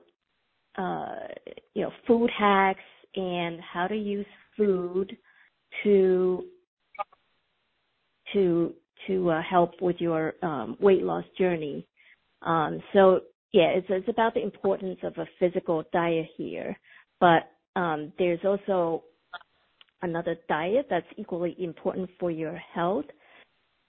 uh, 0.77 1.27
you 1.73 1.83
know 1.83 1.91
food 2.07 2.29
hacks 2.31 2.79
and 3.15 3.59
how 3.61 3.87
to 3.87 3.95
use 3.95 4.25
food 4.57 5.15
to 5.83 6.43
to 8.33 8.73
to 9.07 9.29
uh, 9.31 9.41
help 9.41 9.81
with 9.81 9.97
your 9.99 10.33
um, 10.41 10.77
weight 10.79 11.03
loss 11.03 11.25
journey. 11.37 11.85
Um, 12.41 12.81
so 12.93 13.21
yeah, 13.53 13.69
it's 13.75 13.87
it's 13.89 14.09
about 14.09 14.33
the 14.33 14.43
importance 14.43 14.99
of 15.03 15.17
a 15.17 15.27
physical 15.39 15.83
diet 15.93 16.27
here, 16.37 16.77
but 17.19 17.51
um, 17.75 18.11
there's 18.17 18.39
also 18.43 19.03
another 20.01 20.35
diet 20.47 20.87
that's 20.89 21.05
equally 21.17 21.55
important 21.59 22.09
for 22.19 22.31
your 22.31 22.55
health. 22.73 23.05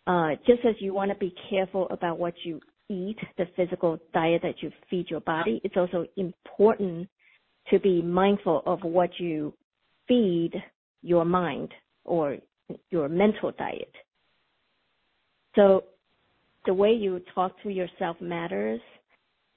Uh, 0.07 0.31
just 0.47 0.65
as 0.65 0.75
you 0.79 0.95
want 0.95 1.11
to 1.11 1.17
be 1.17 1.35
careful 1.51 1.89
about 1.91 2.19
what 2.19 2.35
you 2.45 2.61
eat, 2.89 3.17
the 3.39 3.47
physical 3.57 3.99
diet 4.15 4.41
that 4.43 4.63
you 4.63 4.71
feed 4.89 5.11
your 5.11 5.21
body, 5.21 5.61
it's 5.65 5.77
also 5.77 6.07
important 6.17 7.09
to 7.71 7.79
be 7.81 8.03
mindful 8.03 8.63
of 8.67 8.83
what 8.83 9.11
you 9.19 9.53
feed 10.09 10.53
your 11.03 11.25
mind 11.25 11.73
or 12.05 12.37
your 12.91 13.09
mental 13.09 13.53
diet. 13.59 13.93
So 15.55 15.85
the 16.67 16.75
way 16.75 16.93
you 16.93 17.21
talk 17.35 17.53
to 17.63 17.71
yourself 17.71 18.17
matters 18.21 18.81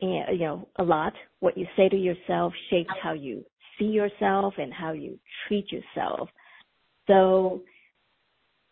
and 0.01 0.39
you 0.39 0.45
know 0.45 0.67
a 0.77 0.83
lot. 0.83 1.13
What 1.39 1.57
you 1.57 1.65
say 1.75 1.89
to 1.89 1.97
yourself 1.97 2.53
shapes 2.69 2.93
how 3.01 3.13
you 3.13 3.43
see 3.77 3.85
yourself 3.85 4.53
and 4.57 4.73
how 4.73 4.93
you 4.93 5.19
treat 5.47 5.71
yourself. 5.71 6.29
So 7.07 7.61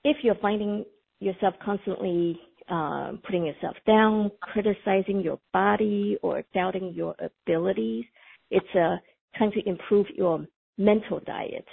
if 0.04 0.18
you're 0.24 0.36
finding 0.36 0.86
yourself 1.20 1.56
constantly 1.64 2.40
uh, 2.70 3.14
putting 3.26 3.46
yourself 3.46 3.76
down, 3.86 4.30
criticizing 4.42 5.22
your 5.22 5.40
body, 5.54 6.18
or 6.22 6.44
doubting 6.54 6.94
your 6.94 7.16
abilities, 7.20 8.06
it's 8.52 8.76
a 8.76 8.98
time 9.38 9.52
to 9.52 9.70
improve 9.70 10.08
your 10.16 10.46
mental 10.78 11.20
diet 11.26 11.66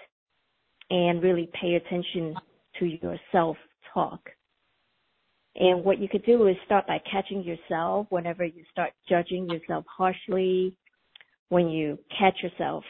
and 0.90 1.22
really 1.22 1.48
pay 1.61 1.74
attention 1.74 2.34
to 2.78 2.86
your 2.86 3.16
self 3.32 3.57
talk. 3.92 4.20
And 5.57 5.84
what 5.84 5.98
you 5.98 6.09
could 6.09 6.24
do 6.24 6.48
is 6.48 6.57
start 6.66 6.86
by 6.86 7.00
catching 7.11 7.42
yourself 7.42 8.07
whenever 8.11 8.44
you 8.44 8.64
start 8.72 8.92
judging 9.09 9.48
yourself 9.48 9.84
harshly, 9.88 10.74
when 11.48 11.68
you 11.68 11.98
catch 12.18 12.34
yourself 12.42 12.82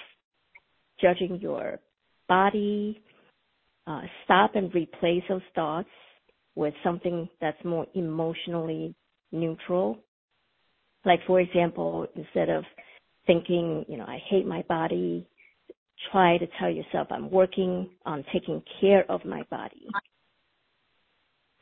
judging 1.00 1.38
your 1.40 1.78
body, 2.28 3.02
uh, 3.86 4.00
stop 4.24 4.54
and 4.54 4.74
replace 4.74 5.22
those 5.28 5.42
thoughts 5.54 5.88
with 6.54 6.72
something 6.82 7.28
that's 7.40 7.62
more 7.64 7.86
emotionally 7.94 8.94
neutral. 9.30 9.98
Like 11.04 11.20
for 11.26 11.40
example, 11.40 12.06
instead 12.16 12.48
of 12.48 12.64
thinking, 13.26 13.84
you 13.88 13.96
know, 13.96 14.04
I 14.04 14.18
hate 14.28 14.46
my 14.46 14.62
body, 14.68 15.26
try 16.10 16.38
to 16.38 16.46
tell 16.58 16.70
yourself, 16.70 17.08
I'm 17.10 17.30
working 17.30 17.90
on 18.04 18.24
taking 18.32 18.62
care 18.80 19.10
of 19.10 19.24
my 19.24 19.42
body. 19.50 19.86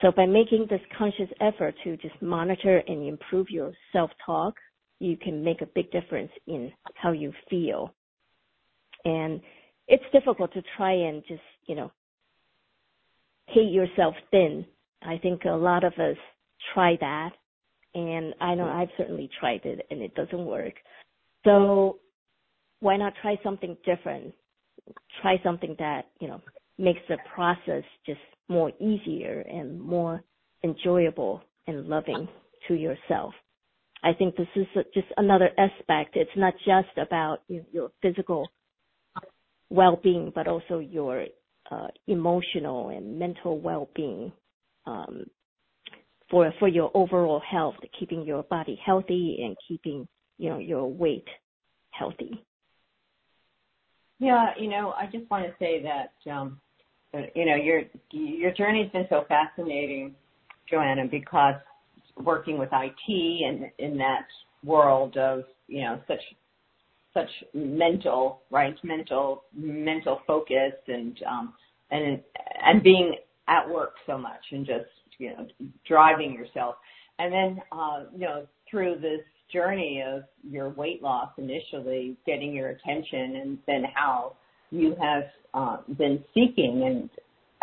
So 0.00 0.10
by 0.10 0.26
making 0.26 0.66
this 0.68 0.80
conscious 0.98 1.28
effort 1.40 1.74
to 1.84 1.96
just 1.98 2.20
monitor 2.20 2.82
and 2.88 3.06
improve 3.06 3.50
your 3.50 3.72
self-talk, 3.92 4.54
you 4.98 5.16
can 5.16 5.44
make 5.44 5.62
a 5.62 5.66
big 5.66 5.90
difference 5.92 6.30
in 6.46 6.72
how 6.94 7.12
you 7.12 7.32
feel. 7.48 7.94
And 9.04 9.40
it's 9.86 10.02
difficult 10.12 10.52
to 10.54 10.62
try 10.76 10.92
and 10.92 11.22
just, 11.28 11.42
you 11.66 11.76
know, 11.76 11.92
hate 13.46 13.70
yourself 13.72 14.14
thin. 14.30 14.64
I 15.02 15.18
think 15.18 15.44
a 15.44 15.50
lot 15.50 15.84
of 15.84 15.92
us 15.94 16.16
try 16.74 16.96
that 17.00 17.30
and 17.94 18.34
I 18.40 18.54
know 18.54 18.66
I've 18.66 18.88
certainly 18.96 19.28
tried 19.38 19.60
it 19.64 19.86
and 19.90 20.00
it 20.00 20.14
doesn't 20.14 20.46
work. 20.46 20.74
So 21.45 21.99
why 22.80 22.97
not 22.97 23.14
try 23.22 23.36
something 23.43 23.76
different? 23.84 24.34
Try 25.20 25.36
something 25.43 25.76
that, 25.78 26.07
you 26.20 26.28
know, 26.28 26.40
makes 26.78 27.01
the 27.09 27.16
process 27.34 27.84
just 28.07 28.20
more 28.49 28.72
easier 28.80 29.45
and 29.49 29.80
more 29.80 30.22
enjoyable 30.64 31.43
and 31.66 31.86
loving 31.86 32.28
to 32.68 32.74
yourself. 32.74 33.34
I 34.05 34.12
think 34.12 34.36
this 34.36 34.49
is 34.57 34.66
just 34.93 35.07
another 35.16 35.51
aspect. 35.59 36.16
It's 36.16 36.30
not 36.36 36.55
just 36.66 36.97
about 36.97 37.38
your 37.49 37.90
physical 38.03 38.49
well-being, 39.70 40.32
but 40.34 40.49
also 40.49 40.80
your 40.80 41.26
uh, 41.70 41.86
emotional 42.09 42.88
and 42.88 43.18
mental 43.18 43.61
well-being 43.61 44.32
um, 44.86 45.24
for 46.30 46.53
for 46.59 46.68
your 46.68 46.90
overall 46.95 47.40
health, 47.49 47.76
keeping 47.99 48.22
your 48.24 48.43
body 48.45 48.78
healthy 48.84 49.38
and 49.45 49.57
keeping 49.68 50.09
you 50.43 50.51
know 50.51 50.59
your 50.59 50.86
weight 50.86 51.28
healthy. 51.90 52.45
Yeah, 54.18 54.49
you 54.59 54.68
know, 54.68 54.93
I 54.99 55.07
just 55.07 55.30
want 55.30 55.47
to 55.47 55.53
say 55.61 55.84
that 55.84 56.30
um, 56.30 56.61
you 57.36 57.47
know 57.47 57.55
your 57.55 57.82
your 58.11 58.51
journey's 58.51 58.90
been 58.90 59.07
so 59.09 59.24
fascinating, 59.28 60.16
Joanna, 60.68 61.07
because 61.09 61.55
working 62.16 62.59
with 62.59 62.70
IT 62.72 63.45
and 63.47 63.70
in 63.78 63.97
that 63.99 64.26
world 64.64 65.16
of 65.16 65.45
you 65.68 65.82
know 65.82 66.01
such 66.09 66.20
such 67.14 67.30
mental 67.55 68.43
right 68.51 68.76
mental 68.82 69.45
mental 69.55 70.22
focus 70.26 70.72
and 70.88 71.18
um 71.28 71.55
and 71.90 72.20
and 72.64 72.82
being 72.82 73.14
at 73.49 73.68
work 73.68 73.95
so 74.07 74.18
much 74.18 74.43
and 74.51 74.66
just 74.66 74.86
you 75.18 75.30
know 75.30 75.47
driving 75.86 76.32
yourself 76.32 76.76
and 77.18 77.32
then 77.32 77.62
uh 77.72 78.05
you 78.12 78.20
know 78.20 78.47
through 78.70 78.97
this 79.01 79.20
journey 79.53 80.03
of 80.07 80.22
your 80.48 80.70
weight 80.70 81.03
loss 81.03 81.30
initially 81.38 82.16
getting 82.26 82.53
your 82.53 82.70
attention 82.70 83.36
and 83.36 83.59
then 83.66 83.84
how 83.94 84.36
you 84.70 84.96
have 85.00 85.24
uh, 85.55 85.76
been 85.98 86.22
seeking 86.34 86.84
and 86.86 87.11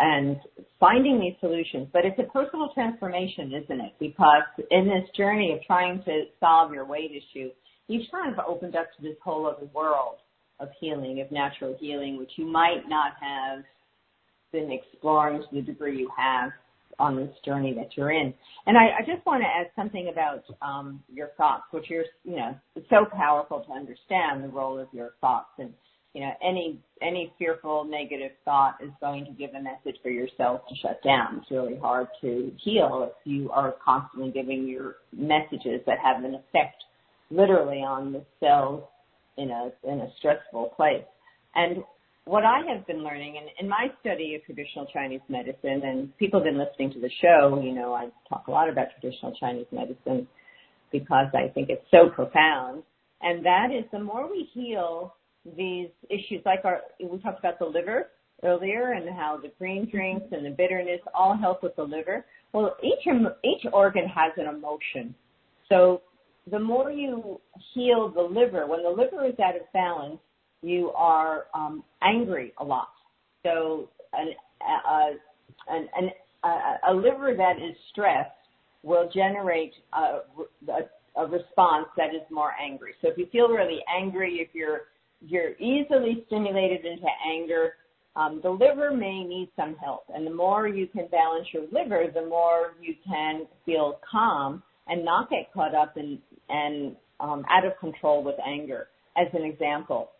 and 0.02 0.38
finding 0.78 1.20
these 1.20 1.34
solutions. 1.40 1.86
But 1.92 2.06
it's 2.06 2.18
a 2.18 2.32
personal 2.32 2.70
transformation, 2.72 3.52
isn't 3.52 3.80
it? 3.80 3.92
Because 4.00 4.44
in 4.70 4.86
this 4.86 5.04
journey 5.14 5.52
of 5.52 5.62
trying 5.66 6.02
to 6.04 6.22
solve 6.40 6.72
your 6.72 6.86
weight 6.86 7.10
issue, 7.10 7.50
you've 7.86 8.10
kind 8.10 8.32
of 8.32 8.38
opened 8.46 8.76
up 8.76 8.86
to 8.96 9.02
this 9.02 9.16
whole 9.22 9.46
other 9.46 9.66
world 9.74 10.16
of 10.58 10.68
healing, 10.80 11.20
of 11.20 11.30
natural 11.30 11.76
healing, 11.78 12.16
which 12.16 12.30
you 12.36 12.46
might 12.46 12.88
not 12.88 13.12
have 13.20 13.62
been 14.52 14.70
exploring 14.72 15.42
to 15.42 15.56
the 15.56 15.62
degree 15.62 15.98
you 15.98 16.10
have 16.16 16.50
on 17.00 17.16
this 17.16 17.34
journey 17.44 17.74
that 17.74 17.96
you're 17.96 18.12
in. 18.12 18.32
And 18.66 18.76
I, 18.76 19.00
I 19.00 19.00
just 19.06 19.24
want 19.26 19.42
to 19.42 19.48
add 19.48 19.70
something 19.74 20.10
about 20.12 20.44
um, 20.62 21.02
your 21.12 21.28
thoughts, 21.36 21.64
which 21.70 21.90
are, 21.90 22.04
you 22.24 22.36
know, 22.36 22.54
so 22.88 23.06
powerful 23.16 23.64
to 23.66 23.72
understand 23.72 24.44
the 24.44 24.48
role 24.48 24.78
of 24.78 24.88
your 24.92 25.14
thoughts 25.20 25.50
and 25.58 25.72
you 26.12 26.22
know, 26.22 26.32
any 26.42 26.80
any 27.02 27.32
fearful 27.38 27.84
negative 27.84 28.32
thought 28.44 28.76
is 28.82 28.90
going 29.00 29.24
to 29.26 29.30
give 29.30 29.50
a 29.54 29.62
message 29.62 30.00
for 30.02 30.10
your 30.10 30.26
cells 30.36 30.60
to 30.68 30.74
shut 30.82 31.00
down. 31.04 31.38
It's 31.38 31.50
really 31.50 31.78
hard 31.78 32.08
to 32.20 32.52
heal 32.62 33.08
if 33.08 33.30
you 33.30 33.50
are 33.50 33.76
constantly 33.84 34.32
giving 34.32 34.66
your 34.66 34.96
messages 35.12 35.80
that 35.86 35.98
have 36.02 36.24
an 36.24 36.34
effect 36.34 36.82
literally 37.30 37.78
on 37.78 38.12
the 38.12 38.24
cells 38.40 38.82
in 39.36 39.50
a 39.50 39.70
in 39.84 40.00
a 40.00 40.08
stressful 40.18 40.72
place. 40.76 41.04
And 41.54 41.84
what 42.30 42.44
I 42.44 42.60
have 42.72 42.86
been 42.86 43.02
learning 43.02 43.34
in, 43.34 43.48
in 43.58 43.68
my 43.68 43.88
study 44.00 44.36
of 44.36 44.44
traditional 44.44 44.86
Chinese 44.86 45.20
medicine, 45.28 45.82
and 45.82 46.16
people 46.16 46.38
have 46.38 46.44
been 46.44 46.58
listening 46.58 46.92
to 46.92 47.00
the 47.00 47.10
show, 47.20 47.60
you 47.60 47.74
know, 47.74 47.92
I 47.92 48.06
talk 48.28 48.46
a 48.46 48.52
lot 48.52 48.68
about 48.68 48.86
traditional 49.00 49.34
Chinese 49.34 49.66
medicine 49.72 50.28
because 50.92 51.26
I 51.34 51.48
think 51.52 51.70
it's 51.70 51.84
so 51.90 52.08
profound. 52.08 52.84
And 53.20 53.44
that 53.44 53.70
is 53.76 53.84
the 53.90 53.98
more 53.98 54.30
we 54.30 54.48
heal 54.54 55.16
these 55.56 55.88
issues, 56.08 56.40
like 56.46 56.60
our, 56.64 56.82
we 57.00 57.18
talked 57.18 57.40
about 57.40 57.58
the 57.58 57.64
liver 57.64 58.10
earlier 58.44 58.92
and 58.92 59.08
how 59.10 59.36
the 59.42 59.50
green 59.58 59.90
drinks 59.90 60.26
and 60.30 60.46
the 60.46 60.50
bitterness 60.50 61.00
all 61.12 61.36
help 61.36 61.64
with 61.64 61.74
the 61.74 61.82
liver. 61.82 62.24
Well, 62.52 62.76
each, 62.80 63.08
each 63.42 63.66
organ 63.72 64.06
has 64.06 64.30
an 64.36 64.46
emotion. 64.46 65.16
So 65.68 66.02
the 66.48 66.60
more 66.60 66.92
you 66.92 67.40
heal 67.74 68.08
the 68.08 68.22
liver, 68.22 68.68
when 68.68 68.84
the 68.84 68.88
liver 68.88 69.26
is 69.26 69.34
out 69.44 69.56
of 69.56 69.62
balance, 69.72 70.20
you 70.62 70.90
are 70.90 71.46
um, 71.54 71.84
angry 72.02 72.52
a 72.58 72.64
lot. 72.64 72.88
So 73.44 73.88
an, 74.12 74.28
a, 74.62 75.74
an, 75.74 75.88
an, 75.96 76.10
a, 76.44 76.92
a 76.92 76.94
liver 76.94 77.34
that 77.36 77.56
is 77.56 77.76
stressed 77.90 78.30
will 78.82 79.10
generate 79.12 79.72
a, 79.92 80.20
a, 80.70 81.22
a 81.22 81.26
response 81.26 81.86
that 81.96 82.14
is 82.14 82.22
more 82.30 82.52
angry. 82.62 82.92
So 83.02 83.08
if 83.08 83.18
you 83.18 83.26
feel 83.32 83.48
really 83.48 83.80
angry, 83.94 84.36
if 84.36 84.48
you're 84.52 84.82
you're 85.22 85.52
easily 85.58 86.24
stimulated 86.28 86.86
into 86.86 87.06
anger, 87.30 87.74
um, 88.16 88.40
the 88.42 88.50
liver 88.50 88.90
may 88.90 89.22
need 89.22 89.50
some 89.54 89.76
help. 89.76 90.04
And 90.14 90.26
the 90.26 90.32
more 90.32 90.66
you 90.66 90.86
can 90.86 91.08
balance 91.08 91.46
your 91.52 91.64
liver, 91.70 92.06
the 92.12 92.26
more 92.26 92.74
you 92.80 92.94
can 93.06 93.46
feel 93.66 93.98
calm 94.10 94.62
and 94.86 95.04
not 95.04 95.28
get 95.28 95.52
caught 95.52 95.74
up 95.74 95.96
in, 95.98 96.18
and 96.48 96.96
um, 97.20 97.44
out 97.50 97.66
of 97.66 97.78
control 97.78 98.24
with 98.24 98.36
anger. 98.46 98.88
As 99.16 99.26
an 99.34 99.42
example, 99.42 100.10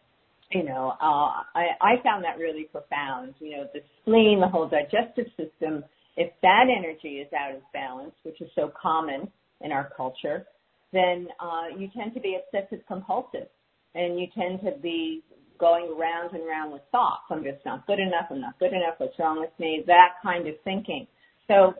you 0.50 0.64
know, 0.64 0.94
uh, 1.00 1.42
I, 1.54 1.68
I 1.80 2.02
found 2.02 2.24
that 2.24 2.38
really 2.38 2.64
profound. 2.64 3.34
You 3.38 3.58
know, 3.58 3.64
the 3.72 3.80
spleen, 4.02 4.40
the 4.40 4.48
whole 4.48 4.68
digestive 4.68 5.26
system, 5.36 5.84
if 6.16 6.32
that 6.42 6.64
energy 6.76 7.18
is 7.18 7.28
out 7.32 7.54
of 7.54 7.62
balance, 7.72 8.14
which 8.24 8.40
is 8.40 8.50
so 8.54 8.72
common 8.80 9.28
in 9.60 9.72
our 9.72 9.90
culture, 9.96 10.46
then 10.92 11.28
uh, 11.38 11.76
you 11.76 11.88
tend 11.96 12.14
to 12.14 12.20
be 12.20 12.36
obsessive 12.36 12.84
compulsive 12.88 13.46
and 13.94 14.18
you 14.18 14.26
tend 14.34 14.60
to 14.60 14.72
be 14.80 15.22
going 15.58 15.94
round 15.98 16.34
and 16.34 16.46
round 16.46 16.72
with 16.72 16.82
thoughts. 16.90 17.22
I'm 17.30 17.44
just 17.44 17.64
not 17.64 17.86
good 17.86 17.98
enough. 17.98 18.26
I'm 18.30 18.40
not 18.40 18.58
good 18.58 18.72
enough. 18.72 18.94
What's 18.98 19.18
wrong 19.18 19.40
with 19.40 19.50
me? 19.58 19.84
That 19.86 20.14
kind 20.22 20.48
of 20.48 20.54
thinking. 20.64 21.06
So 21.46 21.74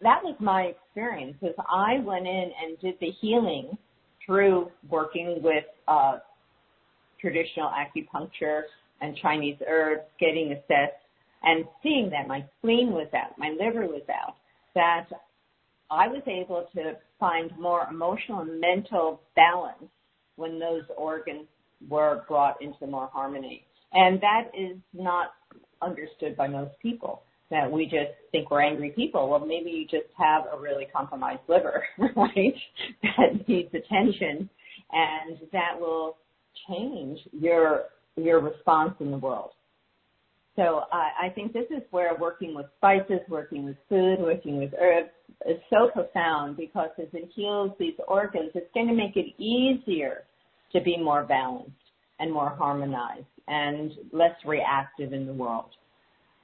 that 0.00 0.20
was 0.24 0.34
my 0.40 0.62
experience. 0.62 1.36
Is 1.42 1.54
I 1.58 2.00
went 2.02 2.26
in 2.26 2.50
and 2.62 2.78
did 2.80 2.94
the 3.00 3.10
healing 3.20 3.76
through 4.24 4.70
working 4.88 5.40
with 5.42 5.64
uh, 5.86 6.18
traditional 7.22 7.70
acupuncture 7.70 8.64
and 9.00 9.16
Chinese 9.16 9.56
herbs, 9.66 10.02
getting 10.20 10.52
assessed, 10.52 11.00
and 11.42 11.64
seeing 11.82 12.10
that 12.10 12.28
my 12.28 12.44
spleen 12.58 12.92
was 12.92 13.08
out, 13.14 13.38
my 13.38 13.50
liver 13.58 13.86
was 13.86 14.02
out, 14.10 14.34
that 14.74 15.06
I 15.90 16.08
was 16.08 16.22
able 16.26 16.66
to 16.74 16.96
find 17.18 17.50
more 17.58 17.86
emotional 17.90 18.40
and 18.40 18.60
mental 18.60 19.20
balance 19.34 19.90
when 20.36 20.58
those 20.58 20.82
organs 20.96 21.46
were 21.88 22.22
brought 22.28 22.60
into 22.62 22.86
more 22.86 23.08
harmony. 23.12 23.64
And 23.92 24.20
that 24.20 24.50
is 24.58 24.76
not 24.92 25.34
understood 25.82 26.36
by 26.36 26.48
most 26.48 26.72
people. 26.80 27.22
That 27.50 27.70
we 27.70 27.84
just 27.84 28.12
think 28.30 28.50
we're 28.50 28.62
angry 28.62 28.90
people. 28.90 29.28
Well, 29.28 29.44
maybe 29.44 29.70
you 29.70 29.84
just 29.84 30.10
have 30.16 30.44
a 30.50 30.58
really 30.58 30.86
compromised 30.90 31.42
liver, 31.48 31.84
right? 32.16 32.54
That 33.02 33.46
needs 33.46 33.68
attention, 33.74 34.48
and 34.90 35.36
that 35.52 35.78
will 35.78 36.16
change 36.68 37.18
your 37.32 37.84
your 38.16 38.40
response 38.40 38.94
in 39.00 39.10
the 39.10 39.18
world. 39.18 39.50
So 40.54 40.82
I, 40.92 41.26
I 41.26 41.28
think 41.30 41.52
this 41.52 41.66
is 41.70 41.82
where 41.90 42.14
working 42.18 42.54
with 42.54 42.66
spices, 42.76 43.20
working 43.28 43.64
with 43.64 43.76
food, 43.88 44.18
working 44.20 44.58
with 44.58 44.74
herbs 44.78 45.08
is 45.48 45.56
so 45.70 45.88
profound 45.92 46.56
because 46.56 46.90
as 46.98 47.08
it 47.14 47.30
heals 47.34 47.72
these 47.78 47.94
organs, 48.06 48.50
it's 48.54 48.72
going 48.74 48.88
to 48.88 48.94
make 48.94 49.16
it 49.16 49.34
easier 49.42 50.24
to 50.72 50.80
be 50.80 50.96
more 50.96 51.24
balanced 51.24 51.70
and 52.20 52.30
more 52.30 52.50
harmonized 52.50 53.24
and 53.48 53.92
less 54.12 54.34
reactive 54.46 55.12
in 55.12 55.26
the 55.26 55.32
world. 55.32 55.70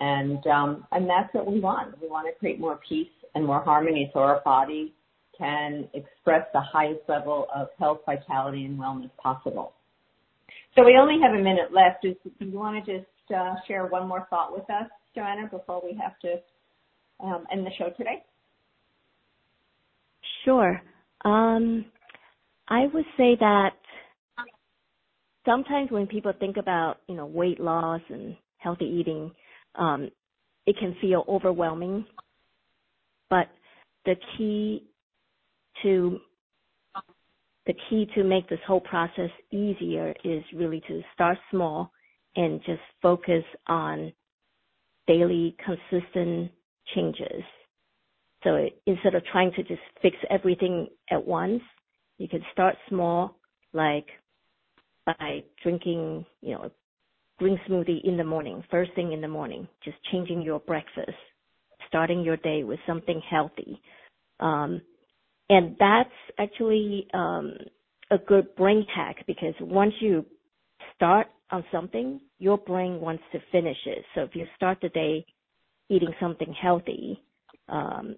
And 0.01 0.45
um, 0.47 0.87
and 0.93 1.09
that's 1.09 1.33
what 1.35 1.51
we 1.51 1.61
want. 1.61 2.01
We 2.01 2.09
want 2.09 2.29
to 2.29 2.39
create 2.39 2.61
more 2.61 2.81
peace 2.89 3.09
and 3.35 3.45
more 3.45 3.63
harmony 3.63 4.11
so 4.15 4.21
our 4.21 4.41
body 4.45 4.95
can 5.37 5.89
express 5.93 6.47
the 6.53 6.61
highest 6.61 7.01
level 7.09 7.47
of 7.55 7.69
health, 7.79 8.01
vitality, 8.07 8.65
and 8.65 8.79
wellness 8.79 9.11
possible. 9.23 9.73
So 10.75 10.85
we 10.85 10.97
only 10.97 11.19
have 11.23 11.33
a 11.33 11.43
minute 11.43 11.73
left. 11.73 12.03
Do 12.03 12.15
you 12.41 12.59
want 12.59 12.85
to 12.85 12.99
just 12.99 13.33
uh, 13.37 13.55
share 13.67 13.87
one 13.87 14.07
more 14.07 14.27
thought 14.31 14.53
with 14.53 14.69
us, 14.71 14.89
Joanna, 15.15 15.49
before 15.51 15.83
we 15.85 15.99
have 16.01 16.19
to 16.21 16.37
um, 17.21 17.47
end 17.53 17.67
the 17.67 17.71
show 17.79 17.91
today? 17.97 18.25
Sure. 20.45 20.81
Um, 21.25 21.85
I 22.69 22.87
would 22.93 23.05
say 23.17 23.37
that 23.41 23.71
sometimes 25.45 25.91
when 25.91 26.07
people 26.07 26.33
think 26.39 26.57
about, 26.57 26.99
you 27.09 27.15
know, 27.17 27.27
weight 27.27 27.61
loss 27.61 28.01
and 28.09 28.37
healthy 28.59 28.85
eating, 28.85 29.31
um, 29.75 30.11
it 30.67 30.77
can 30.79 30.95
feel 31.01 31.25
overwhelming. 31.29 32.05
But 33.31 33.49
the 34.05 34.15
key 34.37 34.85
to 35.83 36.21
the 37.69 37.75
key 37.89 38.09
to 38.15 38.25
make 38.25 38.49
this 38.49 38.59
whole 38.67 38.81
process 38.81 39.31
easier 39.53 40.15
is 40.25 40.43
really 40.55 40.83
to 40.89 41.03
start 41.13 41.37
small 41.51 41.93
and 42.35 42.61
just 42.65 42.81
focus 43.03 43.45
on 43.67 44.11
daily 45.07 45.55
consistent 45.65 46.51
changes. 46.95 47.43
So 48.43 48.69
instead 48.87 49.15
of 49.15 49.23
trying 49.27 49.53
to 49.53 49.63
just 49.63 49.83
fix 50.01 50.17
everything 50.31 50.89
at 51.11 51.25
once, 51.25 51.61
you 52.17 52.27
can 52.27 52.41
start 52.53 52.75
small, 52.89 53.37
like 53.75 54.07
by 55.05 55.45
drinking, 55.63 56.25
you 56.41 56.55
know, 56.55 56.71
green 57.39 57.61
smoothie 57.69 58.03
in 58.03 58.17
the 58.17 58.25
morning, 58.25 58.65
first 58.71 58.93
thing 58.95 59.13
in 59.13 59.21
the 59.21 59.29
morning, 59.29 59.69
just 59.85 59.99
changing 60.11 60.41
your 60.41 60.61
breakfast, 60.61 61.11
starting 61.87 62.23
your 62.23 62.39
day 62.39 62.65
with 62.65 62.79
something 62.87 63.21
healthy. 63.29 63.79
Um, 64.41 64.81
and 65.51 65.77
that's 65.79 66.11
actually 66.39 67.07
um, 67.15 67.55
a 68.11 68.19
good 68.19 68.55
brain 68.57 68.87
hack 68.95 69.25
because 69.27 69.55
once 69.61 69.95
you 70.01 70.25
start 70.95 71.29
on 71.51 71.65
something, 71.73 72.21
your 72.39 72.59
brain 72.59 73.01
wants 73.01 73.23
to 73.33 73.39
finish 73.51 73.77
it. 73.87 74.05
So 74.15 74.23
if 74.23 74.35
you 74.35 74.47
start 74.57 74.79
the 74.83 74.91
day 74.91 75.25
eating 75.89 76.13
something 76.21 76.55
healthy, 76.61 77.23
um, 77.69 78.17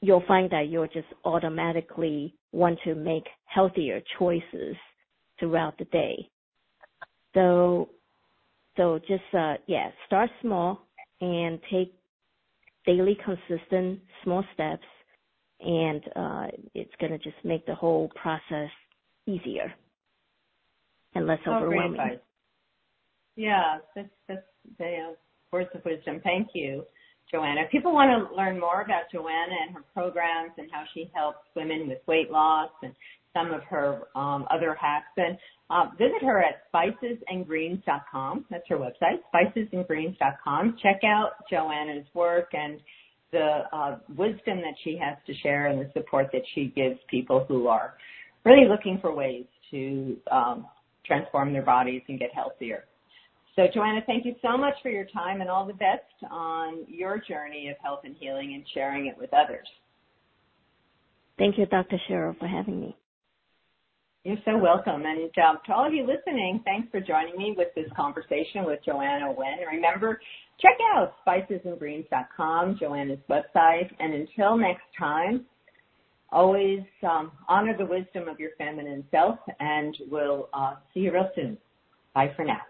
you'll 0.00 0.24
find 0.28 0.50
that 0.50 0.68
you'll 0.68 0.86
just 0.86 1.08
automatically 1.24 2.34
want 2.52 2.78
to 2.84 2.94
make 2.94 3.24
healthier 3.46 4.00
choices 4.18 4.76
throughout 5.38 5.76
the 5.78 5.84
day. 5.86 6.28
So, 7.34 7.90
so 8.76 9.00
just, 9.00 9.22
uh, 9.36 9.54
yeah, 9.66 9.90
start 10.06 10.30
small 10.42 10.86
and 11.20 11.58
take 11.70 11.92
daily 12.86 13.18
consistent 13.24 14.00
small 14.22 14.44
steps 14.54 14.84
and, 15.60 16.02
uh, 16.14 16.46
it's 16.74 16.92
going 17.00 17.12
to 17.12 17.18
just 17.18 17.36
make 17.44 17.66
the 17.66 17.74
whole 17.74 18.10
process 18.20 18.70
easier 19.26 19.72
and 21.14 21.26
less 21.26 21.38
oh, 21.46 21.54
overwhelming. 21.54 22.18
Yeah, 23.36 23.78
that's, 23.94 24.08
that's, 24.28 24.42
the 24.78 25.14
words 25.52 25.70
of 25.74 25.84
wisdom. 25.84 26.20
Thank 26.24 26.48
you. 26.52 26.84
Joanna. 27.30 27.62
If 27.62 27.70
people 27.70 27.92
want 27.92 28.10
to 28.10 28.36
learn 28.36 28.58
more 28.58 28.82
about 28.82 29.10
Joanna 29.12 29.54
and 29.66 29.74
her 29.74 29.84
programs 29.92 30.52
and 30.58 30.68
how 30.70 30.84
she 30.94 31.10
helps 31.14 31.38
women 31.54 31.88
with 31.88 31.98
weight 32.06 32.30
loss 32.30 32.70
and 32.82 32.94
some 33.34 33.52
of 33.52 33.62
her 33.64 34.02
um, 34.14 34.46
other 34.50 34.74
hacks, 34.74 35.08
then 35.16 35.36
uh, 35.70 35.86
visit 35.98 36.22
her 36.22 36.42
at 36.42 36.62
spicesandgreens.com. 36.72 38.46
That's 38.50 38.64
her 38.68 38.76
website, 38.76 39.18
spicesandgreens.com. 39.34 40.76
Check 40.82 41.00
out 41.04 41.30
Joanna's 41.50 42.06
work 42.14 42.50
and 42.52 42.80
the 43.36 43.76
uh, 43.76 43.98
wisdom 44.16 44.58
that 44.62 44.74
she 44.82 44.96
has 44.96 45.16
to 45.26 45.34
share 45.42 45.66
and 45.66 45.78
the 45.78 45.90
support 45.92 46.28
that 46.32 46.42
she 46.54 46.72
gives 46.74 46.98
people 47.10 47.44
who 47.46 47.68
are 47.68 47.94
really 48.44 48.66
looking 48.68 48.98
for 49.00 49.14
ways 49.14 49.44
to 49.70 50.16
um, 50.30 50.66
transform 51.04 51.52
their 51.52 51.62
bodies 51.62 52.02
and 52.08 52.18
get 52.18 52.30
healthier. 52.34 52.84
So 53.54 53.66
Joanna, 53.72 54.00
thank 54.06 54.24
you 54.24 54.34
so 54.42 54.56
much 54.56 54.74
for 54.82 54.90
your 54.90 55.06
time 55.06 55.40
and 55.40 55.50
all 55.50 55.66
the 55.66 55.74
best 55.74 56.30
on 56.30 56.84
your 56.88 57.18
journey 57.18 57.68
of 57.68 57.76
health 57.82 58.00
and 58.04 58.14
healing 58.18 58.54
and 58.54 58.64
sharing 58.72 59.06
it 59.06 59.16
with 59.18 59.30
others. 59.34 59.66
Thank 61.38 61.58
you, 61.58 61.66
Dr. 61.66 61.98
Cheryl, 62.08 62.38
for 62.38 62.46
having 62.46 62.80
me. 62.80 62.96
You're 64.24 64.36
so 64.44 64.58
welcome. 64.58 65.04
And 65.06 65.30
um, 65.38 65.58
to 65.66 65.72
all 65.72 65.86
of 65.86 65.94
you 65.94 66.06
listening, 66.06 66.60
thanks 66.64 66.88
for 66.90 67.00
joining 67.00 67.36
me 67.36 67.54
with 67.56 67.68
this 67.76 67.86
conversation 67.96 68.64
with 68.64 68.80
Joanna 68.84 69.26
Nguyen. 69.26 69.64
Remember, 69.70 70.20
check 70.60 70.76
out 70.94 71.14
spicesandgreens.com, 71.26 72.78
Joanna's 72.80 73.18
website. 73.30 73.90
And 73.98 74.14
until 74.14 74.56
next 74.56 74.84
time, 74.98 75.46
always 76.30 76.80
um, 77.02 77.32
honor 77.48 77.76
the 77.76 77.86
wisdom 77.86 78.28
of 78.28 78.40
your 78.40 78.50
feminine 78.58 79.04
self, 79.10 79.38
and 79.60 79.96
we'll 80.10 80.48
uh, 80.52 80.74
see 80.92 81.00
you 81.00 81.12
real 81.12 81.30
soon. 81.34 81.58
Bye 82.14 82.32
for 82.34 82.44
now. 82.44 82.60